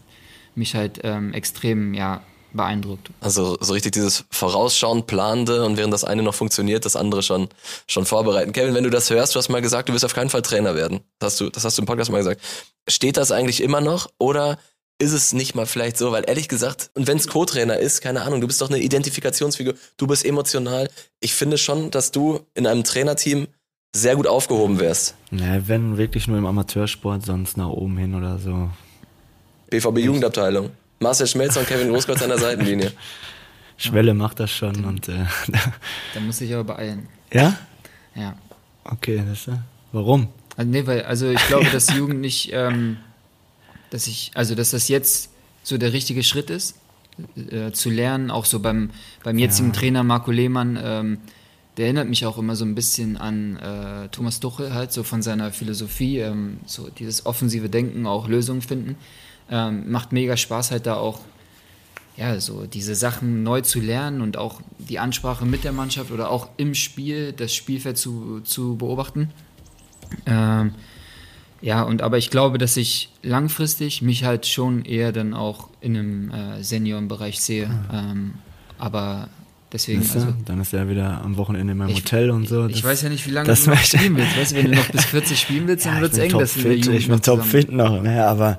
mich 0.54 0.74
halt 0.74 1.00
ähm, 1.04 1.32
extrem, 1.32 1.94
ja, 1.94 2.22
beeindruckt. 2.56 3.10
Also 3.20 3.56
so 3.60 3.72
richtig 3.74 3.92
dieses 3.92 4.24
Vorausschauen, 4.30 5.06
Planende 5.06 5.64
und 5.64 5.76
während 5.76 5.92
das 5.92 6.04
eine 6.04 6.22
noch 6.22 6.34
funktioniert, 6.34 6.84
das 6.84 6.96
andere 6.96 7.22
schon, 7.22 7.48
schon 7.86 8.06
vorbereiten. 8.06 8.52
Kevin, 8.52 8.74
wenn 8.74 8.84
du 8.84 8.90
das 8.90 9.10
hörst, 9.10 9.34
du 9.34 9.38
hast 9.38 9.48
mal 9.48 9.62
gesagt, 9.62 9.88
du 9.88 9.92
wirst 9.92 10.04
auf 10.04 10.14
keinen 10.14 10.30
Fall 10.30 10.42
Trainer 10.42 10.74
werden. 10.74 11.00
Das 11.18 11.34
hast 11.34 11.40
du, 11.40 11.50
das 11.50 11.64
hast 11.64 11.78
du 11.78 11.82
im 11.82 11.86
Podcast 11.86 12.10
mal 12.10 12.18
gesagt. 12.18 12.40
Steht 12.88 13.16
das 13.16 13.30
eigentlich 13.30 13.62
immer 13.62 13.80
noch 13.80 14.08
oder 14.18 14.58
ist 14.98 15.12
es 15.12 15.32
nicht 15.32 15.54
mal 15.54 15.66
vielleicht 15.66 15.98
so? 15.98 16.12
Weil 16.12 16.24
ehrlich 16.26 16.48
gesagt, 16.48 16.90
und 16.94 17.06
wenn 17.06 17.18
es 17.18 17.28
Co-Trainer 17.28 17.76
ist, 17.78 18.00
keine 18.00 18.22
Ahnung, 18.22 18.40
du 18.40 18.46
bist 18.46 18.60
doch 18.60 18.70
eine 18.70 18.78
Identifikationsfigur, 18.78 19.74
du 19.96 20.06
bist 20.06 20.24
emotional. 20.24 20.88
Ich 21.20 21.34
finde 21.34 21.58
schon, 21.58 21.90
dass 21.90 22.12
du 22.12 22.40
in 22.54 22.66
einem 22.66 22.84
Trainerteam 22.84 23.46
sehr 23.94 24.16
gut 24.16 24.26
aufgehoben 24.26 24.78
wärst. 24.80 25.14
Ja, 25.30 25.68
wenn 25.68 25.96
wirklich 25.96 26.28
nur 26.28 26.38
im 26.38 26.46
Amateursport, 26.46 27.24
sonst 27.24 27.56
nach 27.56 27.68
oben 27.68 27.96
hin 27.96 28.14
oder 28.14 28.38
so. 28.38 28.70
BVB 29.70 29.98
Jugendabteilung. 29.98 30.70
Marcel 31.00 31.26
Schmelzer 31.26 31.60
und 31.60 31.68
Kevin 31.68 31.90
Großkreuz 31.90 32.22
an 32.22 32.28
der 32.30 32.38
Seitenlinie. 32.38 32.92
Schwelle 33.78 34.14
macht 34.14 34.40
das 34.40 34.50
schon 34.50 34.84
und 34.86 35.08
äh, 35.08 35.26
Da 36.14 36.20
muss 36.20 36.40
ich 36.40 36.52
aber 36.54 36.64
beeilen. 36.64 37.08
ja? 37.32 37.56
Ja. 38.14 38.34
Okay, 38.84 39.22
das 39.28 39.46
ist, 39.46 39.58
warum? 39.92 40.28
Also, 40.56 40.70
nee, 40.70 40.86
weil, 40.86 41.02
also 41.02 41.28
ich 41.28 41.46
glaube, 41.48 41.66
dass 41.70 41.92
Jugend 41.92 42.20
nicht, 42.20 42.50
ähm, 42.52 42.96
dass 43.90 44.06
ich, 44.06 44.30
also 44.34 44.54
dass 44.54 44.70
das 44.70 44.88
jetzt 44.88 45.30
so 45.62 45.78
der 45.78 45.92
richtige 45.92 46.22
Schritt 46.22 46.50
ist, 46.50 46.76
äh, 47.50 47.72
zu 47.72 47.90
lernen, 47.90 48.30
auch 48.30 48.44
so 48.44 48.60
beim, 48.60 48.90
beim 49.24 49.38
jetzigen 49.38 49.72
Trainer 49.72 50.04
Marco 50.04 50.30
Lehmann, 50.30 50.78
ähm, 50.82 51.18
der 51.76 51.86
erinnert 51.86 52.08
mich 52.08 52.24
auch 52.24 52.38
immer 52.38 52.56
so 52.56 52.64
ein 52.64 52.74
bisschen 52.74 53.16
an 53.16 53.56
äh, 53.56 54.08
Thomas 54.08 54.40
Tuchel 54.40 54.72
halt, 54.72 54.92
so 54.92 55.02
von 55.02 55.22
seiner 55.22 55.52
Philosophie, 55.52 56.18
ähm, 56.18 56.58
so 56.66 56.88
dieses 56.88 57.26
offensive 57.26 57.68
Denken, 57.68 58.06
auch 58.06 58.28
Lösungen 58.28 58.62
finden. 58.62 58.96
Ähm, 59.50 59.90
macht 59.90 60.12
mega 60.12 60.36
Spaß 60.36 60.70
halt 60.70 60.86
da 60.86 60.96
auch, 60.96 61.20
ja, 62.16 62.40
so 62.40 62.66
diese 62.66 62.94
Sachen 62.94 63.42
neu 63.42 63.60
zu 63.60 63.80
lernen 63.80 64.22
und 64.22 64.38
auch 64.38 64.60
die 64.78 64.98
Ansprache 64.98 65.44
mit 65.44 65.64
der 65.64 65.72
Mannschaft 65.72 66.10
oder 66.10 66.30
auch 66.30 66.48
im 66.56 66.74
Spiel 66.74 67.32
das 67.32 67.54
Spielfeld 67.54 67.98
zu, 67.98 68.40
zu 68.40 68.76
beobachten. 68.76 69.30
Ähm, 70.24 70.72
ja, 71.62 71.82
und 71.82 72.02
aber 72.02 72.18
ich 72.18 72.30
glaube, 72.30 72.58
dass 72.58 72.76
ich 72.76 73.10
langfristig 73.22 74.02
mich 74.02 74.24
halt 74.24 74.46
schon 74.46 74.84
eher 74.84 75.12
dann 75.12 75.34
auch 75.34 75.68
in 75.80 75.96
einem 75.96 76.30
äh, 76.30 76.62
Seniorenbereich 76.62 77.40
sehe. 77.40 77.70
Ähm, 77.92 78.34
aber 78.78 79.28
deswegen, 79.72 80.02
du? 80.02 80.12
also, 80.12 80.34
Dann 80.44 80.60
ist 80.60 80.72
er 80.74 80.88
wieder 80.88 81.22
am 81.22 81.36
Wochenende 81.36 81.72
in 81.72 81.78
meinem 81.78 81.90
ich, 81.90 81.98
Hotel 81.98 82.30
und 82.30 82.46
so. 82.48 82.66
Ich 82.66 82.74
Das- 82.76 82.84
weiß 82.84 83.02
ja 83.02 83.08
nicht, 83.08 83.26
wie 83.26 83.30
lange 83.30 83.48
das 83.48 83.64
du 83.64 83.70
noch 83.70 83.78
spielen 83.78 84.16
willst. 84.16 84.36
Weißt 84.36 84.52
du, 84.52 84.56
wenn 84.56 84.70
du 84.72 84.76
noch 84.76 84.88
bis 84.90 85.04
40 85.06 85.40
spielen 85.40 85.66
willst, 85.66 85.86
dann 85.86 85.94
Ja, 85.96 86.00
wird 86.02 86.12
es 86.12 86.18
ich 86.18 86.24
eng, 86.32 86.38
dass 86.38 86.56
in 86.56 86.62
der 86.62 86.72
topfit, 86.72 86.84
Jugend 86.86 87.00
ich 87.00 87.08
bin 87.08 87.22
zusammen- 87.22 87.42
topfit 87.42 87.72
noch, 87.72 88.02
ne, 88.02 88.26
aber 88.26 88.58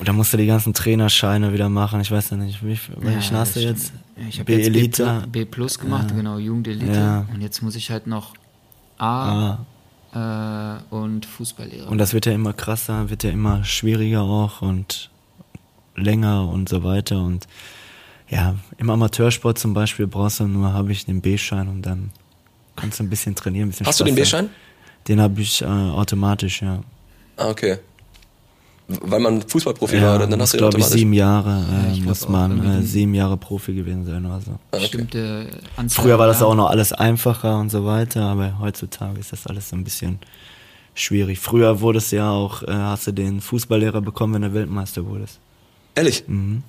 oder 0.00 0.12
musst 0.14 0.32
du 0.32 0.36
die 0.38 0.46
ganzen 0.46 0.72
Trainerscheine 0.74 1.52
wieder 1.52 1.68
machen? 1.68 2.00
Ich 2.00 2.10
weiß 2.10 2.30
ja 2.30 2.36
nicht, 2.38 2.64
wie, 2.64 2.72
Ja, 2.72 3.12
hast 3.16 3.30
du 3.30 3.60
das 3.60 3.64
jetzt? 3.64 3.92
Ich 4.28 4.40
habe 4.40 4.52
jetzt 4.52 4.72
B, 4.98 5.26
B 5.30 5.44
Plus 5.44 5.78
gemacht, 5.78 6.10
Ja. 6.10 6.16
genau, 6.16 6.38
Jugendelite. 6.38 6.92
Ja. 6.92 7.26
Und 7.32 7.40
jetzt 7.40 7.62
muss 7.62 7.76
ich 7.76 7.90
halt 7.90 8.06
noch 8.06 8.34
A 8.98 9.52
Ah, 9.52 9.66
äh, 10.14 10.94
und 10.94 11.26
Fußballlehrer. 11.26 11.88
und 11.88 11.98
das 11.98 12.12
wird 12.12 12.26
ja 12.26 12.32
immer 12.32 12.52
krasser, 12.52 13.10
wird 13.10 13.22
ja 13.24 13.30
immer 13.30 13.64
schwieriger 13.64 14.22
auch 14.22 14.62
und 14.62 15.10
länger 15.96 16.48
und 16.48 16.68
so 16.68 16.82
weiter 16.84 17.22
und 17.22 17.46
ja, 18.28 18.56
im 18.78 18.88
Amateursport 18.88 19.58
zum 19.58 19.74
Beispiel 19.74 20.06
brauchst 20.06 20.40
du 20.40 20.46
nur, 20.46 20.72
habe 20.72 20.90
ich 20.92 21.04
den 21.04 21.20
B-Schein 21.20 21.68
und 21.68 21.82
dann 21.82 22.10
kannst 22.76 22.98
du 22.98 23.04
ein 23.04 23.10
bisschen 23.10 23.34
trainieren, 23.34 23.68
ein 23.68 23.70
bisschen 23.70 23.86
Hast 23.86 24.00
du 24.00 24.04
Spaß 24.04 24.14
den 24.14 24.24
haben. 24.24 24.46
B-Schein? 24.46 24.50
Den 25.08 25.20
habe 25.20 25.40
ich 25.40 25.60
äh, 25.60 25.66
automatisch, 25.66 26.62
ja. 26.62 26.82
Ah, 27.36 27.48
okay. 27.48 27.78
Weil 29.00 29.20
man 29.20 29.42
Fußballprofi 29.42 30.00
war, 30.02 30.16
oder? 30.16 30.26
Dann 30.26 30.40
hast 30.40 30.54
du 30.54 30.58
glaube 30.58 30.78
ich 30.78 30.86
sieben 30.86 31.12
Jahre 31.12 31.64
Ja, 31.70 31.88
äh, 31.88 31.92
ich 31.92 32.02
glaub 32.02 32.08
muss 32.08 32.28
man 32.28 32.80
äh, 32.80 32.82
sieben 32.82 33.14
Jahre 33.14 33.36
Profi 33.36 33.74
gewesen 33.74 34.04
sein 34.04 34.24
oder 34.26 34.40
so. 34.40 34.58
bestimmte 34.70 35.48
Anzahl 35.76 36.04
Früher 36.04 36.18
war 36.18 36.26
das 36.26 36.42
auch 36.42 36.54
noch 36.54 36.70
alles 36.70 36.92
einfacher 36.92 37.58
und 37.58 37.70
so 37.70 37.84
weiter, 37.84 38.22
aber 38.22 38.58
heutzutage 38.58 39.18
ist 39.20 39.32
das 39.32 39.46
alles 39.46 39.68
so 39.68 39.76
ein 39.76 39.84
bisschen 39.84 40.18
schwierig. 40.94 41.38
Früher 41.38 41.80
wurde 41.80 41.98
es 41.98 42.10
ja 42.10 42.30
auch, 42.30 42.62
äh, 42.62 42.72
hast 42.72 43.06
du 43.06 43.12
den 43.12 43.40
Fußballlehrer 43.40 44.00
bekommen, 44.00 44.34
wenn 44.34 44.42
du 44.42 44.54
Weltmeister 44.54 45.06
wurdest. 45.06 45.38
Ehrlich? 45.94 46.24
Mhm. 46.26 46.62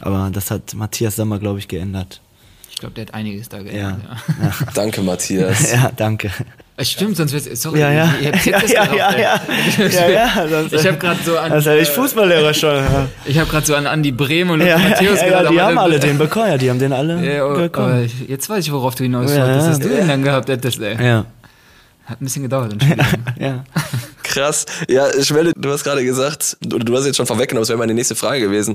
Aber 0.00 0.30
das 0.32 0.50
hat 0.50 0.74
Matthias 0.74 1.16
Sammer, 1.16 1.38
glaube 1.38 1.58
ich, 1.58 1.68
geändert. 1.68 2.20
Ich 2.82 2.84
glaube, 2.84 2.94
der 2.96 3.06
hat 3.06 3.14
einiges 3.14 3.48
da 3.48 3.58
geändert. 3.62 4.00
Ja. 4.40 4.44
Ja. 4.44 4.52
Danke, 4.74 5.02
Matthias. 5.02 5.70
ja, 5.72 5.92
danke. 5.96 6.32
Es 6.76 6.90
Stimmt, 6.90 7.16
sonst 7.16 7.32
wird's. 7.32 7.62
Sorry, 7.62 7.78
Ja, 7.78 7.92
ja. 7.92 8.12
ihr 8.20 8.32
habt 8.32 8.44
Ja, 8.44 8.58
jetzt 8.58 8.72
ja, 8.74 8.92
ja, 8.92 9.16
ja. 9.16 9.40
Ja, 9.88 10.08
ja, 10.08 10.48
sonst- 10.48 10.72
Ich 10.72 10.84
habe 10.88 10.96
gerade 10.98 11.20
so 11.24 11.38
an. 11.38 11.52
Das 11.52 11.64
hätte 11.64 11.78
ich 11.78 11.88
äh, 11.88 11.92
Fußballlehrer 11.92 12.52
schon. 12.52 12.74
Ja, 12.74 13.08
Ich 13.24 13.38
habe 13.38 13.48
gerade 13.48 13.64
so 13.64 13.76
an 13.76 13.86
Andi 13.86 14.10
Brehm 14.10 14.50
und 14.50 14.62
ja, 14.62 14.74
Lukas 14.74 14.82
ja, 14.82 14.88
Matthäus 14.88 15.20
ja, 15.20 15.26
gedacht. 15.26 15.52
die 15.52 15.60
haben 15.60 15.78
alle 15.78 16.00
den 16.00 16.18
bekommen, 16.18 16.48
ja, 16.48 16.58
die 16.58 16.70
haben 16.70 16.80
den 16.80 16.92
alle 16.92 17.24
Ja, 17.24 17.46
oh, 17.46 17.54
bekommen. 17.54 17.92
aber 17.92 18.04
jetzt 18.26 18.50
weiß 18.50 18.64
ich, 18.66 18.72
worauf 18.72 18.96
du 18.96 19.04
hinaus 19.04 19.32
Ja, 19.32 19.46
wolltest, 19.46 19.60
ja. 19.64 19.68
dass 19.68 19.78
du 19.78 19.88
den 19.90 20.08
dann 20.08 20.22
gehabt 20.24 20.48
hättest, 20.48 20.80
ey. 20.80 20.96
Ja, 21.06 21.26
Hat 22.06 22.20
ein 22.20 22.24
bisschen 22.24 22.42
gedauert. 22.42 22.72
im 22.72 22.80
Spiel. 22.80 22.96
ja. 23.38 23.62
Krass. 24.24 24.66
Ja, 24.88 25.06
Schwelle, 25.22 25.52
du 25.56 25.70
hast 25.70 25.84
gerade 25.84 26.04
gesagt, 26.04 26.56
du, 26.62 26.80
du 26.80 26.96
hast 26.96 27.06
jetzt 27.06 27.16
schon 27.16 27.26
vorweggenommen, 27.26 27.62
das 27.62 27.68
wäre 27.68 27.78
meine 27.78 27.94
nächste 27.94 28.16
Frage 28.16 28.40
gewesen. 28.40 28.74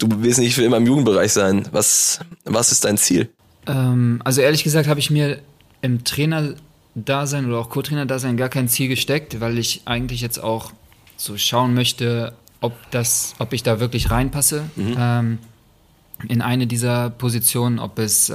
Du 0.00 0.08
willst 0.10 0.40
nicht 0.40 0.54
für 0.54 0.64
immer 0.64 0.78
im 0.78 0.86
Jugendbereich 0.86 1.32
sein. 1.32 1.68
Was, 1.70 2.18
was 2.44 2.72
ist 2.72 2.84
dein 2.84 2.98
Ziel? 2.98 3.30
ähm, 3.66 4.20
also 4.24 4.40
ehrlich 4.40 4.64
gesagt 4.64 4.88
habe 4.88 5.00
ich 5.00 5.10
mir 5.10 5.40
im 5.82 6.04
Trainer-Dasein 6.04 7.46
oder 7.46 7.58
auch 7.58 7.70
Co-Trainer-Dasein 7.70 8.36
gar 8.36 8.48
kein 8.48 8.68
Ziel 8.68 8.88
gesteckt, 8.88 9.40
weil 9.40 9.58
ich 9.58 9.82
eigentlich 9.84 10.20
jetzt 10.20 10.42
auch 10.42 10.72
so 11.16 11.36
schauen 11.36 11.74
möchte, 11.74 12.32
ob 12.60 12.72
das, 12.90 13.34
ob 13.38 13.52
ich 13.52 13.62
da 13.62 13.80
wirklich 13.80 14.10
reinpasse 14.10 14.64
ähm, 14.76 15.38
in 16.28 16.42
eine 16.42 16.66
dieser 16.66 17.10
Positionen, 17.10 17.78
ob 17.78 17.98
es 17.98 18.28
äh, 18.28 18.34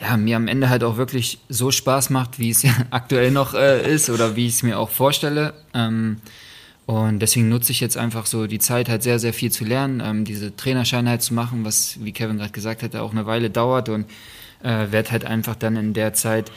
ja, 0.00 0.16
mir 0.16 0.36
am 0.36 0.48
Ende 0.48 0.68
halt 0.68 0.84
auch 0.84 0.96
wirklich 0.96 1.40
so 1.48 1.70
Spaß 1.70 2.10
macht, 2.10 2.38
wie 2.38 2.50
es 2.50 2.62
ja 2.62 2.72
aktuell 2.90 3.30
noch 3.30 3.54
äh, 3.54 3.92
ist 3.92 4.10
oder 4.10 4.36
wie 4.36 4.46
ich 4.46 4.54
es 4.54 4.62
mir 4.62 4.78
auch 4.78 4.90
vorstelle. 4.90 5.54
Ähm, 5.74 6.18
und 6.88 7.18
deswegen 7.18 7.50
nutze 7.50 7.70
ich 7.70 7.80
jetzt 7.80 7.98
einfach 7.98 8.24
so 8.24 8.46
die 8.46 8.58
Zeit, 8.58 8.88
halt 8.88 9.02
sehr, 9.02 9.18
sehr 9.18 9.34
viel 9.34 9.52
zu 9.52 9.66
lernen, 9.66 10.00
ähm, 10.02 10.24
diese 10.24 10.56
Trainerscheine 10.56 11.10
halt 11.10 11.20
zu 11.20 11.34
machen, 11.34 11.62
was, 11.66 12.02
wie 12.02 12.12
Kevin 12.12 12.38
gerade 12.38 12.50
gesagt 12.50 12.82
hatte, 12.82 13.02
auch 13.02 13.12
eine 13.12 13.26
Weile 13.26 13.50
dauert 13.50 13.90
und 13.90 14.06
äh, 14.62 14.90
werde 14.90 15.10
halt 15.10 15.26
einfach 15.26 15.54
dann 15.54 15.76
in 15.76 15.92
der 15.92 16.14
Zeit 16.14 16.50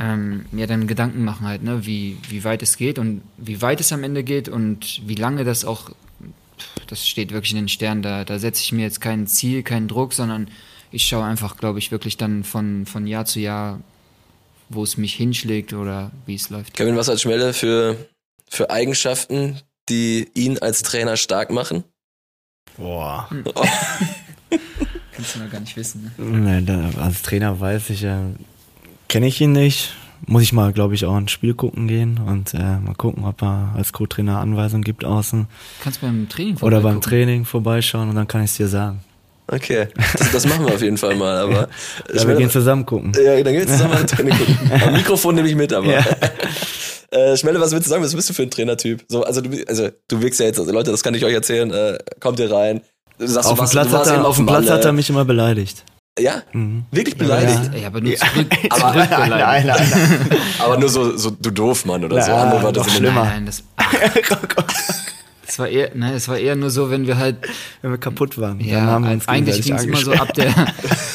ähm, 0.00 0.46
mir 0.50 0.66
dann 0.66 0.88
Gedanken 0.88 1.24
machen 1.24 1.46
halt, 1.46 1.62
ne, 1.62 1.86
wie, 1.86 2.18
wie 2.28 2.42
weit 2.42 2.64
es 2.64 2.78
geht 2.78 2.98
und 2.98 3.22
wie 3.36 3.62
weit 3.62 3.78
es 3.78 3.92
am 3.92 4.02
Ende 4.02 4.24
geht 4.24 4.48
und 4.48 5.06
wie 5.06 5.14
lange 5.14 5.44
das 5.44 5.64
auch 5.64 5.92
das 6.88 7.06
steht 7.06 7.30
wirklich 7.30 7.52
in 7.52 7.58
den 7.58 7.68
Sternen. 7.68 8.02
Da, 8.02 8.24
da 8.24 8.40
setze 8.40 8.64
ich 8.64 8.72
mir 8.72 8.82
jetzt 8.82 9.00
kein 9.00 9.28
Ziel, 9.28 9.62
keinen 9.62 9.86
Druck, 9.86 10.14
sondern 10.14 10.48
ich 10.90 11.04
schaue 11.04 11.22
einfach, 11.22 11.56
glaube 11.56 11.78
ich, 11.78 11.92
wirklich 11.92 12.16
dann 12.16 12.42
von, 12.42 12.86
von 12.86 13.06
Jahr 13.06 13.24
zu 13.24 13.38
Jahr, 13.38 13.80
wo 14.68 14.82
es 14.82 14.96
mich 14.96 15.14
hinschlägt 15.14 15.72
oder 15.74 16.10
wie 16.26 16.34
es 16.34 16.50
läuft. 16.50 16.74
Kevin, 16.74 16.96
was 16.96 17.06
hat 17.06 17.20
Schmelle 17.20 17.52
für, 17.52 17.96
für 18.50 18.70
Eigenschaften, 18.70 19.60
die 19.88 20.28
ihn 20.34 20.58
als 20.58 20.82
Trainer 20.82 21.16
stark 21.16 21.50
machen? 21.50 21.84
Boah. 22.76 23.28
Kannst 25.12 25.34
du 25.36 25.38
noch 25.40 25.50
gar 25.50 25.60
nicht 25.60 25.76
wissen. 25.76 26.12
Ne? 26.18 26.60
Nee, 26.60 26.62
da, 26.66 26.90
als 27.02 27.22
Trainer 27.22 27.58
weiß 27.60 27.90
ich, 27.90 28.04
äh, 28.04 28.16
kenne 29.08 29.26
ich 29.26 29.40
ihn 29.40 29.52
nicht. 29.52 29.94
Muss 30.26 30.42
ich 30.42 30.52
mal, 30.52 30.72
glaube 30.72 30.94
ich, 30.94 31.06
auch 31.06 31.14
ein 31.16 31.28
Spiel 31.28 31.54
gucken 31.54 31.88
gehen 31.88 32.18
und 32.18 32.52
äh, 32.52 32.58
mal 32.78 32.94
gucken, 32.94 33.24
ob 33.24 33.42
er 33.42 33.72
als 33.74 33.92
Co-Trainer 33.92 34.38
Anweisungen 34.38 34.84
gibt 34.84 35.04
außen. 35.04 35.46
Kannst 35.82 36.02
beim 36.02 36.28
Training 36.28 36.56
Oder 36.56 36.76
beim 36.76 36.82
vorbeigucken. 36.82 37.00
Training 37.00 37.44
vorbeischauen 37.46 38.10
und 38.10 38.16
dann 38.16 38.28
kann 38.28 38.42
ich 38.44 38.50
es 38.50 38.56
dir 38.58 38.68
sagen. 38.68 39.00
Okay, 39.52 39.88
das, 40.16 40.30
das 40.30 40.46
machen 40.46 40.64
wir 40.66 40.74
auf 40.74 40.82
jeden 40.82 40.96
Fall 40.96 41.16
mal, 41.16 41.36
aber 41.38 41.68
Ja, 42.14 42.26
wir 42.28 42.36
gehen 42.36 42.50
zusammen 42.50 42.86
gucken. 42.86 43.12
Ja, 43.16 43.34
dann 43.42 43.52
gehen 43.52 43.62
wir 43.62 43.66
zusammen 43.66 43.94
mal 43.94 44.06
Training 44.06 44.38
gucken. 44.38 44.70
Am 44.86 44.92
Mikrofon 44.92 45.34
nehme 45.34 45.48
ich 45.48 45.56
mit, 45.56 45.72
aber. 45.72 45.86
Ja. 45.86 46.04
Äh, 47.12 47.36
Schmelle, 47.36 47.60
was 47.60 47.72
willst 47.72 47.86
du 47.86 47.90
sagen? 47.90 48.04
Was 48.04 48.14
bist 48.14 48.28
du 48.30 48.34
für 48.34 48.44
ein 48.44 48.52
Trainertyp? 48.52 49.02
So, 49.08 49.24
also 49.24 49.40
du, 49.40 49.50
also 49.66 49.88
du 50.06 50.22
wirkst 50.22 50.38
ja 50.38 50.46
jetzt, 50.46 50.60
also 50.60 50.70
Leute, 50.70 50.92
das 50.92 51.02
kann 51.02 51.12
ich 51.12 51.24
euch 51.24 51.34
erzählen. 51.34 51.68
Äh, 51.72 51.98
kommt 52.20 52.38
ihr 52.38 52.52
rein? 52.52 52.82
Du 53.18 53.26
sagst, 53.26 53.48
Auf 53.50 53.58
du 53.58 53.64
dem 53.64 53.70
Platz, 53.70 53.88
hat 53.92 54.06
er, 54.06 54.24
auf 54.24 54.36
dem 54.36 54.46
Platz 54.46 54.70
hat 54.70 54.84
er 54.84 54.92
mich 54.92 55.10
immer 55.10 55.24
beleidigt. 55.24 55.82
Ja? 56.20 56.42
Mhm. 56.52 56.84
Wirklich 56.92 57.18
beleidigt? 57.18 57.72
Ja, 57.80 57.88
aber 57.88 58.00
nur 58.00 58.14
zurück, 58.14 58.46
Aber- 58.70 58.92
zurück 58.92 59.24
beleidigt. 59.24 59.66
nein. 59.66 60.40
Aber 60.60 60.78
nur 60.78 60.88
so, 60.88 61.16
so 61.16 61.30
du 61.30 61.50
doof, 61.50 61.84
Mann, 61.84 62.04
oder 62.04 62.22
so. 62.22 62.30
Ja, 62.30 62.42
Andere 62.44 62.72
doch 62.72 62.84
sind 62.84 62.98
schlimmer. 62.98 63.24
Nein, 63.24 63.46
das, 63.46 63.64
das 65.50 65.58
war 65.58 65.68
eher, 65.68 65.90
nein, 65.96 66.14
es 66.14 66.28
war 66.28 66.38
eher 66.38 66.54
nur 66.54 66.70
so, 66.70 66.90
wenn 66.90 67.08
wir 67.08 67.18
halt, 67.18 67.38
Wenn 67.82 67.90
wir 67.90 67.98
kaputt 67.98 68.38
waren. 68.38 68.60
dann 68.60 68.68
ja, 68.68 68.82
haben 68.82 69.04
wir 69.04 69.10
uns 69.10 69.26
eigentlich 69.26 69.62
ging 69.62 69.74
es 69.74 69.82
immer 69.84 69.96
so 69.96 70.12
ab 70.12 70.32
der, 70.34 70.56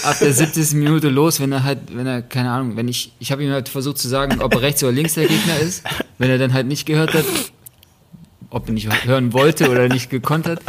ab 0.04 0.18
der 0.20 0.34
70. 0.34 0.74
Minute 0.74 1.08
los, 1.08 1.40
wenn 1.40 1.54
er 1.54 1.64
halt, 1.64 1.80
wenn 1.96 2.06
er, 2.06 2.22
keine 2.22 2.52
Ahnung, 2.52 2.76
wenn 2.76 2.90
ich, 2.90 3.14
ich 3.20 3.32
habe 3.32 3.44
ihm 3.46 3.52
halt 3.52 3.70
versucht 3.70 3.98
zu 3.98 4.10
sagen, 4.10 4.42
ob 4.42 4.54
er 4.56 4.62
rechts 4.62 4.84
oder 4.84 4.92
links 4.92 5.14
der 5.14 5.28
Gegner 5.28 5.58
ist, 5.62 5.86
wenn 6.18 6.30
er 6.30 6.38
dann 6.38 6.54
halt 6.54 6.68
nicht 6.68 6.86
gehört 6.86 7.14
hat, 7.14 7.24
ob 8.50 8.68
er 8.68 8.74
nicht 8.74 8.90
hören 9.06 9.32
wollte 9.32 9.70
oder 9.70 9.88
nicht 9.88 10.10
gekonnt 10.10 10.48
hat, 10.48 10.60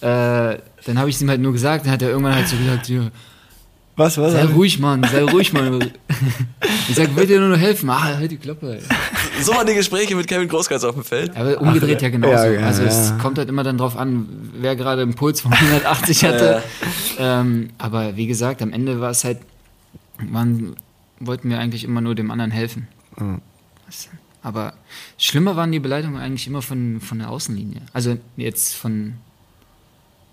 äh, 0.00 0.58
dann 0.86 0.98
habe 0.98 1.10
ich 1.10 1.16
es 1.16 1.22
ihm 1.22 1.28
halt 1.28 1.42
nur 1.42 1.52
gesagt, 1.52 1.84
dann 1.84 1.92
hat 1.92 2.00
er 2.00 2.08
irgendwann 2.08 2.34
halt 2.34 2.48
so 2.48 2.56
gesagt, 2.56 2.88
ja, 2.88 3.08
Was, 3.96 4.16
was? 4.16 4.32
sei 4.32 4.44
ruhig, 4.46 4.78
Mann, 4.78 5.04
sei 5.04 5.22
ruhig, 5.24 5.52
Mann. 5.52 5.90
Ich 6.88 6.96
sag, 6.96 7.14
will 7.16 7.26
dir 7.26 7.40
nur 7.40 7.48
noch 7.48 7.58
helfen. 7.58 7.88
Ah, 7.88 8.02
halt 8.18 8.30
die 8.30 8.36
Klappe, 8.36 8.74
ey. 8.74 8.82
So 9.42 9.52
waren 9.54 9.66
die 9.66 9.74
Gespräche 9.74 10.14
mit 10.14 10.26
Kevin 10.26 10.48
Großkreuz 10.48 10.84
auf 10.84 10.94
dem 10.94 11.04
Feld. 11.04 11.36
Aber 11.36 11.60
umgedreht 11.60 12.02
ja 12.02 12.08
genauso. 12.08 12.32
Ja, 12.32 12.52
ja, 12.52 12.66
also 12.66 12.82
es 12.82 13.10
ja. 13.10 13.18
kommt 13.18 13.38
halt 13.38 13.48
immer 13.48 13.62
dann 13.62 13.78
drauf 13.78 13.96
an, 13.96 14.28
wer 14.54 14.76
gerade 14.76 15.02
einen 15.02 15.14
Puls 15.14 15.40
von 15.40 15.52
180 15.52 16.24
hatte. 16.24 16.62
Ähm, 17.18 17.70
aber 17.78 18.16
wie 18.16 18.26
gesagt, 18.26 18.62
am 18.62 18.72
Ende 18.72 19.00
war 19.00 19.10
es 19.10 19.24
halt, 19.24 19.38
man 20.18 20.74
wollten 21.20 21.48
wir 21.50 21.58
eigentlich 21.58 21.84
immer 21.84 22.00
nur 22.00 22.14
dem 22.14 22.30
anderen 22.30 22.50
helfen. 22.50 22.88
Mhm. 23.16 23.40
Aber 24.42 24.74
schlimmer 25.16 25.56
waren 25.56 25.72
die 25.72 25.78
Beleidigungen 25.78 26.20
eigentlich 26.20 26.46
immer 26.46 26.60
von, 26.60 27.00
von 27.00 27.18
der 27.18 27.30
Außenlinie. 27.30 27.82
Also 27.92 28.18
jetzt 28.36 28.74
von, 28.74 29.14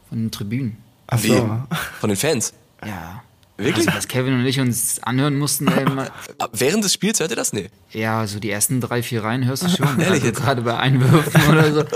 von 0.09 0.17
den 0.17 0.31
Tribünen. 0.31 0.77
Ach 1.07 1.23
Wie? 1.23 1.29
so. 1.29 1.61
Von 1.99 2.09
den 2.09 2.17
Fans. 2.17 2.53
Ja. 2.85 3.23
Wirklich? 3.63 3.87
Also, 3.87 3.97
was 3.97 4.07
Kevin 4.07 4.33
und 4.33 4.45
ich 4.45 4.59
uns 4.59 5.01
anhören 5.03 5.37
mussten, 5.37 5.67
Ah, 5.69 6.09
Während 6.53 6.83
des 6.83 6.93
Spiels 6.93 7.19
hört 7.19 7.31
ihr 7.31 7.35
das? 7.35 7.53
Nee. 7.53 7.69
ja, 7.91 8.25
so 8.27 8.39
die 8.39 8.49
ersten 8.51 8.81
drei, 8.81 9.01
vier 9.03 9.23
Reihen 9.23 9.45
hörst 9.45 9.63
du 9.63 9.69
schon. 9.69 9.87
Ehrlich 9.99 10.09
also 10.09 10.25
jetzt? 10.27 10.41
gerade 10.41 10.61
bei 10.61 10.77
Einwürfen 10.77 11.41
oder 11.49 11.73
so. 11.73 11.83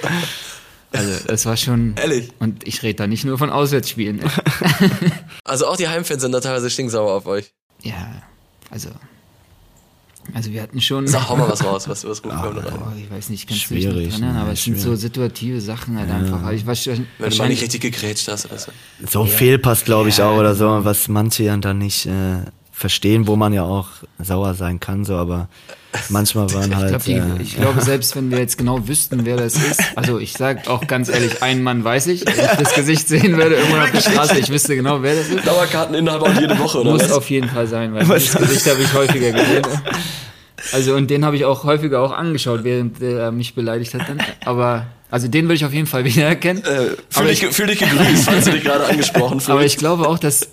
Also, 0.91 1.27
das 1.27 1.45
war 1.45 1.57
schon. 1.57 1.95
Ehrlich? 1.97 2.29
Und 2.39 2.65
ich 2.65 2.81
rede 2.81 2.95
da 2.95 3.07
nicht 3.07 3.25
nur 3.25 3.37
von 3.37 3.49
Auswärtsspielen. 3.49 4.21
Also 5.43 5.67
auch 5.67 5.75
die 5.77 5.87
Heimfans 5.89 6.21
sind 6.21 6.31
da 6.31 6.39
teilweise 6.39 6.69
stinksauer 6.69 7.11
auf 7.13 7.25
euch. 7.27 7.51
Ja, 7.81 8.21
also. 8.71 8.89
Also 10.33 10.51
wir 10.51 10.61
hatten 10.61 10.81
schon. 10.81 11.07
Sag, 11.07 11.29
hau 11.29 11.35
mal 11.35 11.49
was 11.49 11.63
raus. 11.63 11.87
Was, 11.87 12.03
was 12.05 12.23
wir 12.23 12.33
noch 12.33 12.43
rein? 12.43 12.73
Oh, 12.79 12.91
ich 12.97 13.09
weiß 13.09 13.29
nicht, 13.29 13.49
dich 13.49 13.61
Schwierig, 13.61 14.09
dran 14.09 14.33
ne, 14.33 14.39
aber 14.39 14.51
es 14.51 14.63
sind 14.63 14.79
so 14.79 14.95
situative 14.95 15.61
Sachen 15.61 15.97
halt 15.97 16.09
einfach. 16.09 16.43
Also 16.43 16.55
Ich 16.55 16.65
weiß, 16.65 16.87
Wenn 16.87 16.95
du 16.95 17.01
mal 17.01 17.05
nicht 17.07 17.19
wahrscheinlich, 17.19 17.61
richtig 17.61 17.81
gegrätscht 17.81 18.27
hast 18.27 18.45
oder 18.45 18.57
so. 18.57 18.71
So 19.07 19.21
ein 19.21 19.27
Fehlpass, 19.27 19.85
glaube 19.85 20.09
ich, 20.09 20.21
auch 20.21 20.37
oder 20.37 20.55
so, 20.55 20.83
was 20.83 21.07
manche 21.07 21.43
ja 21.43 21.57
dann 21.57 21.77
nicht 21.77 22.05
äh, 22.05 22.37
verstehen, 22.77 23.25
wo 23.27 23.35
man 23.37 23.53
ja 23.53 23.63
auch 23.63 23.87
sauer 24.19 24.53
sein 24.53 24.81
kann, 24.81 25.05
so, 25.05 25.15
aber 25.15 25.47
manchmal 26.09 26.51
waren 26.53 26.69
ich, 26.71 26.75
halt. 26.75 26.89
glaub, 26.89 27.03
die, 27.05 27.13
äh, 27.13 27.41
ich 27.41 27.55
glaube, 27.55 27.81
selbst 27.85 28.15
wenn 28.17 28.29
wir 28.31 28.39
jetzt 28.39 28.57
genau 28.57 28.85
wüssten, 28.87 29.25
wer 29.25 29.37
das 29.37 29.55
ist, 29.55 29.81
also 29.95 30.19
ich 30.19 30.33
sag 30.33 30.67
auch 30.67 30.85
ganz 30.85 31.07
ehrlich, 31.07 31.41
einen 31.41 31.63
Mann 31.63 31.83
weiß 31.85 32.07
ich, 32.07 32.25
wenn 32.25 32.33
ich 32.33 32.57
das 32.59 32.73
Gesicht 32.75 33.07
sehen 33.07 33.37
würde, 33.37 33.55
irgendwann 33.55 33.83
auf 33.83 33.91
der 33.91 34.01
Straße, 34.01 34.37
ich 34.39 34.49
wüsste 34.49 34.75
genau, 34.75 35.01
wer 35.01 35.15
das 35.15 35.29
ist. 35.29 35.47
Dauerkarteninhaber 35.47 36.25
und 36.25 36.39
jede 36.41 36.59
Woche, 36.59 36.81
oder 36.81 36.91
Muss 36.91 37.03
was? 37.03 37.11
auf 37.13 37.29
jeden 37.29 37.47
Fall 37.49 37.65
sein, 37.67 37.93
weil 37.93 38.05
das 38.05 38.33
Gesicht 38.35 38.69
habe 38.69 38.81
ich 38.81 38.93
häufiger 38.93 39.31
gesehen. 39.31 39.63
Also 40.73 40.95
und 40.95 41.09
den 41.09 41.23
habe 41.23 41.35
ich 41.35 41.45
auch 41.45 41.63
häufiger 41.63 42.01
auch 42.01 42.11
angeschaut, 42.11 42.63
während 42.63 43.01
er 43.01 43.31
mich 43.31 43.53
beleidigt 43.55 43.93
hat 43.93 44.09
dann. 44.09 44.17
Aber 44.45 44.87
also 45.11 45.27
den 45.27 45.45
würde 45.45 45.55
ich 45.55 45.65
auf 45.65 45.73
jeden 45.73 45.85
Fall 45.87 46.03
wiedererkennen. 46.05 46.63
Äh, 46.63 46.87
fühl, 47.09 47.27
dich, 47.27 47.43
ich- 47.43 47.49
fühl 47.55 47.67
dich 47.67 47.79
gegrüßt, 47.79 48.23
falls 48.25 48.45
du 48.45 48.51
dich 48.51 48.63
gerade 48.63 48.85
angesprochen 48.85 49.39
fühlst. 49.39 49.49
Aber 49.51 49.63
ich 49.63 49.77
glaube 49.77 50.07
auch, 50.09 50.17
dass 50.17 50.49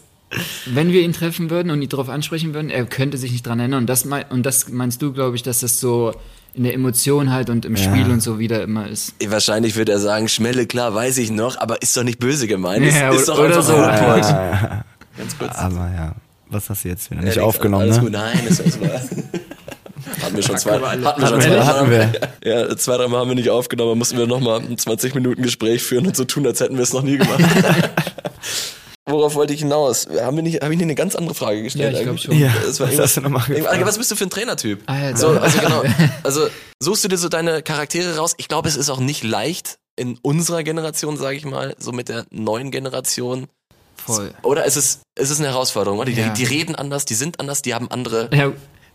wenn 0.66 0.92
wir 0.92 1.02
ihn 1.02 1.12
treffen 1.12 1.50
würden 1.50 1.70
und 1.70 1.82
ihn 1.82 1.88
darauf 1.88 2.08
ansprechen 2.08 2.54
würden, 2.54 2.70
er 2.70 2.84
könnte 2.86 3.18
sich 3.18 3.32
nicht 3.32 3.46
dran 3.46 3.58
erinnern. 3.58 3.80
Und 3.82 3.86
das, 3.88 4.04
mei- 4.04 4.26
und 4.30 4.44
das 4.44 4.68
meinst 4.68 5.02
du, 5.02 5.12
glaube 5.12 5.36
ich, 5.36 5.42
dass 5.42 5.60
das 5.60 5.80
so 5.80 6.12
in 6.54 6.64
der 6.64 6.74
Emotion 6.74 7.30
halt 7.32 7.48
und 7.50 7.64
im 7.64 7.76
Spiel 7.76 8.10
und 8.10 8.20
so 8.22 8.38
wieder 8.38 8.62
immer 8.62 8.86
ist. 8.88 9.14
Wahrscheinlich 9.26 9.74
wird 9.76 9.88
er 9.88 9.98
sagen, 9.98 10.28
Schmelle, 10.28 10.66
klar, 10.66 10.94
weiß 10.94 11.18
ich 11.18 11.30
noch, 11.30 11.58
aber 11.58 11.80
ist 11.82 11.96
doch 11.96 12.02
nicht 12.04 12.18
böse 12.18 12.46
gemeint. 12.46 12.84
Ist, 12.84 12.94
Ja, 12.98 13.10
ist 13.10 13.28
oder- 13.30 13.48
doch 13.48 13.68
oder 13.68 13.88
einfach 13.90 14.22
so. 14.22 14.32
Awkward. 14.34 14.62
ja, 14.62 14.84
Ganz 15.16 15.38
kurz. 15.38 15.54
aber 15.56 15.90
ja, 15.94 16.14
was 16.50 16.68
hast 16.68 16.84
du 16.84 16.88
jetzt 16.88 17.10
wieder 17.10 17.20
Ja, 17.22 17.26
nicht 17.28 17.38
aufgenommen, 17.38 17.82
alles 17.84 17.96
ne? 17.96 18.02
Gut. 18.02 18.12
Nein, 18.12 18.38
das 18.48 18.60
ist 18.60 18.80
war. 18.80 18.88
Hatten 20.22 20.36
wir 20.36 20.42
schon 20.42 20.58
zwei, 20.58 20.78
hatten 20.78 21.20
wir 21.22 21.26
schon 21.28 21.40
zwei, 21.40 21.60
hatten 21.64 21.90
wir. 21.90 22.12
Ja, 22.44 22.76
zwei, 22.76 22.96
drei 22.96 23.08
Mal 23.08 23.20
haben 23.20 23.28
wir 23.28 23.34
nicht 23.36 23.48
aufgenommen, 23.50 23.96
mussten 23.98 24.18
wir 24.18 24.26
nochmal 24.26 24.60
ein 24.60 24.76
20 24.76 25.14
Minuten 25.14 25.42
Gespräch 25.42 25.82
führen 25.82 26.06
und 26.06 26.16
so 26.16 26.24
tun, 26.24 26.46
als 26.46 26.60
hätten 26.60 26.74
wir 26.76 26.82
es 26.82 26.92
noch 26.92 27.02
nie 27.02 27.16
gemacht. 27.18 27.40
Worauf 29.08 29.34
wollte 29.34 29.52
ich 29.52 29.60
hinaus? 29.60 30.06
Haben 30.20 30.36
wir 30.36 30.42
nicht, 30.44 30.62
habe 30.62 30.72
ich 30.72 30.78
nicht 30.78 30.84
eine 30.84 30.94
ganz 30.94 31.16
andere 31.16 31.34
Frage 31.34 31.62
gestellt? 31.62 31.94
Ja, 31.94 31.98
ich 31.98 32.04
glaub 32.04 32.10
eigentlich? 32.14 32.22
schon. 32.24 32.38
Ja, 32.38 32.52
Das 32.64 32.78
war 32.78 32.88
was 32.88 32.98
hast 32.98 33.16
du 33.16 33.22
gefragt? 33.22 33.66
Alter, 33.66 33.86
Was 33.86 33.98
bist 33.98 34.10
du 34.12 34.16
für 34.16 34.24
ein 34.24 34.30
Trainertyp? 34.30 34.82
Ah, 34.86 34.96
ja, 35.10 35.16
so, 35.16 35.28
also 35.30 35.58
genau. 35.58 35.82
Also 36.22 36.46
suchst 36.80 37.02
du 37.04 37.08
dir 37.08 37.18
so 37.18 37.28
deine 37.28 37.62
Charaktere 37.62 38.16
raus? 38.16 38.34
Ich 38.36 38.46
glaube, 38.46 38.68
es 38.68 38.76
ist 38.76 38.90
auch 38.90 39.00
nicht 39.00 39.24
leicht 39.24 39.76
in 39.96 40.18
unserer 40.22 40.62
Generation, 40.62 41.16
sage 41.16 41.36
ich 41.36 41.44
mal, 41.44 41.74
so 41.78 41.90
mit 41.90 42.08
der 42.08 42.26
neuen 42.30 42.70
Generation. 42.70 43.48
Voll. 43.96 44.32
Oder 44.42 44.64
ist 44.64 44.76
es, 44.76 45.00
ist 45.18 45.30
es 45.30 45.38
eine 45.40 45.48
Herausforderung? 45.48 45.98
Oder? 45.98 46.10
Die, 46.10 46.20
Ja. 46.20 46.28
die 46.30 46.44
reden 46.44 46.74
anders, 46.76 47.04
die 47.04 47.14
sind 47.14 47.40
anders, 47.40 47.60
die 47.62 47.74
haben 47.74 47.90
andere. 47.90 48.30
Ja, 48.32 48.52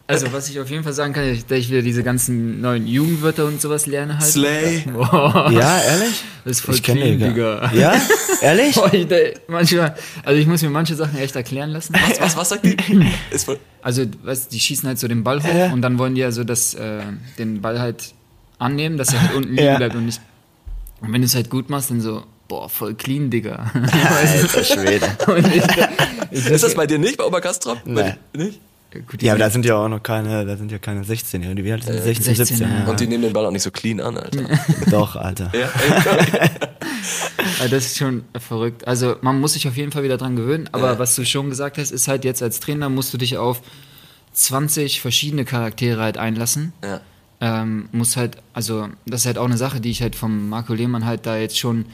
also 0.07 0.31
was 0.33 0.49
ich 0.49 0.59
auf 0.59 0.69
jeden 0.69 0.83
Fall 0.83 0.93
sagen 0.93 1.13
kann, 1.13 1.25
ist, 1.25 1.51
dass 1.51 1.57
ich 1.59 1.69
wieder 1.69 1.81
diese 1.81 2.01
ganzen 2.03 2.61
neuen 2.61 2.87
Jugendwörter 2.87 3.45
und 3.45 3.61
sowas 3.61 3.85
lerne 3.87 4.17
halt. 4.17 4.23
Slay. 4.27 4.83
Boah, 4.91 5.49
Ja, 5.51 5.81
ehrlich? 5.81 6.23
das 6.45 6.51
ist 6.57 6.61
voll 6.61 6.75
Ich 6.75 6.83
kenne 6.83 7.01
den 7.01 7.19
Digga. 7.19 7.71
Ja? 7.73 7.93
Ehrlich? 8.41 8.75
Boah, 8.75 8.93
ich, 8.93 9.07
manchmal, 9.47 9.95
also 10.23 10.39
ich 10.39 10.47
muss 10.47 10.61
mir 10.61 10.69
manche 10.69 10.95
Sachen 10.95 11.17
echt 11.19 11.35
erklären 11.35 11.71
lassen. 11.71 11.93
Was, 11.93 12.21
was, 12.21 12.37
was 12.37 12.49
sagt 12.49 12.65
die? 12.65 12.77
Ist 13.31 13.45
voll, 13.45 13.59
Also, 13.81 14.03
weißt, 14.23 14.51
die 14.53 14.59
schießen 14.59 14.87
halt 14.87 14.97
so 14.99 15.07
den 15.07 15.23
Ball 15.23 15.43
hoch 15.43 15.53
Ja. 15.53 15.71
und 15.73 15.81
dann 15.81 15.97
wollen 15.99 16.15
die 16.15 16.21
ja 16.21 16.31
so 16.31 16.43
das, 16.43 16.73
äh, 16.73 17.01
den 17.37 17.61
Ball 17.61 17.79
halt 17.79 18.13
annehmen, 18.59 18.97
dass 18.97 19.13
er 19.13 19.21
halt 19.21 19.33
unten 19.35 19.49
liegen 19.51 19.63
Ja. 19.65 19.77
bleibt 19.77 19.95
und 19.95 20.05
nicht. 20.05 20.21
Und 21.01 21.13
wenn 21.13 21.21
du 21.21 21.25
es 21.25 21.35
halt 21.35 21.49
gut 21.49 21.69
machst, 21.69 21.91
dann 21.91 22.01
so, 22.01 22.23
boah, 22.47 22.69
voll 22.69 22.95
clean, 22.95 23.29
Digga. 23.29 23.71
Alter 23.73 24.63
Schwede. 24.63 25.05
ich, 26.31 26.39
ich, 26.39 26.45
ist 26.49 26.63
das 26.63 26.73
bei 26.75 26.87
dir 26.87 26.97
nicht, 26.97 27.17
bei 27.17 27.25
Oberkastrop? 27.25 27.79
Nee. 27.85 28.13
Nicht? 28.35 28.59
Gut, 29.01 29.21
Ja, 29.21 29.33
aber 29.33 29.39
da 29.39 29.49
sind 29.49 29.65
ja 29.65 29.75
auch 29.75 29.87
noch 29.89 30.01
keine, 30.01 30.45
da 30.45 30.57
sind 30.57 30.71
ja 30.71 30.77
keine 30.79 31.03
16-Jährigen. 31.03 31.63
Wie 31.65 31.71
alt 31.71 31.83
sind 31.83 31.95
die? 31.95 32.01
16, 32.01 32.35
16, 32.35 32.57
17? 32.57 32.69
ja. 32.85 32.89
Und 32.89 32.99
die 32.99 33.07
nehmen 33.07 33.23
den 33.23 33.33
Ball 33.33 33.45
auch 33.45 33.51
nicht 33.51 33.63
so 33.63 33.71
clean 33.71 33.99
an, 33.99 34.17
Alter. 34.17 34.43
Doch, 34.91 35.15
Alter. 35.15 35.51
Ja. 35.57 35.69
Also 37.59 37.69
das 37.75 37.85
ist 37.87 37.97
schon 37.97 38.23
verrückt. 38.39 38.87
Also 38.87 39.15
man 39.21 39.39
muss 39.39 39.53
sich 39.53 39.67
auf 39.67 39.75
jeden 39.77 39.91
Fall 39.91 40.03
wieder 40.03 40.17
dran 40.17 40.35
gewöhnen, 40.35 40.69
aber 40.71 40.93
Ja. 40.93 40.99
was 40.99 41.15
du 41.15 41.25
schon 41.25 41.49
gesagt 41.49 41.77
hast, 41.77 41.91
ist 41.91 42.07
halt 42.07 42.23
jetzt 42.25 42.41
als 42.43 42.59
Trainer 42.59 42.89
musst 42.89 43.13
du 43.13 43.17
dich 43.17 43.37
auf 43.37 43.61
20 44.33 45.01
verschiedene 45.01 45.45
Charaktere 45.45 46.01
halt 46.01 46.17
einlassen. 46.17 46.73
ja. 46.83 47.01
Ähm, 47.39 47.87
muss 47.91 48.17
halt, 48.17 48.37
also 48.53 48.87
das 49.05 49.21
ist 49.21 49.25
halt 49.27 49.37
auch 49.37 49.45
eine 49.45 49.57
Sache, 49.57 49.79
die 49.79 49.91
ich 49.91 50.01
halt 50.01 50.15
vom 50.15 50.49
Marco 50.49 50.73
Lehmann 50.73 51.05
halt 51.05 51.27
da 51.27 51.37
jetzt 51.37 51.59
schon 51.59 51.85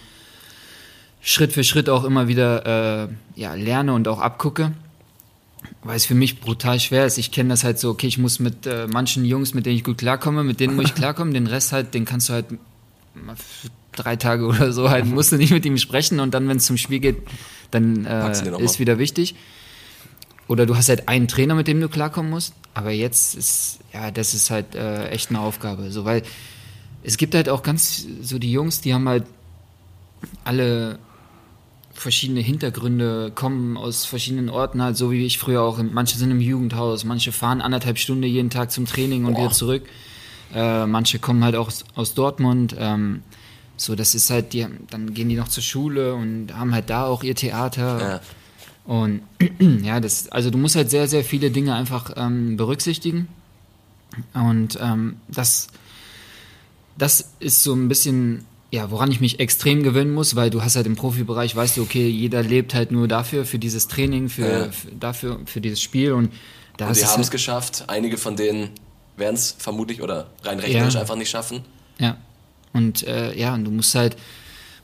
Schritt 1.22 1.52
für 1.52 1.66
Schritt 1.66 1.90
auch 1.90 2.06
immer 2.06 2.30
wieder 2.30 3.04
äh, 3.04 3.08
ja, 3.36 3.54
lerne 3.54 3.94
und 3.94 4.08
auch 4.08 4.20
abgucke. 4.22 4.72
Weil 5.84 5.98
es 5.98 6.06
für 6.06 6.16
mich 6.16 6.40
brutal 6.40 6.80
schwer 6.80 7.06
ist. 7.06 7.18
Ich 7.18 7.32
kenne 7.32 7.50
das 7.50 7.64
halt 7.64 7.78
so, 7.78 7.90
okay, 7.90 8.08
ich 8.08 8.18
muss 8.18 8.40
mit 8.40 8.66
äh, 8.66 8.88
manchen 8.88 9.26
Jungs, 9.26 9.54
mit 9.54 9.66
denen 9.66 9.76
ich 9.76 9.84
gut 9.84 9.98
klarkomme, 9.98 10.44
mit 10.44 10.60
denen 10.60 10.76
muss 10.76 10.86
ich 10.86 10.96
klarkommen, 10.96 11.34
den 11.34 11.48
Rest 11.48 11.72
halt, 11.72 11.94
den 11.94 12.06
kannst 12.06 12.30
du 12.30 12.34
halt 12.34 12.46
mal 13.14 13.36
drei 13.92 14.16
Tage 14.16 14.46
oder 14.48 14.72
so 14.72 14.90
halt, 14.90 15.06
musst 15.06 15.32
du 15.32 15.38
nicht 15.38 15.52
mit 15.52 15.66
ihm 15.66 15.78
sprechen 15.78 16.20
und 16.20 16.34
dann, 16.34 16.48
wenn 16.48 16.58
es 16.58 16.66
zum 16.66 16.78
Spiel 16.78 17.00
geht, 17.00 17.18
dann 17.72 18.06
äh, 18.06 18.32
ist 18.60 18.80
wieder 18.80 18.98
wichtig. 18.98 19.36
Oder 20.48 20.66
du 20.66 20.76
hast 20.76 20.90
halt 20.90 21.08
einen 21.08 21.28
Trainer, 21.28 21.56
mit 21.56 21.68
dem 21.68 21.80
du 21.80 21.90
klarkommen 21.90 22.30
musst. 22.30 22.54
Aber 22.74 22.92
jetzt 22.92 23.36
ist, 23.36 23.80
ja, 23.94 24.12
das 24.12 24.34
ist 24.34 24.50
halt 24.50 24.76
äh, 24.76 25.08
echt 25.10 25.30
eine 25.30 25.40
Aufgabe. 25.40 25.90
So, 25.92 26.06
weil 26.06 26.24
es 27.02 27.18
gibt 27.18 27.34
halt 27.34 27.50
auch 27.50 27.64
ganz 27.64 28.06
so 28.22 28.40
die 28.40 28.52
Jungs, 28.52 28.82
die 28.82 28.94
haben 28.94 29.08
halt 29.08 29.26
alle 30.44 31.00
verschiedene 32.04 32.42
Hintergründe, 32.42 33.32
kommen 33.34 33.78
aus 33.78 34.06
verschiedenen 34.06 34.50
Orten, 34.50 34.82
halt 34.82 34.96
so 34.96 35.12
wie 35.12 35.26
ich 35.26 35.40
früher 35.40 35.64
auch. 35.64 35.82
Manche 35.82 36.18
sind 36.18 36.30
im 36.30 36.42
Jugendhaus, 36.42 37.04
manche 37.04 37.32
fahren 37.32 37.62
anderthalb 37.62 37.98
Stunden 37.98 38.24
jeden 38.24 38.52
Tag 38.52 38.72
zum 38.72 38.86
Training 38.86 39.26
und 39.26 39.34
Boah. 39.34 39.46
wieder 39.46 39.52
zurück. 39.52 39.84
Äh, 40.54 40.86
manche 40.86 41.18
kommen 41.18 41.44
halt 41.44 41.56
auch 41.56 41.68
aus, 41.68 41.86
aus 41.96 42.14
Dortmund. 42.14 42.76
Ähm, 42.78 43.24
so, 43.76 43.96
das 43.96 44.14
ist 44.14 44.30
halt, 44.30 44.54
die, 44.54 44.68
dann 44.92 45.14
gehen 45.14 45.30
die 45.30 45.36
noch 45.36 45.48
zur 45.48 45.64
Schule 45.64 46.14
und 46.14 46.54
haben 46.56 46.74
halt 46.74 46.90
da 46.90 47.06
auch 47.08 47.24
ihr 47.24 47.36
Theater. 47.36 48.00
Ja. 48.00 48.22
Und 48.86 49.22
ja, 49.84 50.00
das, 50.00 50.30
also 50.30 50.52
du 50.52 50.58
musst 50.58 50.76
halt 50.76 50.90
sehr, 50.90 51.08
sehr 51.08 51.24
viele 51.24 51.50
Dinge 51.50 51.74
einfach 51.74 52.12
ähm, 52.16 52.58
berücksichtigen. 52.58 53.28
Und 54.34 54.78
ähm, 54.80 55.18
das, 55.28 55.70
das 56.98 57.32
ist 57.40 57.64
so 57.64 57.74
ein 57.74 57.88
bisschen, 57.88 58.46
ja, 58.74 58.90
woran 58.90 59.12
ich 59.12 59.20
mich 59.22 59.40
extrem 59.40 59.84
gewöhnen 59.84 60.12
muss, 60.12 60.36
weil 60.36 60.50
du 60.50 60.64
hast 60.64 60.76
halt 60.76 60.88
im 60.88 60.96
Profibereich, 60.96 61.56
weißt 61.56 61.78
du, 61.78 61.84
okay, 61.84 62.08
jeder 62.10 62.42
lebt 62.42 62.74
halt 62.74 62.92
nur 62.92 63.08
dafür, 63.08 63.46
für 63.46 63.60
dieses 63.60 63.88
Training, 63.88 64.30
für, 64.30 64.48
Ja. 64.66 64.72
für 64.72 64.88
dafür, 64.96 65.40
für 65.46 65.62
dieses 65.62 65.80
Spiel 65.80 66.14
und 66.14 66.34
da 66.78 66.88
Und 66.88 66.98
die 66.98 67.06
haben 67.06 67.20
es 67.22 67.28
halt, 67.28 67.32
geschafft. 67.32 67.84
Einige 67.88 68.18
von 68.18 68.36
denen 68.36 68.70
werden 69.16 69.36
es 69.36 69.56
vermutlich 69.60 70.02
oder 70.02 70.32
rein 70.44 70.58
rechnerisch 70.58 70.96
Ja. 70.96 71.02
einfach 71.02 71.16
nicht 71.16 71.30
schaffen. 71.30 71.62
Ja. 72.00 72.18
Und 72.74 73.04
äh, 73.06 73.38
ja, 73.40 73.54
und 73.54 73.66
du 73.66 73.70
musst 73.70 73.94
halt, 73.94 74.18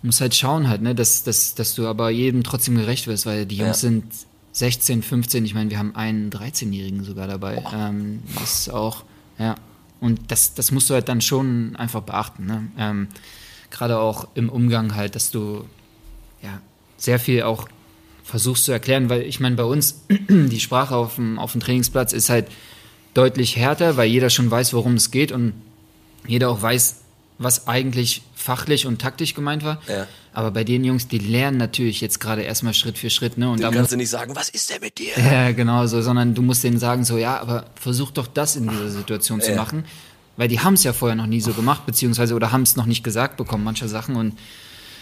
musst 0.04 0.22
halt 0.22 0.36
schauen 0.36 0.70
halt, 0.70 0.84
ne, 0.84 0.94
dass, 0.94 1.24
dass, 1.24 1.56
dass 1.56 1.74
du 1.74 1.88
aber 1.88 2.12
jedem 2.12 2.44
trotzdem 2.44 2.76
gerecht 2.76 3.08
wirst, 3.08 3.26
weil 3.26 3.48
die 3.48 3.58
Jungs 3.58 3.82
Ja. 3.82 3.90
sind 3.90 4.04
16, 4.52 5.02
15, 5.02 5.46
ich 5.46 5.56
meine, 5.56 5.72
wir 5.72 5.80
haben 5.80 5.96
einen 5.96 6.30
13-Jährigen 6.30 7.04
sogar 7.04 7.28
dabei. 7.28 7.64
Ähm, 7.74 8.22
das 8.40 8.60
ist 8.60 8.70
auch, 8.70 9.04
ja. 9.40 9.56
Und 10.00 10.32
das, 10.32 10.54
das 10.54 10.72
musst 10.72 10.92
du 10.92 10.94
halt 10.94 11.10
dann 11.10 11.22
schon 11.22 11.76
einfach 11.76 12.02
beachten, 12.02 12.46
ne? 12.46 12.68
Ähm, 12.78 13.08
Gerade 13.72 14.00
auch 14.00 14.28
im 14.36 14.50
Umgang 14.50 14.96
halt, 14.96 15.16
dass 15.16 15.32
du 15.32 15.66
ja 16.42 16.62
sehr 16.98 17.20
viel 17.20 17.44
auch 17.44 17.68
versuchst 18.24 18.66
zu 18.66 18.72
erklären, 18.72 19.10
weil 19.10 19.22
ich 19.22 19.40
meine, 19.40 19.56
bei 19.56 19.64
uns 19.64 20.02
die 20.30 20.60
Sprache 20.60 20.96
auf 20.96 21.16
dem, 21.16 21.40
auf 21.40 21.52
dem 21.54 21.62
Trainingsplatz 21.62 22.14
ist 22.14 22.30
halt 22.30 22.48
deutlich 23.14 23.56
härter, 23.56 23.98
weil 23.98 24.08
jeder 24.10 24.30
schon 24.30 24.50
weiß, 24.52 24.74
worum 24.74 24.94
es 24.96 25.12
geht 25.12 25.32
und 25.32 25.54
jeder 26.28 26.50
auch 26.50 26.62
weiß, 26.62 26.98
was 27.40 27.68
eigentlich 27.68 28.22
fachlich 28.36 28.86
und 28.86 29.02
taktisch 29.02 29.34
gemeint 29.34 29.64
war. 29.64 29.82
Ja. 29.88 30.08
Aber 30.34 30.52
bei 30.52 30.64
den 30.64 30.84
Jungs, 30.84 31.08
die 31.08 31.18
lernen 31.18 31.58
natürlich 31.58 32.02
jetzt 32.02 32.20
gerade 32.20 32.44
erstmal 32.44 32.74
Schritt 32.74 32.98
für 32.98 33.10
Schritt, 33.10 33.38
ne? 33.38 33.50
Und 33.50 33.62
Dann 33.62 33.72
da 33.72 33.78
kannst 33.78 33.92
du 33.94 33.98
nicht 33.98 34.10
sagen, 34.10 34.36
was 34.36 34.50
ist 34.50 34.70
denn 34.70 34.82
mit 34.82 35.00
dir? 35.00 35.12
ja, 35.18 35.52
genau 35.54 35.88
so, 35.88 36.02
sondern 36.02 36.36
du 36.36 36.42
musst 36.42 36.64
denen 36.64 36.78
sagen, 36.78 37.04
so, 37.04 37.18
ja, 37.18 37.40
aber 37.40 37.66
versuch 37.76 38.12
doch 38.12 38.28
das 38.28 38.56
in 38.56 38.70
dieser 38.70 38.90
Situation 38.90 39.42
zu 39.42 39.52
Ja. 39.52 39.56
machen. 39.58 39.86
Weil 40.40 40.48
die 40.48 40.62
haben 40.62 40.76
es 40.76 40.86
ja 40.86 40.94
vorher 40.94 41.18
noch 41.18 41.26
nie 41.26 41.42
so 41.42 41.52
gemacht, 41.52 41.86
beziehungsweise 41.86 42.34
oder 42.34 42.54
haben 42.54 42.62
es 42.62 42.78
noch 42.78 42.86
nicht 42.86 43.04
gesagt 43.04 43.36
bekommen, 43.36 43.66
manche 43.66 43.90
Sachen. 43.90 44.16
Und 44.16 44.36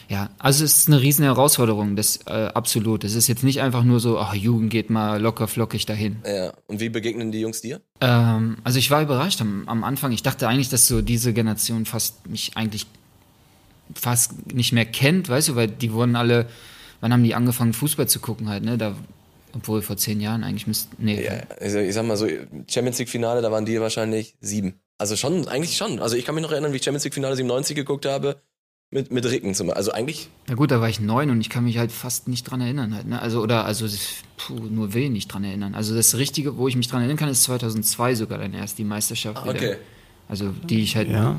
ja, 0.09 0.31
also 0.39 0.65
es 0.65 0.79
ist 0.79 0.87
eine 0.87 0.99
riesen 0.99 1.23
Herausforderung, 1.25 1.95
das 1.95 2.21
äh, 2.25 2.49
absolut. 2.55 3.03
Es 3.03 3.13
ist 3.13 3.27
jetzt 3.27 3.43
nicht 3.43 3.61
einfach 3.61 3.83
nur 3.83 3.99
so, 3.99 4.17
ach, 4.17 4.33
Jugend 4.33 4.71
geht 4.71 4.89
mal 4.89 5.21
locker 5.21 5.47
flockig 5.47 5.85
dahin. 5.85 6.15
Ja. 6.25 6.53
Und 6.65 6.79
wie 6.79 6.89
begegnen 6.89 7.31
die 7.31 7.41
Jungs 7.41 7.61
dir? 7.61 7.81
Ähm, 8.01 8.57
also 8.63 8.79
ich 8.79 8.89
war 8.89 9.03
überrascht 9.03 9.39
am, 9.39 9.69
am 9.69 9.83
Anfang. 9.83 10.11
Ich 10.11 10.23
dachte 10.23 10.47
eigentlich, 10.47 10.69
dass 10.69 10.87
so 10.87 11.03
diese 11.03 11.33
Generation 11.33 11.85
fast 11.85 12.25
mich 12.27 12.53
eigentlich 12.55 12.87
fast 13.93 14.51
nicht 14.51 14.73
mehr 14.73 14.85
kennt, 14.85 15.29
weißt 15.29 15.49
du, 15.49 15.55
weil 15.55 15.67
die 15.67 15.93
wurden 15.93 16.15
alle, 16.15 16.47
wann 16.99 17.13
haben 17.13 17.23
die 17.23 17.35
angefangen 17.35 17.73
Fußball 17.73 18.07
zu 18.07 18.19
gucken 18.19 18.49
halt, 18.49 18.63
ne? 18.63 18.79
Da, 18.79 18.95
obwohl 19.53 19.83
vor 19.83 19.97
zehn 19.97 20.19
Jahren 20.19 20.43
eigentlich 20.43 20.65
müssten, 20.65 20.95
nee, 20.97 21.23
Ja, 21.23 21.43
also 21.61 21.77
ich 21.77 21.93
sag 21.93 22.07
mal 22.07 22.17
so, 22.17 22.27
Champions 22.67 22.97
League 22.97 23.09
Finale, 23.09 23.43
da 23.43 23.51
waren 23.51 23.65
die 23.65 23.79
wahrscheinlich 23.79 24.35
sieben. 24.41 24.81
Also 24.97 25.15
schon, 25.15 25.47
eigentlich 25.47 25.77
schon. 25.77 25.99
Also 25.99 26.15
ich 26.15 26.25
kann 26.25 26.35
mich 26.35 26.43
noch 26.43 26.51
erinnern, 26.51 26.71
wie 26.73 26.77
ich 26.77 26.83
Champions 26.83 27.03
League 27.03 27.13
Finale 27.13 27.35
97 27.35 27.75
geguckt 27.75 28.05
habe. 28.05 28.37
Mit, 28.89 29.11
mit 29.11 29.25
Ricken 29.25 29.53
zum 29.53 29.67
Beispiel. 29.67 29.77
Also 29.77 29.91
eigentlich, 29.91 30.29
Na 30.47 30.55
gut, 30.55 30.71
da 30.71 30.79
war 30.79 30.87
ich 30.87 31.01
neun 31.01 31.29
und 31.29 31.41
ich 31.41 31.49
kann 31.49 31.65
mich 31.65 31.77
halt 31.77 31.91
fast 31.91 32.29
nicht 32.29 32.43
dran 32.43 32.61
erinnern 32.61 32.95
halt, 32.95 33.05
ne? 33.05 33.21
Also 33.21 33.41
oder 33.41 33.65
also 33.65 33.85
puh, 34.37 34.53
nur 34.53 34.93
wenig 34.93 35.27
dran 35.27 35.43
erinnern. 35.43 35.75
Also 35.75 35.93
das 35.93 36.15
Richtige, 36.15 36.57
wo 36.57 36.69
ich 36.69 36.77
mich 36.77 36.87
dran 36.87 37.01
erinnern 37.01 37.17
kann, 37.17 37.27
ist 37.27 37.43
2002 37.43 38.15
sogar 38.15 38.37
dann 38.37 38.53
erst 38.53 38.77
die 38.77 38.85
Meisterschaft. 38.85 39.45
Ah, 39.45 39.49
okay. 39.49 39.75
Also 40.29 40.53
die 40.69 40.79
ich 40.83 40.95
halt, 40.95 41.09
Ja, 41.09 41.35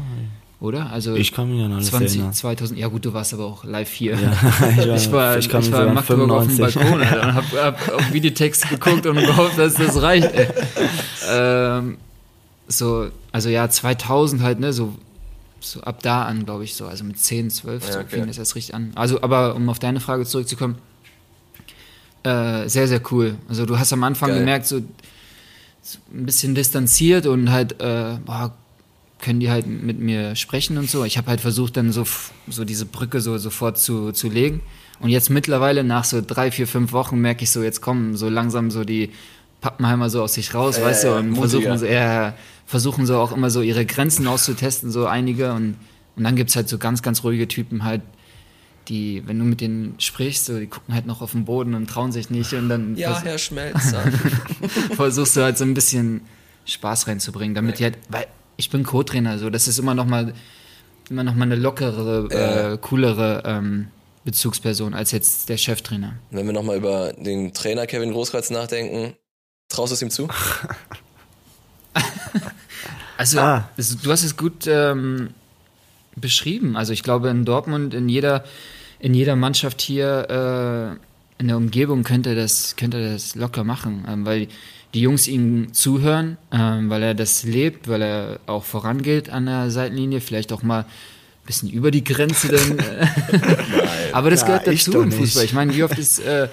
oder? 0.60 0.90
Also 0.90 1.14
ich 1.14 1.32
kann 1.32 1.50
mich 1.50 1.64
an 1.64 1.72
alles 1.72 1.86
20, 1.86 2.16
erinnern. 2.16 2.34
2000, 2.34 2.78
ja 2.78 2.88
gut, 2.88 3.06
du 3.06 3.14
warst 3.14 3.32
aber 3.32 3.46
auch 3.46 3.64
live 3.64 3.92
hier. 3.92 4.18
Ja, 4.18 4.94
ich 4.96 5.10
war, 5.12 5.38
ich 5.38 5.48
kann 5.48 5.62
mich 5.62 5.72
war 5.72 5.86
in 5.86 5.94
Magdeburg 5.94 6.30
auf 6.30 6.46
dem 6.48 6.56
95. 6.56 6.74
Balkon 6.82 7.00
Alter, 7.02 7.28
und 7.28 7.34
hab, 7.34 7.52
hab 7.52 7.94
auf 7.94 8.12
Videotext 8.12 8.68
geguckt 8.68 9.06
und 9.06 9.16
gehofft, 9.16 9.56
dass 9.56 9.72
das 9.74 10.02
reicht. 10.02 10.32
Ey. 10.34 10.48
Ähm, 11.30 11.98
so, 12.68 13.10
also 13.32 13.48
ja, 13.48 13.68
2000 13.68 14.42
halt, 14.42 14.60
ne, 14.60 14.72
so, 14.72 14.94
so 15.60 15.80
ab 15.80 16.02
da 16.02 16.24
an, 16.24 16.44
glaube 16.44 16.64
ich, 16.64 16.74
so, 16.74 16.86
also 16.86 17.02
mit 17.04 17.18
10, 17.18 17.50
12, 17.50 17.86
Ja, 17.86 17.92
so 17.92 17.98
okay. 18.00 18.08
fing 18.10 18.26
das 18.26 18.38
erst 18.38 18.54
richtig 18.54 18.74
an. 18.74 18.92
Also, 18.94 19.22
aber 19.22 19.54
um 19.56 19.68
auf 19.68 19.78
deine 19.78 20.00
Frage 20.00 20.24
zurückzukommen, 20.26 20.76
äh, 22.24 22.68
sehr, 22.68 22.88
sehr 22.88 23.00
cool. 23.10 23.36
Also 23.48 23.64
du 23.66 23.78
hast 23.78 23.92
am 23.92 24.02
Anfang 24.04 24.30
Geil. 24.30 24.40
gemerkt, 24.40 24.66
so, 24.66 24.80
so 25.82 25.98
ein 26.12 26.26
bisschen 26.26 26.54
distanziert 26.54 27.26
und 27.26 27.50
halt, 27.50 27.80
äh, 27.80 28.18
boah, 28.24 28.54
können 29.20 29.40
die 29.40 29.50
halt 29.50 29.66
mit 29.66 29.98
mir 29.98 30.36
sprechen 30.36 30.78
und 30.78 30.88
so. 30.90 31.04
Ich 31.04 31.16
habe 31.18 31.28
halt 31.28 31.40
versucht, 31.40 31.76
dann 31.76 31.90
so, 31.92 32.04
so 32.48 32.64
diese 32.64 32.86
Brücke 32.86 33.20
so 33.20 33.36
sofort 33.38 33.78
zu, 33.78 34.12
zu 34.12 34.28
legen. 34.28 34.60
Und 35.00 35.10
jetzt 35.10 35.30
mittlerweile, 35.30 35.84
nach 35.84 36.04
so 36.04 36.20
drei, 36.24 36.50
vier, 36.50 36.66
fünf 36.66 36.92
Wochen, 36.92 37.18
merke 37.18 37.44
ich 37.44 37.50
so, 37.50 37.62
jetzt 37.62 37.80
kommen 37.80 38.16
so 38.16 38.28
langsam 38.28 38.70
so 38.70 38.84
die 38.84 39.10
Pappenheimer 39.60 40.08
so 40.10 40.22
aus 40.22 40.34
sich 40.34 40.54
raus, 40.54 40.76
Ja, 40.78 40.84
weißt 40.84 41.04
du, 41.04 41.14
und 41.16 41.30
mutiger. 41.30 41.48
versuchen 41.48 41.78
so, 41.78 41.86
ja, 41.86 42.34
versuchen 42.68 43.06
so 43.06 43.18
auch 43.18 43.32
immer 43.32 43.48
so 43.48 43.62
ihre 43.62 43.86
Grenzen 43.86 44.26
auszutesten, 44.26 44.90
so 44.92 45.06
einige. 45.06 45.52
Und, 45.54 45.76
und 46.16 46.24
dann 46.24 46.36
gibt's 46.36 46.54
halt 46.54 46.68
so 46.68 46.76
ganz, 46.78 47.00
ganz 47.02 47.24
ruhige 47.24 47.48
Typen 47.48 47.82
halt, 47.82 48.02
die, 48.88 49.22
wenn 49.26 49.38
du 49.38 49.44
mit 49.46 49.60
denen 49.62 49.94
sprichst, 49.98 50.44
so, 50.46 50.58
die 50.58 50.66
gucken 50.66 50.94
halt 50.94 51.06
noch 51.06 51.22
auf 51.22 51.32
den 51.32 51.46
Boden 51.46 51.74
und 51.74 51.88
trauen 51.88 52.12
sich 52.12 52.30
nicht 52.30 52.52
und 52.52 52.68
dann 52.68 52.94
ja, 52.96 53.20
Herr 53.22 53.38
Schmelzer. 53.38 54.02
versuchst 54.96 55.36
du 55.36 55.42
halt 55.42 55.56
so 55.58 55.64
ein 55.64 55.74
bisschen 55.74 56.20
Spaß 56.66 57.06
reinzubringen, 57.06 57.54
damit 57.54 57.78
die 57.78 57.84
halt, 57.84 57.98
weil 58.10 58.26
ich 58.56 58.70
bin 58.70 58.84
Co-Trainer, 58.84 59.38
so, 59.38 59.48
das 59.50 59.66
ist 59.68 59.78
immer 59.78 59.94
noch 59.94 60.06
mal, 60.06 60.34
immer 61.10 61.24
noch 61.24 61.34
mal 61.34 61.44
eine 61.44 61.56
lockere, 61.56 62.28
Ja. 62.30 62.72
äh, 62.74 62.78
coolere 62.78 63.42
ähm, 63.46 63.88
Bezugsperson 64.24 64.92
als 64.94 65.10
jetzt 65.12 65.48
der 65.48 65.56
Cheftrainer. 65.56 66.14
Wenn 66.30 66.44
wir 66.46 66.52
nochmal 66.52 66.76
über 66.76 67.12
den 67.14 67.52
Trainer 67.54 67.86
Kevin 67.86 68.12
Großkreuz 68.12 68.50
nachdenken, 68.50 69.14
traust 69.68 69.92
du 69.92 69.94
es 69.94 70.02
ihm 70.02 70.10
zu? 70.10 70.28
Also, 73.18 73.38
Ah. 73.40 73.68
du 73.76 74.10
hast 74.10 74.24
es 74.24 74.36
gut 74.36 74.66
ähm, 74.66 75.30
beschrieben. 76.16 76.76
Also, 76.76 76.92
ich 76.94 77.02
glaube, 77.02 77.28
in 77.28 77.44
Dortmund, 77.44 77.92
in 77.92 78.08
jeder, 78.08 78.44
in 79.00 79.12
jeder 79.12 79.36
Mannschaft 79.36 79.80
hier 79.82 80.96
äh, 80.98 81.40
in 81.40 81.48
der 81.48 81.56
Umgebung 81.56 82.02
könnte 82.04 82.34
das, 82.34 82.76
könnte 82.76 83.12
das 83.12 83.34
locker 83.34 83.64
machen, 83.64 84.04
ähm, 84.08 84.24
weil 84.24 84.48
die 84.94 85.00
Jungs 85.02 85.28
ihm 85.28 85.72
zuhören, 85.74 86.38
ähm, 86.50 86.88
weil 86.90 87.02
er 87.02 87.14
das 87.14 87.42
lebt, 87.44 87.88
weil 87.88 88.02
er 88.02 88.40
auch 88.46 88.64
vorangeht 88.64 89.28
an 89.30 89.46
der 89.46 89.70
Seitenlinie, 89.70 90.20
vielleicht 90.20 90.52
auch 90.52 90.62
mal 90.62 90.80
ein 90.80 90.86
bisschen 91.46 91.68
über 91.70 91.90
die 91.90 92.02
Grenze 92.04 92.48
dann. 92.48 92.78
Äh, 92.78 93.06
aber 94.12 94.30
das 94.30 94.40
Ja, 94.42 94.46
gehört 94.46 94.66
dazu 94.66 95.02
im. 95.02 95.12
Fußball. 95.12 95.44
Ich 95.44 95.52
meine, 95.52 95.74
wie 95.74 95.82
oft 95.82 95.98
ist 95.98 96.20
äh, 96.20 96.48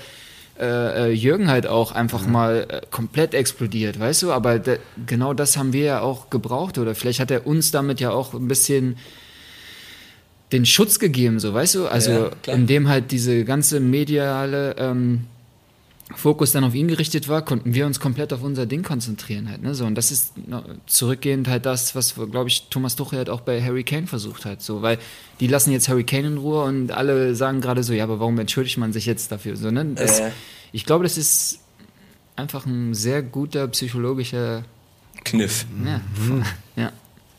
äh, 0.59 1.09
äh, 1.09 1.11
Jürgen 1.11 1.49
halt 1.49 1.67
auch 1.67 1.91
einfach 1.91 2.25
mal 2.25 2.65
äh, 2.69 2.81
komplett 2.89 3.33
explodiert, 3.33 3.99
weißt 3.99 4.23
du? 4.23 4.31
Aber 4.31 4.59
da, 4.59 4.75
genau 5.05 5.33
das 5.33 5.57
haben 5.57 5.73
wir 5.73 5.83
ja 5.83 6.01
auch 6.01 6.29
gebraucht 6.29 6.77
oder 6.77 6.95
vielleicht 6.95 7.19
hat 7.19 7.29
er 7.29 7.45
uns 7.45 7.71
damit 7.71 7.99
ja 7.99 8.11
auch 8.11 8.33
ein 8.33 8.47
bisschen 8.47 8.97
den 10.51 10.65
Schutz 10.65 10.99
gegeben, 10.99 11.39
so 11.39 11.53
weißt 11.53 11.75
du? 11.75 11.87
Also 11.87 12.31
Ja, 12.45 12.53
indem 12.53 12.87
halt 12.87 13.11
diese 13.11 13.43
ganze 13.43 13.79
mediale 13.79 14.75
ähm, 14.77 15.25
Fokus 16.13 16.51
dann 16.51 16.63
auf 16.63 16.75
ihn 16.75 16.87
gerichtet 16.87 17.27
war, 17.27 17.43
konnten 17.43 17.73
wir 17.73 17.87
uns 17.87 17.99
komplett 17.99 18.31
auf 18.31 18.43
unser 18.43 18.67
Ding 18.67 18.83
konzentrieren 18.83 19.49
halt. 19.49 19.63
Ne? 19.63 19.73
So, 19.73 19.85
und 19.85 19.95
das 19.95 20.11
ist 20.11 20.33
zurückgehend 20.85 21.47
halt 21.47 21.65
das, 21.65 21.95
was, 21.95 22.13
glaube 22.13 22.47
ich, 22.47 22.67
Thomas 22.69 22.95
Tuchel 22.95 23.17
halt 23.17 23.29
auch 23.29 23.41
bei 23.41 23.59
Harry 23.61 23.83
Kane 23.83 24.05
versucht 24.05 24.45
hat. 24.45 24.61
So, 24.61 24.83
weil 24.83 24.99
die 25.39 25.47
lassen 25.47 25.71
jetzt 25.71 25.89
Harry 25.89 26.03
Kane 26.03 26.27
in 26.27 26.37
Ruhe 26.37 26.63
und 26.63 26.91
alle 26.91 27.33
sagen 27.33 27.59
gerade 27.59 27.81
so, 27.81 27.91
ja, 27.93 28.03
aber 28.03 28.19
warum 28.19 28.37
entschuldigt 28.37 28.77
man 28.77 28.93
sich 28.93 29.07
jetzt 29.07 29.31
dafür? 29.31 29.55
So, 29.55 29.71
ne? 29.71 29.83
das, 29.95 30.19
Äh. 30.19 30.31
Ich 30.71 30.85
glaube, 30.85 31.03
das 31.05 31.17
ist 31.17 31.59
einfach 32.35 32.65
ein 32.67 32.93
sehr 32.93 33.23
guter 33.23 33.67
psychologischer. 33.69 34.63
Kniff. 35.23 35.65
Ja, 35.85 36.01
ja. 36.83 36.91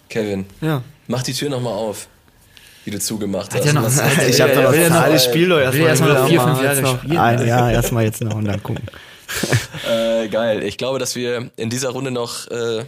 Kevin, 0.08 0.46
Ja. 0.60 0.82
mach 1.06 1.22
die 1.22 1.34
Tür 1.34 1.50
nochmal 1.50 1.72
auf, 1.74 2.08
die 2.86 2.90
du 2.92 2.98
zugemacht 3.00 3.52
hast. 3.54 3.64
ja 3.64 3.72
noch- 3.72 3.82
Was- 3.84 4.00
hat 4.02 4.28
Ich 4.28 4.40
habe 4.40 4.52
ja, 4.52 4.62
da 4.62 4.74
ja 4.74 4.88
noch- 4.88 4.96
alles 5.02 5.24
Spiel 5.24 5.48
doch 5.48 5.56
will 5.72 5.80
erst 5.82 6.00
mal 6.00 6.14
noch 6.14 6.28
vier, 6.28 6.40
fünf 6.40 6.62
Jahre 6.62 6.74
jetzt 6.74 6.82
noch 6.82 6.98
spielen. 6.98 7.18
Ein, 7.18 7.46
ja, 7.46 7.70
erstmal 7.70 8.04
jetzt 8.04 8.22
noch 8.22 8.34
und 8.36 8.44
dann 8.46 8.62
gucken. 8.62 8.84
Äh, 9.90 10.28
geil. 10.28 10.62
Ich 10.62 10.78
glaube, 10.78 10.98
dass 10.98 11.16
wir 11.16 11.50
in 11.56 11.68
dieser 11.70 11.90
Runde 11.90 12.10
noch 12.10 12.48
äh, 12.50 12.84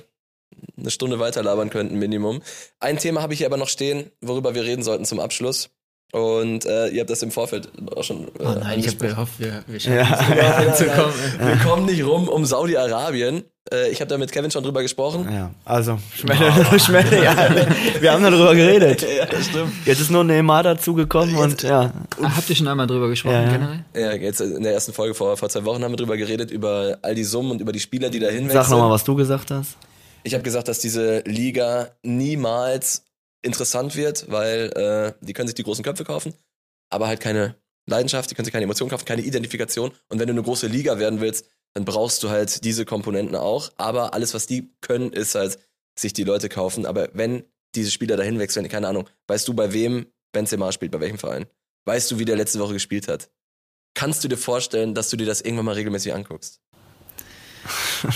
eine 0.79 0.91
Stunde 0.91 1.19
weiter 1.19 1.43
labern 1.43 1.71
könnten, 1.71 1.99
Minimum. 1.99 2.43
Ein 2.81 2.99
Thema 2.99 3.23
habe 3.23 3.33
ich 3.33 3.39
hier 3.39 3.47
aber 3.49 3.57
noch 3.57 3.69
stehen, 3.69 4.11
worüber 4.21 4.55
wir 4.55 4.63
reden 4.65 4.83
sollten 4.83 5.05
zum 5.05 5.21
Abschluss. 5.21 5.71
Und 6.13 6.65
äh, 6.65 6.89
ihr 6.89 7.01
habt 7.01 7.11
das 7.11 7.23
im 7.23 7.31
Vorfeld 7.31 7.69
auch 7.95 8.03
schon. 8.03 8.29
Äh, 8.29 8.31
Oh 8.39 8.55
nein, 8.59 8.79
ich 8.81 8.87
habe 8.87 8.97
gehofft, 9.09 9.35
wir, 9.39 9.63
wir 9.67 9.79
schaffen 9.79 9.97
Ja. 10.39 10.63
es 10.63 10.81
anzukommen. 10.81 11.15
Wir 11.39 11.57
kommen 11.57 11.85
nicht 11.87 12.03
rum 12.05 12.29
um 12.29 12.47
Saudi-Arabien. 12.47 13.45
Äh, 13.73 13.91
ich 13.91 14.01
habe 14.01 14.09
da 14.09 14.19
mit 14.19 14.31
Kevin 14.33 14.51
schon 14.51 14.63
drüber 14.63 14.83
gesprochen. 14.83 15.29
Ja, 15.33 15.51
also, 15.65 15.99
Schmelle, 16.17 16.79
Schmelle, 16.81 17.25
ja. 17.25 17.35
Wir 18.01 18.13
haben 18.13 18.23
darüber 18.23 18.55
geredet. 18.55 19.03
Ja, 19.03 19.27
das 19.27 19.47
stimmt. 19.47 19.73
Jetzt 19.85 20.01
ist 20.01 20.11
nur 20.11 20.25
Neymar 20.25 20.63
dazugekommen 20.63 21.37
und 21.37 21.63
ja. 21.63 21.93
Ah, 22.23 22.37
Habt 22.37 22.49
ihr 22.51 22.57
schon 22.57 22.69
einmal 22.69 22.87
drüber 22.87 23.09
gesprochen, 23.09 23.35
Ja, 23.35 23.43
ja. 23.43 23.53
generell? 23.53 23.85
Ja, 23.95 24.13
jetzt 24.15 24.41
in 24.41 24.63
der 24.63 24.73
ersten 24.73 24.93
Folge 24.93 25.15
vor, 25.15 25.37
vor 25.37 25.49
zwei 25.49 25.65
Wochen 25.65 25.83
haben 25.85 25.93
wir 25.93 25.97
drüber 25.97 26.17
geredet, 26.17 26.51
über 26.51 26.99
all 27.03 27.15
die 27.15 27.25
Summen 27.25 27.51
und 27.53 27.61
über 27.61 27.73
die 27.73 27.81
Spieler, 27.81 28.11
die 28.11 28.19
da 28.19 28.29
hinwechseln. 28.29 28.63
Sag 28.65 28.71
nochmal, 28.71 28.91
was 28.91 29.05
du 29.05 29.15
gesagt 29.15 29.51
hast. 29.51 29.77
Ich 30.25 30.35
habe 30.35 30.43
gesagt, 30.43 30.69
dass 30.69 30.79
diese 30.81 31.21
Liga 31.27 31.89
niemals 32.03 33.05
interessant 33.43 33.97
wird, 33.97 34.27
weil 34.31 34.71
äh, 34.75 35.13
die 35.25 35.33
können 35.33 35.49
sich 35.49 35.55
die 35.55 35.63
großen 35.63 35.85
Köpfe 35.85 36.05
kaufen, 36.05 36.35
aber 36.91 37.07
halt 37.07 37.21
keine 37.21 37.55
Leidenschaft, 37.87 38.31
die 38.31 38.35
können 38.35 38.45
sich 38.45 38.53
keine 38.53 38.65
Emotion 38.65 38.89
kaufen, 38.91 39.05
keine 39.05 39.23
Identifikation. 39.23 39.93
Und 40.09 40.19
wenn 40.19 40.27
du 40.27 40.33
eine 40.33 40.43
große 40.43 40.67
Liga 40.67 40.99
werden 40.99 41.21
willst, 41.21 41.47
dann 41.79 41.85
brauchst 41.85 42.25
du 42.25 42.29
halt 42.29 42.65
diese 42.65 42.85
Komponenten 42.85 43.37
auch. 43.37 43.71
Aber 43.77 44.13
alles, 44.13 44.35
was 44.35 44.49
die 44.49 44.69
können, 44.81 45.13
ist 45.13 45.37
halt 45.37 45.61
sich 45.97 46.13
die 46.13 46.25
Leute 46.25 46.49
kaufen. 46.49 46.87
Aber 46.87 47.09
wenn 47.13 47.45
diese 47.77 47.93
Spieler 47.93 48.17
dahin 48.17 48.41
wechseln, 48.41 48.69
keine 48.69 48.89
Ahnung, 48.89 49.09
weißt 49.29 49.47
du, 49.47 49.55
bei 49.55 49.73
wem 49.73 50.07
Benzema 50.33 50.73
spielt, 50.73 50.91
bei 50.91 50.99
welchem 50.99 51.19
Verein? 51.19 51.47
Weißt 51.85 52.11
du, 52.11 52.19
wie 52.19 52.25
der 52.25 52.35
letzte 52.35 52.59
Woche 52.59 52.73
gespielt 52.73 53.07
hat? 53.07 53.31
Kannst 53.95 54.25
du 54.25 54.29
dir 54.29 54.37
vorstellen, 54.37 54.93
dass 54.93 55.09
du 55.09 55.17
dir 55.17 55.25
das 55.25 55.41
irgendwann 55.41 55.67
mal 55.67 55.77
regelmäßig 55.77 56.13
anguckst? 56.15 56.61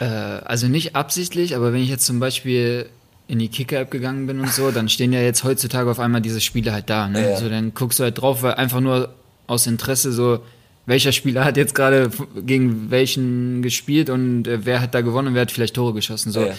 Äh, 0.00 0.04
also 0.06 0.66
nicht 0.66 0.96
absichtlich, 0.96 1.54
aber 1.54 1.74
wenn 1.74 1.82
ich 1.82 1.90
jetzt 1.90 2.06
zum 2.06 2.20
Beispiel 2.20 2.88
in 3.28 3.38
die 3.38 3.48
Kicker-App 3.48 3.90
gegangen 3.90 4.26
bin 4.26 4.40
und 4.40 4.50
so, 4.50 4.70
dann 4.70 4.88
stehen 4.88 5.12
ja 5.12 5.20
jetzt 5.20 5.44
heutzutage 5.44 5.90
auf 5.90 6.00
einmal 6.00 6.22
diese 6.22 6.40
Spiele 6.40 6.72
halt 6.72 6.88
da. 6.88 7.06
Ne? 7.06 7.32
Ja. 7.32 7.36
So, 7.36 7.50
dann 7.50 7.74
guckst 7.74 7.98
du 7.98 8.04
halt 8.04 8.18
drauf, 8.18 8.42
weil 8.42 8.54
einfach 8.54 8.80
nur 8.80 9.14
aus 9.46 9.66
Interesse 9.66 10.10
so, 10.10 10.42
welcher 10.90 11.12
Spieler 11.12 11.44
hat 11.46 11.56
jetzt 11.56 11.74
gerade 11.74 12.10
gegen 12.44 12.90
welchen 12.90 13.62
gespielt 13.62 14.10
und 14.10 14.46
äh, 14.46 14.58
wer 14.66 14.82
hat 14.82 14.94
da 14.94 15.00
gewonnen 15.00 15.28
und 15.28 15.34
wer 15.34 15.42
hat 15.42 15.50
vielleicht 15.50 15.74
Tore 15.74 15.94
geschossen. 15.94 16.30
So. 16.32 16.40
Ja. 16.42 16.52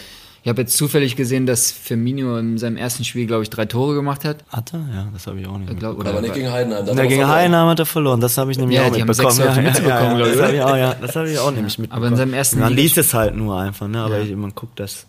Ich 0.43 0.49
habe 0.49 0.61
jetzt 0.61 0.75
zufällig 0.75 1.15
gesehen, 1.15 1.45
dass 1.45 1.69
Firmino 1.71 2.35
in 2.37 2.57
seinem 2.57 2.75
ersten 2.75 3.03
Spiel, 3.03 3.27
glaube 3.27 3.43
ich, 3.43 3.51
drei 3.51 3.65
Tore 3.67 3.93
gemacht 3.93 4.25
hat. 4.25 4.37
Hat 4.49 4.73
er? 4.73 4.79
Ja, 4.91 5.07
das 5.13 5.27
habe 5.27 5.39
ich 5.39 5.45
auch 5.45 5.59
nicht. 5.59 5.77
Glaub, 5.77 6.03
Aber 6.03 6.19
nicht 6.19 6.33
gegen 6.33 6.51
Heidenheim. 6.51 6.83
da 6.87 6.93
Ja, 6.93 7.05
gegen. 7.05 7.27
Heidenheim 7.27 7.67
hat 7.67 7.77
er 7.77 7.85
verloren, 7.85 8.19
das 8.21 8.39
habe 8.39 8.51
ich 8.51 8.57
nämlich 8.57 8.75
Ja, 8.79 8.87
auch 8.87 8.91
die 8.91 9.01
haben 9.01 9.07
mitbekommen. 9.07 9.35
6 9.35 9.53
zu 9.53 9.61
mitbekommen, 9.61 10.15
glaub 10.17 10.27
ich, 10.29 10.33
das 10.33 10.41
habe 10.43 10.55
ich 10.55 10.61
auch, 10.63 10.75
ja, 10.77 10.95
das 10.99 11.15
habe 11.15 11.29
ich 11.31 11.37
auch 11.37 11.51
nämlich 11.51 11.77
mitbekommen. 11.77 12.03
Aber 12.05 12.07
in 12.11 12.17
seinem 12.17 12.33
ersten 12.33 12.59
Man 12.59 12.73
liest 12.73 12.97
es 12.97 13.13
halt 13.13 13.35
nur 13.35 13.59
einfach, 13.59 13.87
ne? 13.87 13.99
aber 14.01 14.17
Ja. 14.17 14.23
ich, 14.23 14.35
man 14.35 14.55
guckt 14.55 14.79
das 14.79 15.05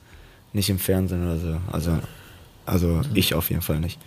nicht 0.53 0.69
im 0.69 0.79
Fernsehen 0.79 1.25
oder 1.25 1.39
so. 1.39 1.57
Also, 1.73 1.99
also 2.65 3.01
ich 3.15 3.35
auf 3.35 3.51
jeden 3.51 3.63
Fall 3.63 3.81
nicht. 3.81 3.99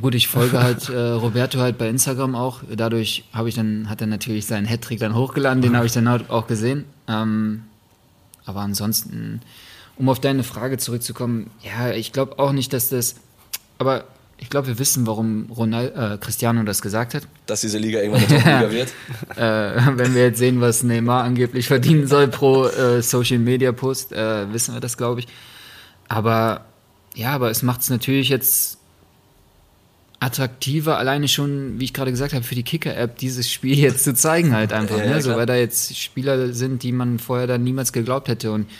Gut, 0.00 0.14
ich 0.14 0.28
folge 0.28 0.60
halt 0.60 0.88
äh, 0.88 0.96
Roberto 0.96 1.58
halt 1.60 1.78
bei 1.78 1.88
Instagram 1.88 2.34
auch. 2.34 2.62
Dadurch 2.74 3.24
habe 3.32 3.48
ich 3.48 3.54
dann, 3.54 3.88
hat 3.88 4.00
er 4.00 4.06
natürlich 4.06 4.46
seinen 4.46 4.66
Hattrick 4.66 4.98
dann 4.98 5.14
hochgeladen, 5.14 5.62
den 5.62 5.76
habe 5.76 5.86
ich 5.86 5.92
dann 5.92 6.08
halt 6.08 6.30
auch 6.30 6.46
gesehen. 6.46 6.84
Ähm, 7.06 7.62
aber 8.44 8.60
ansonsten, 8.60 9.40
um 9.96 10.08
auf 10.08 10.20
deine 10.20 10.42
Frage 10.42 10.78
zurückzukommen, 10.78 11.50
ja, 11.62 11.92
ich 11.92 12.12
glaube 12.12 12.38
auch 12.38 12.52
nicht, 12.52 12.72
dass 12.72 12.88
das. 12.88 13.16
Aber 13.78 14.04
ich 14.38 14.50
glaube, 14.50 14.66
wir 14.66 14.78
wissen, 14.80 15.06
warum 15.06 15.46
Ronald, 15.56 15.94
äh, 15.94 16.18
Cristiano 16.18 16.64
das 16.64 16.82
gesagt 16.82 17.14
hat. 17.14 17.22
Dass 17.46 17.60
diese 17.60 17.78
Liga 17.78 18.00
irgendwann 18.00 18.24
eine 18.24 18.42
Top-Liga 18.42 18.70
wird. 18.72 18.88
Äh, 19.36 19.96
wenn 19.96 20.14
wir 20.16 20.22
jetzt 20.22 20.38
sehen, 20.38 20.60
was 20.60 20.82
Neymar 20.82 21.22
angeblich 21.22 21.68
verdienen 21.68 22.08
soll 22.08 22.26
pro 22.26 22.66
äh, 22.66 23.00
Social 23.02 23.38
Media 23.38 23.70
Post, 23.70 24.12
äh, 24.12 24.52
wissen 24.52 24.74
wir 24.74 24.80
das, 24.80 24.96
glaube 24.96 25.20
ich. 25.20 25.28
Aber 26.08 26.64
ja, 27.14 27.30
aber 27.30 27.50
es 27.50 27.62
macht 27.62 27.82
es 27.82 27.90
natürlich 27.90 28.28
jetzt 28.28 28.78
attraktiver, 30.20 30.98
alleine 30.98 31.26
schon, 31.26 31.80
wie 31.80 31.84
ich 31.84 31.92
gerade 31.92 32.12
gesagt 32.12 32.32
habe, 32.32 32.44
für 32.44 32.54
die 32.54 32.62
Kicker-App 32.62 33.18
dieses 33.18 33.50
Spiel 33.50 33.76
jetzt 33.76 34.04
zu 34.04 34.14
zeigen 34.14 34.54
halt 34.54 34.72
einfach. 34.72 34.98
Ja, 34.98 35.06
ne? 35.06 35.22
so, 35.22 35.34
weil 35.34 35.46
da 35.46 35.56
jetzt 35.56 35.96
Spieler 35.96 36.52
sind, 36.52 36.84
die 36.84 36.92
man 36.92 37.18
vorher 37.18 37.48
dann 37.48 37.64
niemals 37.64 37.92
geglaubt 37.92 38.28
hätte. 38.28 38.52
Und 38.52 38.70